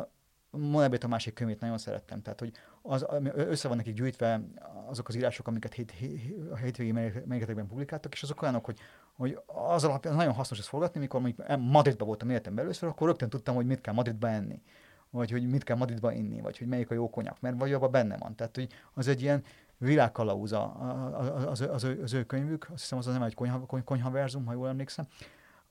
Monebét 0.49 1.03
a 1.03 1.07
másik 1.07 1.33
könyvét 1.33 1.59
nagyon 1.59 1.77
szerettem, 1.77 2.21
tehát 2.21 2.39
hogy 2.39 2.51
az, 2.87 3.05
össze 3.33 3.67
van 3.67 3.77
nekik 3.77 3.93
gyűjtve 3.93 4.41
azok 4.87 5.07
az 5.07 5.15
írások, 5.15 5.47
amiket 5.47 5.73
hét, 5.73 5.91
hét, 5.91 6.35
a 6.51 6.55
hétvégi 6.55 6.91
melléketekben 6.91 7.67
publikáltak, 7.67 8.13
és 8.13 8.23
azok 8.23 8.41
olyanok, 8.41 8.65
hogy, 8.65 8.79
hogy 9.13 9.39
az 9.45 9.83
alapján 9.83 10.15
nagyon 10.15 10.33
hasznos 10.33 10.59
ezt 10.59 10.67
forgatni, 10.67 10.99
mikor 10.99 11.21
mondjuk 11.21 11.57
Madridba 11.57 12.05
voltam 12.05 12.29
életemben 12.29 12.63
először, 12.63 12.89
akkor 12.89 13.07
rögtön 13.07 13.29
tudtam, 13.29 13.55
hogy 13.55 13.65
mit 13.65 13.81
kell 13.81 13.93
Madridba 13.93 14.29
enni, 14.29 14.61
vagy 15.09 15.31
hogy 15.31 15.49
mit 15.49 15.63
kell 15.63 15.75
Madridba 15.75 16.11
inni, 16.11 16.41
vagy 16.41 16.57
hogy 16.57 16.67
melyik 16.67 16.91
a 16.91 16.93
jó 16.93 17.09
konyak, 17.09 17.41
mert 17.41 17.59
vagy 17.59 17.73
abban 17.73 17.91
benne 17.91 18.17
van. 18.17 18.35
Tehát, 18.35 18.55
hogy 18.55 18.67
az 18.93 19.07
egy 19.07 19.21
ilyen 19.21 19.43
világkalauza 19.77 20.71
az, 21.13 21.45
az, 21.45 21.61
az, 21.61 21.83
ő, 21.83 22.01
az 22.03 22.13
ő 22.13 22.23
könyvük, 22.23 22.67
azt 22.73 22.81
hiszem 22.81 22.97
az, 22.97 23.05
nem 23.05 23.23
egy 23.23 23.33
konyha, 23.33 23.65
konyha 23.65 24.09
verzum, 24.09 24.45
ha 24.45 24.53
jól 24.53 24.67
emlékszem. 24.67 25.07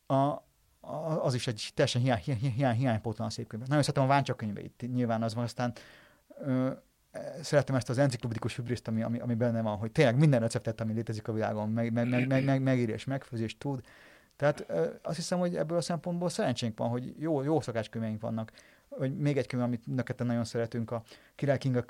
A, 0.06 0.44
az 1.22 1.34
is 1.34 1.46
egy 1.46 1.70
teljesen 1.74 2.02
hiány, 2.02 2.20
hiány, 2.56 2.76
hiánypótlan 2.76 3.30
szép 3.30 3.46
könyv. 3.46 3.62
Nagyon 3.62 3.82
szeretem 3.82 4.04
a 4.04 4.06
Váncsa 4.06 4.34
könyveit, 4.34 4.84
nyilván 4.94 5.22
az 5.22 5.34
van, 5.34 5.44
aztán 5.44 5.72
ö, 6.38 6.70
szeretem 7.42 7.74
ezt 7.74 7.88
az 7.88 7.98
enciklopedikus 7.98 8.56
hübriszt, 8.56 8.88
ami, 8.88 9.02
ami, 9.02 9.18
ami 9.18 9.34
benne 9.34 9.62
van, 9.62 9.76
hogy 9.76 9.92
tényleg 9.92 10.18
minden 10.18 10.40
receptet, 10.40 10.80
ami 10.80 10.92
létezik 10.92 11.28
a 11.28 11.32
világon, 11.32 11.68
meg, 11.68 11.92
meg, 11.92 12.08
meg, 12.08 12.26
meg, 12.26 12.44
meg, 12.44 12.62
megír 12.62 12.88
és 12.88 13.04
megfőz 13.04 13.40
és 13.40 13.58
tud. 13.58 13.80
Tehát 14.36 14.72
azt 15.02 15.16
hiszem, 15.16 15.38
hogy 15.38 15.56
ebből 15.56 15.76
a 15.76 15.80
szempontból 15.80 16.28
szerencsénk 16.28 16.78
van, 16.78 16.88
hogy 16.88 17.14
jó, 17.18 17.42
jó 17.42 17.60
szakácskönyveink 17.60 18.20
vannak. 18.20 18.52
Vagy 18.88 19.16
még 19.16 19.36
egy 19.36 19.46
könyv, 19.46 19.62
amit 19.62 19.86
neked 19.86 20.26
nagyon 20.26 20.44
szeretünk, 20.44 20.90
a 20.90 21.02
Király 21.34 21.58
Kinga 21.58 21.84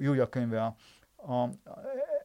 Júlia 0.00 0.28
könyve, 0.28 0.62
a, 0.62 0.76
a, 1.32 1.50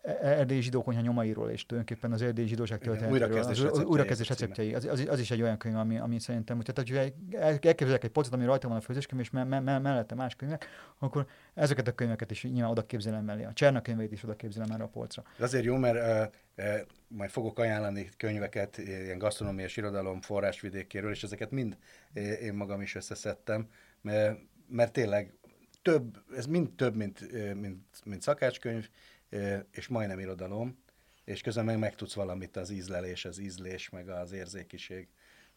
erdélyi 0.01 0.61
zsidókonyha 0.61 1.01
nyomairól, 1.01 1.49
és 1.49 1.65
tulajdonképpen 1.65 2.11
az 2.11 2.21
erdélyi 2.21 2.47
zsidóság 2.47 2.79
történetéről, 2.79 3.69
az 3.69 3.83
újrakezdés 3.83 4.29
receptjei, 4.29 4.73
az, 4.73 4.85
az, 4.85 5.05
az, 5.09 5.19
is 5.19 5.31
egy 5.31 5.41
olyan 5.41 5.57
könyv, 5.57 5.75
ami, 5.75 5.97
ami 5.97 6.19
szerintem, 6.19 6.55
hogy 6.55 6.65
tehát, 6.73 6.89
hogy 6.89 7.13
elképzelek 7.39 8.03
egy 8.03 8.09
pocit, 8.09 8.33
ami 8.33 8.45
rajta 8.45 8.67
van 8.67 8.77
a 8.77 8.81
főzéskönyv, 8.81 9.21
és 9.21 9.29
me, 9.29 9.43
me, 9.43 9.59
me, 9.59 9.79
mellette 9.79 10.15
más 10.15 10.35
könyvek, 10.35 10.65
akkor 10.99 11.27
ezeket 11.53 11.87
a 11.87 11.91
könyveket 11.91 12.31
is 12.31 12.43
nyilván 12.43 12.71
oda 12.71 12.85
képzelem 12.85 13.23
mellé. 13.23 13.43
A 13.43 13.53
Cserna 13.53 13.81
könyveit 13.81 14.11
is 14.11 14.23
oda 14.23 14.35
képzelem 14.35 14.71
erre 14.71 14.83
a 14.83 14.87
polcra. 14.87 15.23
Ez 15.37 15.43
azért 15.43 15.63
jó, 15.63 15.75
mert 15.75 15.95
uh, 15.95 16.65
uh, 16.65 16.79
majd 17.07 17.29
fogok 17.29 17.59
ajánlani 17.59 18.09
könyveket, 18.17 18.77
ilyen 18.77 19.17
gasztronómiás 19.17 19.77
irodalom 19.77 20.21
forrásvidékéről, 20.21 21.11
és 21.11 21.23
ezeket 21.23 21.51
mind 21.51 21.77
én 22.41 22.53
magam 22.53 22.81
is 22.81 22.95
összeszedtem, 22.95 23.67
mert, 24.01 24.39
mert 24.67 24.91
tényleg 24.91 25.33
több, 25.81 26.17
ez 26.35 26.45
mind 26.45 26.71
több, 26.71 26.95
mint, 26.95 27.31
mint, 27.53 27.81
mint 28.05 28.21
szakácskönyv, 28.21 28.89
és 29.71 29.87
majdnem 29.87 30.19
irodalom, 30.19 30.77
és 31.23 31.41
közben 31.41 31.65
meg 31.65 31.79
megtudsz 31.79 32.13
valamit 32.13 32.57
az 32.57 32.69
ízlelés, 32.69 33.25
az 33.25 33.37
ízlés, 33.37 33.89
meg 33.89 34.09
az 34.09 34.31
érzékiség 34.31 35.07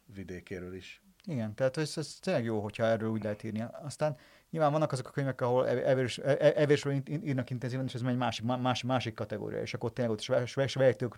vidékéről 0.07 0.75
is. 0.75 1.03
Igen, 1.27 1.55
tehát 1.55 1.77
ez, 1.77 1.93
ez 1.97 2.19
tényleg 2.21 2.45
jó, 2.45 2.61
hogyha 2.61 2.85
erről 2.85 3.11
úgy 3.11 3.23
lehet 3.23 3.43
írni. 3.43 3.65
Aztán 3.83 4.17
nyilván 4.51 4.73
vannak 4.73 4.93
azok 4.93 5.09
a 5.09 5.11
könyvek, 5.11 5.41
ahol 5.41 5.69
evés, 5.69 6.19
e- 6.19 6.37
e- 6.41 6.53
evésről 6.57 6.93
ír- 6.93 7.25
írnak 7.25 7.51
intenzíven, 7.51 7.85
és 7.85 7.95
ez 7.95 8.03
egy 8.03 8.17
másik, 8.17 8.45
másik, 8.45 8.87
másik 8.87 9.15
kategória, 9.15 9.61
és 9.61 9.75
akkor 9.75 9.93
tényleg 9.93 10.15
ott 10.15 10.47
Svejtől 10.69 11.09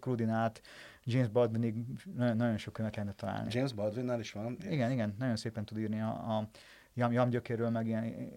Crudin 0.00 0.28
át, 0.28 0.62
James 1.04 1.28
Baldwinig 1.28 1.74
nagyon, 2.14 2.36
nagyon 2.36 2.56
sok 2.56 2.72
könyvet 2.72 2.96
lehetne 2.96 3.16
találni. 3.16 3.54
James 3.54 3.72
Baldwinnál 3.72 4.20
is 4.20 4.32
van? 4.32 4.56
Igen, 4.70 4.90
igen, 4.90 5.14
nagyon 5.18 5.36
szépen 5.36 5.64
tud 5.64 5.78
írni 5.78 6.00
a, 6.00 6.36
a 6.38 6.48
Jam, 6.94 7.12
Jam 7.12 7.30
meg 7.72 7.86
ilyen 7.86 8.32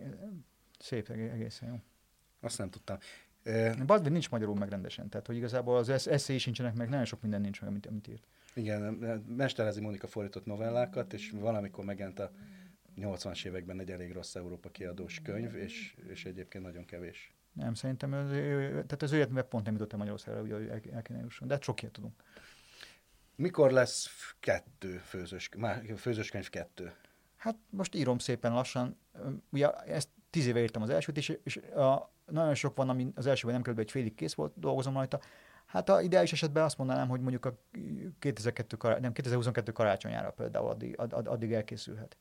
szép, 0.80 1.10
egészen 1.10 1.70
jó. 1.70 1.76
Azt 2.40 2.58
nem 2.58 2.70
tudtam. 2.70 2.98
Baldwin 3.86 4.12
nincs 4.12 4.30
magyarul 4.30 4.56
meg 4.56 4.70
rendesen, 4.70 5.10
tehát 5.10 5.28
hogy 5.28 5.36
igazából 5.36 5.78
az 5.78 6.08
eszély 6.08 6.38
sincsenek 6.38 6.76
meg, 6.76 6.90
nagyon 6.90 7.06
sok 7.06 7.22
minden 7.22 7.42
nincs 7.42 7.62
meg, 7.62 7.70
amit, 7.70 7.86
amit 7.86 8.08
írt. 8.08 8.24
Igen, 8.54 8.82
Mesterezi 9.28 9.82
Monika 9.82 10.08
fordított 10.08 10.46
novellákat, 10.46 11.14
és 11.14 11.32
valamikor 11.32 11.86
megent 11.86 12.20
a 12.20 12.32
80-as 12.98 13.46
években 13.46 13.80
egy 13.80 13.92
elég 13.92 14.14
rossz 14.14 14.36
Európa 14.36 14.70
kiadós 14.70 15.22
könyv, 15.22 15.56
és, 15.56 15.96
és 16.10 16.26
egyébként 16.26 16.64
nagyon 16.64 16.86
kevés. 16.86 17.34
Nem, 17.54 17.74
szerintem 17.74 18.14
az, 18.14 18.30
tehát 18.72 19.02
az 19.02 19.12
ő 19.12 19.26
pont 19.26 19.66
nem 19.66 19.74
jutott 19.74 19.92
el 19.92 19.98
Magyarországra, 19.98 20.42
ugye 20.42 20.56
el, 20.56 20.82
el 20.92 21.02
kéne 21.02 21.20
jusson, 21.20 21.48
de 21.48 21.54
hát 21.54 21.64
sok 21.64 21.82
ilyet 21.82 21.94
tudunk. 21.94 22.24
Mikor 23.36 23.72
lesz 23.72 24.34
kettő 24.40 24.98
főzős, 24.98 25.50
főzős 25.98 26.30
könyv 26.30 26.50
kettő? 26.50 26.94
Hát 27.38 27.56
most 27.70 27.96
írom 27.96 28.18
szépen 28.18 28.54
lassan. 28.54 28.98
Ugye 29.50 29.72
ezt 29.72 30.10
tíz 30.30 30.46
éve 30.46 30.62
írtam 30.62 30.82
az 30.82 30.90
elsőt, 30.90 31.18
és, 31.18 31.38
és 31.44 31.58
a, 31.58 32.12
nagyon 32.32 32.54
sok 32.54 32.76
van, 32.78 32.90
ami 32.90 33.12
az 33.16 33.26
elsőben 33.26 33.54
nem 33.54 33.64
került, 33.64 33.84
egy 33.84 33.92
félig 33.92 34.16
kész 34.16 34.34
volt, 34.34 34.54
dolgozom 34.56 34.94
rajta. 34.94 35.20
Hát 35.66 35.90
a 35.90 36.02
ideális 36.02 36.32
esetben 36.32 36.64
azt 36.64 36.78
mondanám, 36.78 37.08
hogy 37.08 37.20
mondjuk 37.20 37.46
a 37.46 37.58
2002 38.20 38.78
kará... 38.78 39.00
nem, 39.00 39.12
2022 39.12 39.72
karácsonyára 39.72 40.32
például 40.32 40.70
addig, 40.70 41.00
addig 41.10 41.54
elkészülhet. 41.54 42.18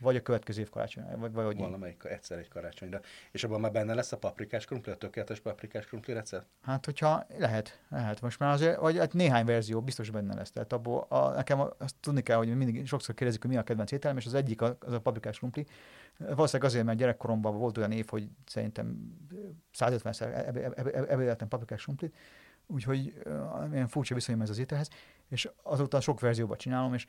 Vagy 0.00 0.16
a 0.16 0.22
következő 0.22 0.60
év 0.60 0.68
karácsonyra, 0.68 1.16
vagy, 1.16 1.32
vagy 1.32 1.56
Valamelyik 1.56 2.04
egyszer 2.04 2.38
egy 2.38 2.48
karácsonyra. 2.48 3.00
És 3.30 3.44
abban 3.44 3.60
már 3.60 3.72
benne 3.72 3.94
lesz 3.94 4.12
a 4.12 4.18
paprikás 4.18 4.64
krumpli, 4.64 4.92
a 4.92 4.96
tökéletes 4.96 5.40
paprikás 5.40 5.86
krumpli 5.86 6.12
recept? 6.12 6.46
Hát, 6.62 6.84
hogyha 6.84 7.26
lehet, 7.38 7.80
lehet. 7.88 8.20
Most 8.20 8.38
már 8.38 8.52
azért, 8.52 8.78
vagy 8.78 8.98
hát 8.98 9.12
néhány 9.12 9.44
verzió 9.44 9.80
biztos 9.80 10.10
benne 10.10 10.34
lesz. 10.34 10.50
Tehát 10.50 10.72
abból 10.72 11.06
a, 11.08 11.28
nekem 11.28 11.60
azt 11.78 11.94
tudni 12.00 12.22
kell, 12.22 12.36
hogy 12.36 12.56
mindig 12.56 12.86
sokszor 12.86 13.14
kérdezik, 13.14 13.40
hogy 13.40 13.50
mi 13.50 13.56
a 13.56 13.62
kedvenc 13.62 13.92
ételem, 13.92 14.16
és 14.16 14.26
az 14.26 14.34
egyik 14.34 14.62
az 14.62 14.92
a 14.92 15.00
paprikás 15.00 15.38
krumpli. 15.38 15.66
Valószínűleg 16.18 16.70
azért, 16.70 16.84
mert 16.84 16.98
gyerekkoromban 16.98 17.58
volt 17.58 17.78
olyan 17.78 17.92
év, 17.92 18.08
hogy 18.08 18.28
szerintem 18.46 19.16
150-szer 19.78 20.46
ebédeltem 21.08 21.48
paprikás 21.48 21.82
krumplit, 21.82 22.16
úgyhogy 22.66 23.22
ilyen 23.72 23.88
furcsa 23.88 24.14
viszonyom 24.14 24.40
ez 24.40 24.50
az 24.50 24.58
ételhez, 24.58 24.88
és 25.28 25.50
azóta 25.62 26.00
sok 26.00 26.20
verzióban 26.20 26.56
csinálom, 26.56 26.94
és 26.94 27.06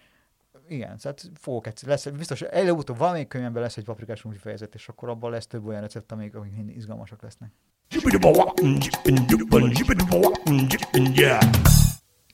igen, 0.71 0.97
tehát 0.97 1.29
fogok 1.33 1.67
egyszer, 1.67 1.89
lesz, 1.89 2.05
biztos 2.07 2.41
előbb-utóbb 2.41 2.97
valamelyik 2.97 3.27
könyvemben 3.27 3.61
lesz 3.61 3.77
egy 3.77 3.83
paprikás 3.83 4.21
mufli 4.21 4.39
fejezet, 4.39 4.75
és 4.75 4.87
akkor 4.87 5.09
abban 5.09 5.31
lesz 5.31 5.47
több 5.47 5.65
olyan 5.65 5.81
recept, 5.81 6.11
amik, 6.11 6.35
amik 6.35 6.75
izgalmasak 6.75 7.21
lesznek. 7.21 7.51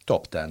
Top 0.04 0.28
10. 0.28 0.42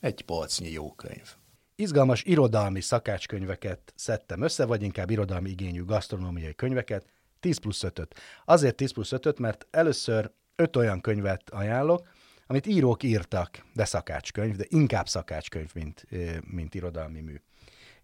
Egy 0.00 0.22
polcnyi 0.22 0.70
jó 0.70 0.92
könyv. 0.92 1.34
Izgalmas 1.74 2.24
irodalmi 2.24 2.80
szakácskönyveket 2.80 3.92
szedtem 3.96 4.42
össze, 4.42 4.64
vagy 4.64 4.82
inkább 4.82 5.10
irodalmi 5.10 5.50
igényű 5.50 5.84
gasztronómiai 5.84 6.54
könyveket, 6.54 7.06
10 7.40 7.58
plusz 7.58 7.82
5 7.82 8.14
Azért 8.44 8.74
10 8.74 8.92
plusz 8.92 9.12
5 9.12 9.38
mert 9.38 9.66
először 9.70 10.30
öt 10.56 10.76
olyan 10.76 11.00
könyvet 11.00 11.50
ajánlok, 11.50 12.08
amit 12.46 12.66
írók 12.66 13.02
írtak, 13.02 13.64
de 13.74 13.84
szakácskönyv, 13.84 14.56
de 14.56 14.64
inkább 14.68 15.08
szakácskönyv, 15.08 15.70
mint, 15.74 16.06
mint 16.40 16.74
irodalmi 16.74 17.20
mű. 17.20 17.40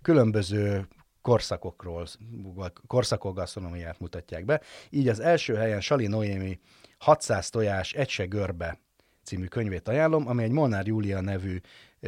Különböző 0.03 0.89
korszakokról, 1.21 2.07
korszakok 2.87 3.37
gasztronómiát 3.37 4.01
mutatják 4.01 4.45
be. 4.45 4.61
Így 4.91 5.09
az 5.09 5.21
első 5.21 5.55
helyen 5.55 5.81
Sali 5.81 6.07
Noémi 6.07 6.59
600 6.99 7.51
tojás, 7.51 7.93
egy 7.93 8.09
se 8.09 8.25
görbe 8.25 8.79
című 9.23 9.47
könyvét 9.47 9.89
ajánlom, 9.89 10.29
ami 10.29 10.43
egy 10.43 10.51
Molnár 10.51 10.87
Júlia 10.87 11.21
nevű 11.21 11.61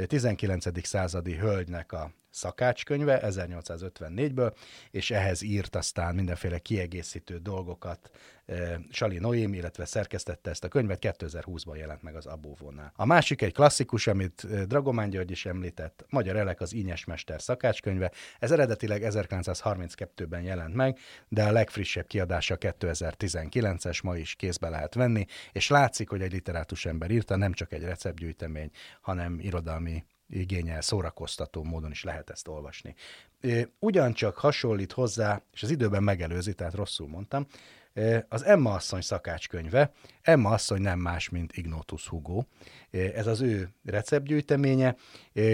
19. 0.06 0.86
századi 0.86 1.34
hölgynek 1.34 1.92
a 1.92 2.12
szakácskönyve 2.34 3.20
1854-ből, 3.22 4.54
és 4.90 5.10
ehhez 5.10 5.42
írt 5.42 5.76
aztán 5.76 6.14
mindenféle 6.14 6.58
kiegészítő 6.58 7.38
dolgokat 7.38 8.10
e, 8.46 8.80
Sali 8.90 9.18
Noém, 9.18 9.54
illetve 9.54 9.84
szerkesztette 9.84 10.50
ezt 10.50 10.64
a 10.64 10.68
könyvet, 10.68 10.98
2020-ban 11.18 11.76
jelent 11.76 12.02
meg 12.02 12.16
az 12.16 12.26
Abóvónál. 12.26 12.92
A 12.96 13.04
másik 13.04 13.42
egy 13.42 13.52
klasszikus, 13.52 14.06
amit 14.06 14.44
eh, 14.50 14.62
Dragomán 14.62 15.10
György 15.10 15.30
is 15.30 15.46
említett, 15.46 16.04
Magyar 16.08 16.36
Elek 16.36 16.60
az 16.60 16.74
Ínyes 16.74 17.04
Mester 17.04 17.42
szakácskönyve. 17.42 18.10
Ez 18.38 18.50
eredetileg 18.50 19.02
1932-ben 19.04 20.42
jelent 20.42 20.74
meg, 20.74 20.98
de 21.28 21.44
a 21.44 21.52
legfrissebb 21.52 22.06
kiadása 22.06 22.56
2019-es, 22.60 24.02
ma 24.02 24.16
is 24.16 24.34
kézbe 24.34 24.68
lehet 24.68 24.94
venni, 24.94 25.26
és 25.52 25.68
látszik, 25.68 26.08
hogy 26.08 26.22
egy 26.22 26.32
literátus 26.32 26.86
ember 26.86 27.10
írta, 27.10 27.36
nem 27.36 27.52
csak 27.52 27.72
egy 27.72 27.82
receptgyűjtemény, 27.82 28.70
hanem 29.00 29.38
irodalmi 29.40 30.04
igényel 30.34 30.80
szórakoztató 30.80 31.62
módon 31.62 31.90
is 31.90 32.04
lehet 32.04 32.30
ezt 32.30 32.48
olvasni. 32.48 32.94
Ugyancsak 33.78 34.36
hasonlít 34.36 34.92
hozzá, 34.92 35.42
és 35.52 35.62
az 35.62 35.70
időben 35.70 36.02
megelőzi, 36.02 36.54
tehát 36.54 36.74
rosszul 36.74 37.08
mondtam, 37.08 37.46
az 38.28 38.44
Emma 38.44 38.74
asszony 38.74 39.00
szakácskönyve. 39.00 39.92
Emma 40.22 40.50
asszony 40.50 40.80
nem 40.80 40.98
más, 40.98 41.28
mint 41.28 41.56
Ignotus 41.56 42.08
Hugo. 42.08 42.44
Ez 42.90 43.26
az 43.26 43.40
ő 43.40 43.68
receptgyűjteménye. 43.84 44.96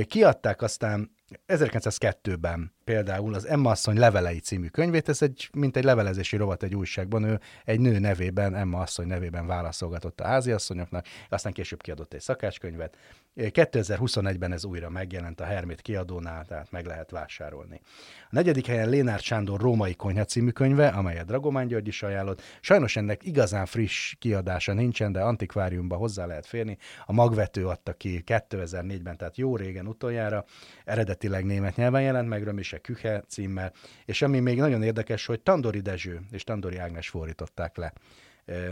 Kiadták 0.06 0.62
aztán 0.62 1.10
1902-ben 1.48 2.72
például 2.90 3.35
az 3.35 3.46
Emma 3.46 3.70
asszony 3.70 3.98
levelei 3.98 4.38
című 4.38 4.66
könyvét, 4.66 5.09
ez 5.09 5.22
egy, 5.22 5.48
mint 5.53 5.76
egy 5.76 5.85
levelezési 5.85 6.37
rovat 6.37 6.62
egy 6.62 6.74
újságban, 6.74 7.24
ő 7.24 7.40
egy 7.64 7.81
nő 7.81 7.98
nevében, 7.98 8.55
Emma 8.55 8.81
asszony 8.81 9.07
nevében 9.07 9.46
válaszolgatott 9.46 10.20
a 10.20 10.26
háziasszonyoknak, 10.26 11.07
aztán 11.29 11.53
később 11.53 11.83
kiadott 11.83 12.14
egy 12.14 12.20
szakácskönyvet. 12.20 12.96
2021-ben 13.37 14.53
ez 14.53 14.64
újra 14.64 14.90
megjelent 14.90 15.40
a 15.40 15.44
Hermit 15.44 15.81
kiadónál, 15.81 16.44
tehát 16.44 16.70
meg 16.70 16.87
lehet 16.87 17.11
vásárolni. 17.11 17.81
A 18.22 18.29
negyedik 18.31 18.66
helyen 18.66 18.88
Lénár 18.88 19.18
Sándor 19.18 19.61
Római 19.61 19.94
Konyha 19.94 20.24
című 20.24 20.50
könyve, 20.50 20.88
amelyet 20.88 21.26
Dragomán 21.26 21.66
György 21.66 21.87
is 21.87 22.03
ajánlott. 22.03 22.42
Sajnos 22.61 22.96
ennek 22.96 23.24
igazán 23.24 23.66
friss 23.66 24.14
kiadása 24.18 24.72
nincsen, 24.72 25.12
de 25.12 25.20
antikváriumba 25.20 25.96
hozzá 25.96 26.26
lehet 26.26 26.46
férni. 26.46 26.79
A 27.07 27.12
magvető 27.12 27.66
adta 27.66 27.92
ki 27.92 28.22
2004-ben, 28.26 29.16
tehát 29.16 29.37
jó 29.37 29.57
régen 29.57 29.87
utoljára. 29.87 30.44
Eredetileg 30.85 31.44
német 31.44 31.76
nyelven 31.76 32.03
jelent 32.03 32.29
meg, 32.29 32.44
Römise 32.44 32.79
Küche 32.80 33.24
címmel, 33.28 33.72
és 34.04 34.22
ami 34.22 34.40
még 34.40 34.58
nagyon 34.58 34.82
érdekes, 34.82 35.26
hogy 35.26 35.40
Tandori 35.40 35.80
Dezső 35.80 36.20
és 36.30 36.44
Tandori 36.44 36.76
Ágnes 36.76 37.08
fordították 37.08 37.76
le 37.76 37.92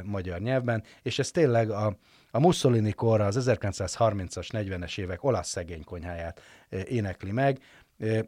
magyar 0.05 0.41
nyelvben, 0.41 0.83
és 1.03 1.19
ez 1.19 1.31
tényleg 1.31 1.71
a, 1.71 1.97
a 2.31 2.41
Mussolini 2.41 2.93
korra, 2.93 3.27
az 3.27 3.49
1930-as, 3.51 4.49
40-es 4.53 4.99
évek 4.99 5.25
olasz 5.25 5.49
szegény 5.49 5.85
konyháját 5.85 6.41
e, 6.69 6.79
énekli 6.87 7.33
meg, 7.33 7.59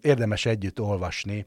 Érdemes 0.01 0.47
együtt 0.47 0.81
olvasni, 0.81 1.47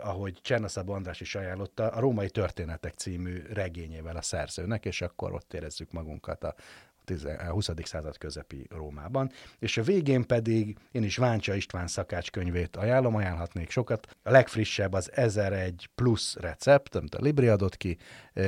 ahogy 0.00 0.38
Csernaszab 0.42 0.90
András 0.90 1.20
is 1.20 1.34
ajánlotta, 1.34 1.88
a 1.88 2.00
Római 2.00 2.30
Történetek 2.30 2.94
című 2.94 3.42
regényével 3.52 4.16
a 4.16 4.22
szerzőnek, 4.22 4.84
és 4.84 5.00
akkor 5.00 5.32
ott 5.32 5.54
érezzük 5.54 5.92
magunkat 5.92 6.44
a, 6.44 6.54
a 7.38 7.50
20. 7.50 7.68
század 7.82 8.18
közepi 8.18 8.66
Rómában. 8.70 9.30
És 9.58 9.76
a 9.76 9.82
végén 9.82 10.26
pedig 10.26 10.78
én 10.90 11.02
is 11.02 11.16
Váncsa 11.16 11.54
István 11.54 11.86
szakácskönyvét 11.86 12.76
ajánlom, 12.76 13.14
ajánlhatnék 13.14 13.70
sokat. 13.70 14.16
A 14.22 14.30
legfrissebb 14.30 14.92
az 14.92 15.12
1001 15.12 15.88
plusz 15.94 16.36
recept, 16.36 16.94
amit 16.94 17.14
a 17.14 17.22
Libri 17.22 17.48
adott 17.48 17.76
ki, 17.76 17.96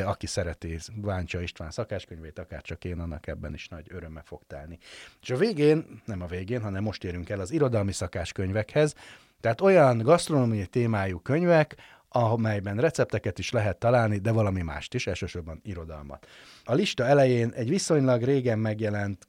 aki 0.05 0.27
szereti 0.27 0.79
Váncsa 0.95 1.40
István 1.40 1.71
szakácskönyvét, 1.71 2.38
akár 2.38 2.62
csak 2.62 2.85
én, 2.85 3.01
annak 3.01 3.27
ebben 3.27 3.55
is 3.55 3.69
nagy 3.69 3.87
örömmel 3.90 4.25
fog 4.27 4.43
tálni. 4.47 4.79
És 5.23 5.31
a 5.31 5.37
végén, 5.37 6.03
nem 6.05 6.23
a 6.23 6.27
végén, 6.27 6.62
hanem 6.62 6.83
most 6.83 7.05
érünk 7.05 7.29
el 7.29 7.40
az 7.40 7.51
irodalmi 7.51 7.93
szakácskönyvekhez, 7.93 8.95
tehát 9.40 9.61
olyan 9.61 9.99
gasztronómiai 9.99 10.67
témájú 10.67 11.19
könyvek, 11.19 11.77
amelyben 12.16 12.77
recepteket 12.77 13.38
is 13.38 13.50
lehet 13.50 13.79
találni, 13.79 14.18
de 14.18 14.33
valami 14.33 14.62
mást 14.62 14.94
is, 14.94 15.07
elsősorban 15.07 15.61
irodalmat. 15.62 16.27
A 16.64 16.74
lista 16.74 17.05
elején 17.05 17.50
egy 17.55 17.68
viszonylag 17.68 18.22
régen 18.22 18.59
megjelent, 18.59 19.27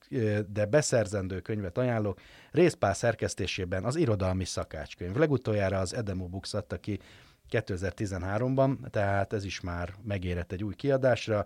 de 0.53 0.65
beszerzendő 0.65 1.39
könyvet 1.39 1.77
ajánlok, 1.77 2.19
részpál 2.51 2.93
szerkesztésében 2.93 3.83
az 3.83 3.95
irodalmi 3.95 4.45
szakácskönyv. 4.45 5.15
Legutoljára 5.15 5.79
az 5.79 5.93
Edemo 5.93 6.27
Books 6.27 6.53
adta 6.53 6.77
ki 6.77 6.99
2013-ban, 7.51 8.89
tehát 8.89 9.33
ez 9.33 9.45
is 9.45 9.61
már 9.61 9.93
megérett 10.03 10.51
egy 10.51 10.63
új 10.63 10.75
kiadásra. 10.75 11.45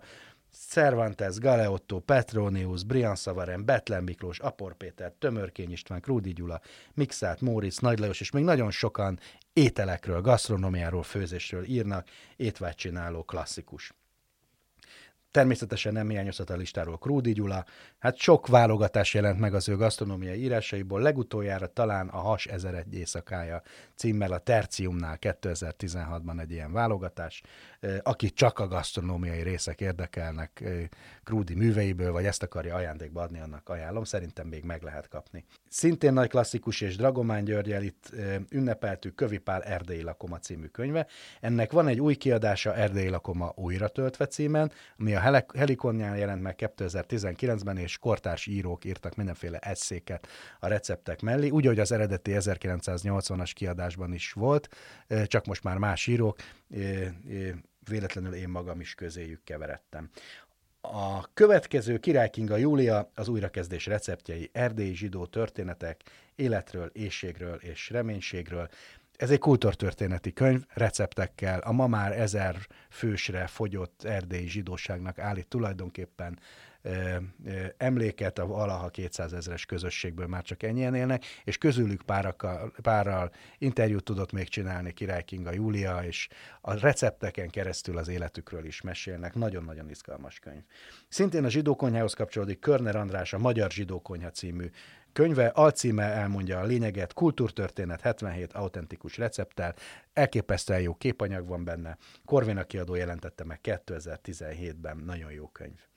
Cervantes, 0.52 1.38
Galeotto, 1.38 1.98
Petronius, 1.98 2.84
Brian 2.84 3.16
Szavaren, 3.16 3.64
Betlen 3.64 4.04
Miklós, 4.04 4.38
Apor 4.38 4.74
Péter, 4.74 5.12
Tömörkény 5.18 5.72
István, 5.72 6.00
Krúdi 6.00 6.32
Gyula, 6.32 6.60
Mixát, 6.94 7.40
Móricz, 7.40 7.78
Nagy 7.78 7.98
Lajos, 7.98 8.20
és 8.20 8.30
még 8.30 8.44
nagyon 8.44 8.70
sokan 8.70 9.18
ételekről, 9.52 10.20
gasztronómiáról, 10.20 11.02
főzésről 11.02 11.64
írnak, 11.64 12.08
étvágycsináló 12.36 13.22
klasszikus. 13.22 13.94
Természetesen 15.30 15.92
nem 15.92 16.08
hiányozhat 16.08 16.50
a 16.50 16.56
listáról 16.56 16.98
Krúdi 16.98 17.32
Gyula. 17.32 17.64
Hát 17.98 18.16
sok 18.16 18.46
válogatás 18.46 19.14
jelent 19.14 19.38
meg 19.38 19.54
az 19.54 19.68
ő 19.68 19.76
gasztronómiai 19.76 20.42
írásaiból, 20.42 21.00
legutoljára 21.00 21.66
talán 21.66 22.08
a 22.08 22.18
Has 22.18 22.46
egy 22.46 22.94
éjszakája 22.94 23.62
címmel 23.94 24.32
a 24.32 24.38
Terciumnál 24.38 25.18
2016-ban 25.20 26.40
egy 26.40 26.50
ilyen 26.50 26.72
válogatás. 26.72 27.42
Aki 28.02 28.30
csak 28.30 28.58
a 28.58 28.68
gasztronómiai 28.68 29.42
részek 29.42 29.80
érdekelnek 29.80 30.64
Krúdi 31.30 31.54
műveiből, 31.54 32.12
vagy 32.12 32.24
ezt 32.24 32.42
akarja 32.42 32.74
ajándékba 32.74 33.22
adni, 33.22 33.40
annak 33.40 33.68
ajánlom, 33.68 34.04
szerintem 34.04 34.46
még 34.46 34.64
meg 34.64 34.82
lehet 34.82 35.08
kapni. 35.08 35.44
Szintén 35.68 36.12
nagy 36.12 36.28
klasszikus 36.28 36.80
és 36.80 36.96
Dragomán 36.96 37.44
Györgyel 37.44 37.82
itt 37.82 38.12
ünnepeltük 38.48 39.14
Kövi 39.14 39.38
Pál 39.38 39.62
Erdélyi 39.62 40.02
Lakoma 40.02 40.38
című 40.38 40.66
könyve. 40.66 41.06
Ennek 41.40 41.72
van 41.72 41.88
egy 41.88 42.00
új 42.00 42.14
kiadása 42.14 42.74
Erdélyi 42.74 43.08
Lakoma 43.08 43.52
újra 43.56 43.88
töltve 43.88 44.26
címen, 44.26 44.72
ami 44.98 45.14
a 45.14 45.44
Helikonján 45.54 46.16
jelent 46.16 46.42
meg 46.42 46.54
2019-ben, 46.58 47.76
és 47.76 47.98
kortárs 47.98 48.46
írók 48.46 48.84
írtak 48.84 49.16
mindenféle 49.16 49.58
eszéket 49.58 50.28
a 50.60 50.66
receptek 50.66 51.20
mellé, 51.20 51.48
úgy, 51.48 51.66
hogy 51.66 51.78
az 51.78 51.92
eredeti 51.92 52.32
1980-as 52.34 53.50
kiadásban 53.54 54.12
is 54.12 54.32
volt, 54.32 54.68
csak 55.24 55.46
most 55.46 55.62
már 55.62 55.76
más 55.76 56.06
írók, 56.06 56.36
véletlenül 57.88 58.34
én 58.34 58.48
magam 58.48 58.80
is 58.80 58.94
közéjük 58.94 59.44
keveredtem. 59.44 60.10
A 60.80 61.32
következő 61.34 61.98
Király 61.98 62.30
Kinga 62.30 62.56
Júlia 62.56 63.10
az 63.14 63.28
újrakezdés 63.28 63.86
receptjei, 63.86 64.50
erdélyi 64.52 64.94
zsidó 64.94 65.26
történetek, 65.26 66.02
életről, 66.34 66.90
éjségről 66.92 67.56
és 67.56 67.90
reménységről. 67.90 68.68
Ez 69.16 69.30
egy 69.30 69.38
kultúrtörténeti 69.38 70.32
könyv, 70.32 70.62
receptekkel, 70.74 71.58
a 71.58 71.72
ma 71.72 71.86
már 71.86 72.18
ezer 72.18 72.56
fősre 72.90 73.46
fogyott 73.46 74.04
erdélyi 74.04 74.48
zsidóságnak 74.48 75.18
állít 75.18 75.48
tulajdonképpen 75.48 76.38
emléket 77.76 78.38
a 78.38 78.46
valaha 78.46 78.88
200 78.88 79.32
ezeres 79.32 79.66
közösségből 79.66 80.26
már 80.26 80.42
csak 80.42 80.62
ennyien 80.62 80.94
élnek, 80.94 81.24
és 81.44 81.58
közülük 81.58 82.02
párakkal, 82.02 82.72
párral 82.82 83.32
interjút 83.58 84.04
tudott 84.04 84.32
még 84.32 84.48
csinálni 84.48 84.92
Király 84.92 85.24
Kinga 85.24 85.52
Júlia, 85.52 85.98
és 86.04 86.28
a 86.60 86.78
recepteken 86.78 87.50
keresztül 87.50 87.98
az 87.98 88.08
életükről 88.08 88.64
is 88.64 88.80
mesélnek. 88.80 89.34
Nagyon-nagyon 89.34 89.90
izgalmas 89.90 90.38
könyv. 90.38 90.62
Szintén 91.08 91.44
a 91.44 91.48
zsidókonyhához 91.48 92.14
kapcsolódik 92.14 92.58
Körner 92.58 92.96
András 92.96 93.32
a 93.32 93.38
Magyar 93.38 93.70
Zsidókonyha 93.70 94.30
című 94.30 94.70
könyve, 95.12 95.46
alcíme 95.46 96.02
elmondja 96.02 96.58
a 96.58 96.64
lényeget, 96.64 97.12
kultúrtörténet 97.12 98.00
77 98.00 98.52
autentikus 98.52 99.16
recepttel, 99.16 99.74
elképesztően 100.12 100.80
jó 100.80 100.94
képanyag 100.94 101.46
van 101.46 101.64
benne, 101.64 101.96
Korvina 102.24 102.64
kiadó 102.64 102.94
jelentette 102.94 103.44
meg 103.44 103.58
2017-ben, 103.62 104.96
nagyon 104.96 105.32
jó 105.32 105.48
könyv. 105.48 105.89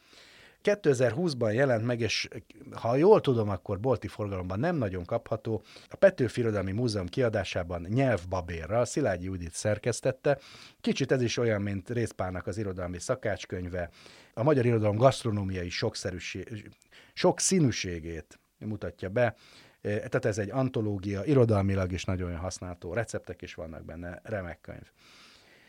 2020-ban 0.64 1.54
jelent 1.54 1.86
meg, 1.86 2.00
és 2.00 2.28
ha 2.72 2.96
jól 2.96 3.22
tudom, 3.22 3.50
akkor 3.50 3.80
bolti 3.80 4.08
forgalomban 4.08 4.60
nem 4.60 4.76
nagyon 4.76 5.06
kapható. 5.06 5.64
A 5.90 5.96
Petőfi 5.96 6.40
Irodalmi 6.40 6.72
Múzeum 6.72 7.08
kiadásában 7.08 7.88
nyelvbabérral 7.90 8.86
Szilágyi 8.86 9.26
Judit 9.26 9.54
szerkesztette. 9.54 10.40
Kicsit 10.82 11.12
ez 11.12 11.22
is 11.22 11.38
olyan, 11.38 11.62
mint 11.62 11.90
Részpának 11.90 12.48
az 12.48 12.58
irodalmi 12.58 13.00
szakácskönyve. 13.00 13.90
A 14.34 14.44
magyar 14.44 14.66
irodalom 14.66 14.96
gasztronómiai 14.96 15.70
sokszerűség, 15.70 16.70
sok 17.14 17.40
színűségét 17.40 18.40
mutatja 18.58 19.10
be. 19.10 19.36
Tehát 19.82 20.26
ez 20.26 20.38
egy 20.38 20.50
antológia, 20.50 21.24
irodalmilag 21.24 21.92
is 21.92 22.06
nagyon 22.06 22.36
használható, 22.36 22.94
receptek 22.94 23.42
is 23.42 23.54
vannak 23.54 23.86
benne, 23.86 24.20
remek 24.24 24.62
könyv. 24.62 24.92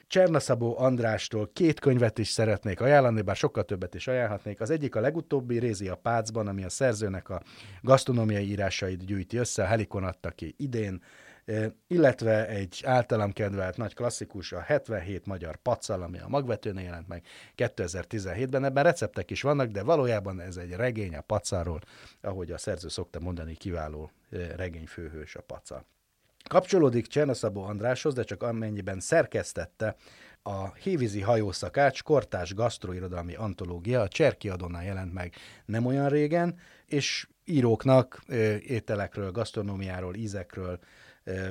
Csernaszabó 0.06 0.78
Andrástól 0.78 1.50
két 1.52 1.80
könyvet 1.80 2.18
is 2.18 2.28
szeretnék 2.28 2.80
ajánlani, 2.80 3.22
bár 3.22 3.36
sokkal 3.36 3.64
többet 3.64 3.94
is 3.94 4.06
ajánlhatnék. 4.06 4.60
Az 4.60 4.70
egyik 4.70 4.94
a 4.94 5.00
legutóbbi, 5.00 5.58
Rézi 5.58 5.88
a 5.88 5.96
Pácban, 5.96 6.46
ami 6.46 6.64
a 6.64 6.68
szerzőnek 6.68 7.28
a 7.28 7.42
gasztronómiai 7.82 8.48
írásait 8.48 9.04
gyűjti 9.04 9.36
össze, 9.36 9.62
a 9.62 9.66
Helikon 9.66 10.04
adta 10.04 10.30
ki 10.30 10.54
idén, 10.58 11.02
illetve 11.86 12.48
egy 12.48 12.82
általam 12.84 13.32
kedvelt 13.32 13.76
nagy 13.76 13.94
klasszikus, 13.94 14.52
a 14.52 14.60
77 14.60 15.26
magyar 15.26 15.56
paccal, 15.56 16.02
ami 16.02 16.18
a 16.18 16.28
magvetőnél 16.28 16.84
jelent 16.84 17.08
meg 17.08 17.22
2017-ben. 17.56 18.64
Ebben 18.64 18.84
receptek 18.84 19.30
is 19.30 19.42
vannak, 19.42 19.70
de 19.70 19.82
valójában 19.82 20.40
ez 20.40 20.56
egy 20.56 20.72
regény 20.72 21.14
a 21.16 21.20
pacáról, 21.20 21.80
ahogy 22.20 22.50
a 22.50 22.58
szerző 22.58 22.88
szokta 22.88 23.20
mondani, 23.20 23.54
kiváló 23.54 24.10
e, 24.30 24.56
regényfőhős 24.56 25.36
a 25.36 25.42
paca. 25.42 25.84
Kapcsolódik 26.48 27.06
Csernaszabó 27.06 27.62
Andráshoz, 27.62 28.14
de 28.14 28.22
csak 28.22 28.42
amennyiben 28.42 29.00
szerkesztette 29.00 29.96
a 30.42 30.74
Hévízi 30.74 31.20
hajószakács 31.20 32.02
kortás 32.02 32.54
gasztroirodalmi 32.54 33.34
antológia, 33.34 34.00
a 34.00 34.08
Cserki 34.08 34.48
Adonnál 34.48 34.84
jelent 34.84 35.12
meg 35.12 35.34
nem 35.64 35.86
olyan 35.86 36.08
régen, 36.08 36.58
és 36.86 37.28
íróknak 37.44 38.22
ételekről, 38.66 39.30
gasztronómiáról, 39.30 40.14
ízekről 40.14 40.78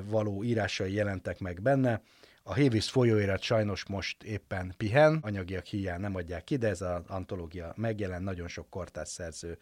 való 0.05 0.43
írásai 0.43 0.93
jelentek 0.93 1.39
meg 1.39 1.61
benne. 1.61 2.01
A 2.43 2.53
Hévíz 2.53 2.89
folyóirat 2.89 3.41
sajnos 3.41 3.85
most 3.85 4.23
éppen 4.23 4.73
pihen, 4.77 5.19
anyagiak 5.21 5.65
hiány 5.65 5.99
nem 5.99 6.15
adják 6.15 6.43
ki, 6.43 6.55
de 6.55 6.67
ez 6.67 6.81
az 6.81 7.01
antológia 7.07 7.73
megjelen, 7.75 8.23
nagyon 8.23 8.47
sok 8.47 8.69
kortás 8.69 9.07
szerző 9.07 9.57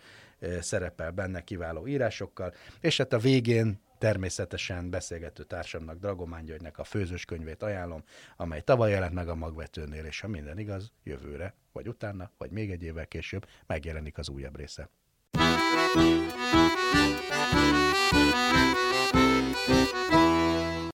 szerepel 0.59 1.11
benne 1.11 1.43
kiváló 1.43 1.87
írásokkal, 1.87 2.53
és 2.79 2.97
hát 2.97 3.13
a 3.13 3.17
végén 3.17 3.79
Természetesen 4.01 4.89
beszélgető 4.89 5.43
társamnak, 5.43 5.99
Dragomán 5.99 6.45
Györgynek 6.45 6.77
a 6.77 6.83
főzős 6.83 7.25
könyvét 7.25 7.63
ajánlom, 7.63 8.03
amely 8.37 8.61
tavaly 8.61 8.91
jelent 8.91 9.13
meg 9.13 9.29
a 9.29 9.35
magvetőnél, 9.35 10.05
és 10.05 10.19
ha 10.19 10.27
minden 10.27 10.59
igaz, 10.59 10.91
jövőre, 11.03 11.53
vagy 11.71 11.87
utána, 11.87 12.31
vagy 12.37 12.51
még 12.51 12.71
egy 12.71 12.83
évvel 12.83 13.07
később 13.07 13.47
megjelenik 13.65 14.17
az 14.17 14.29
újabb 14.29 14.57
része. 14.57 14.89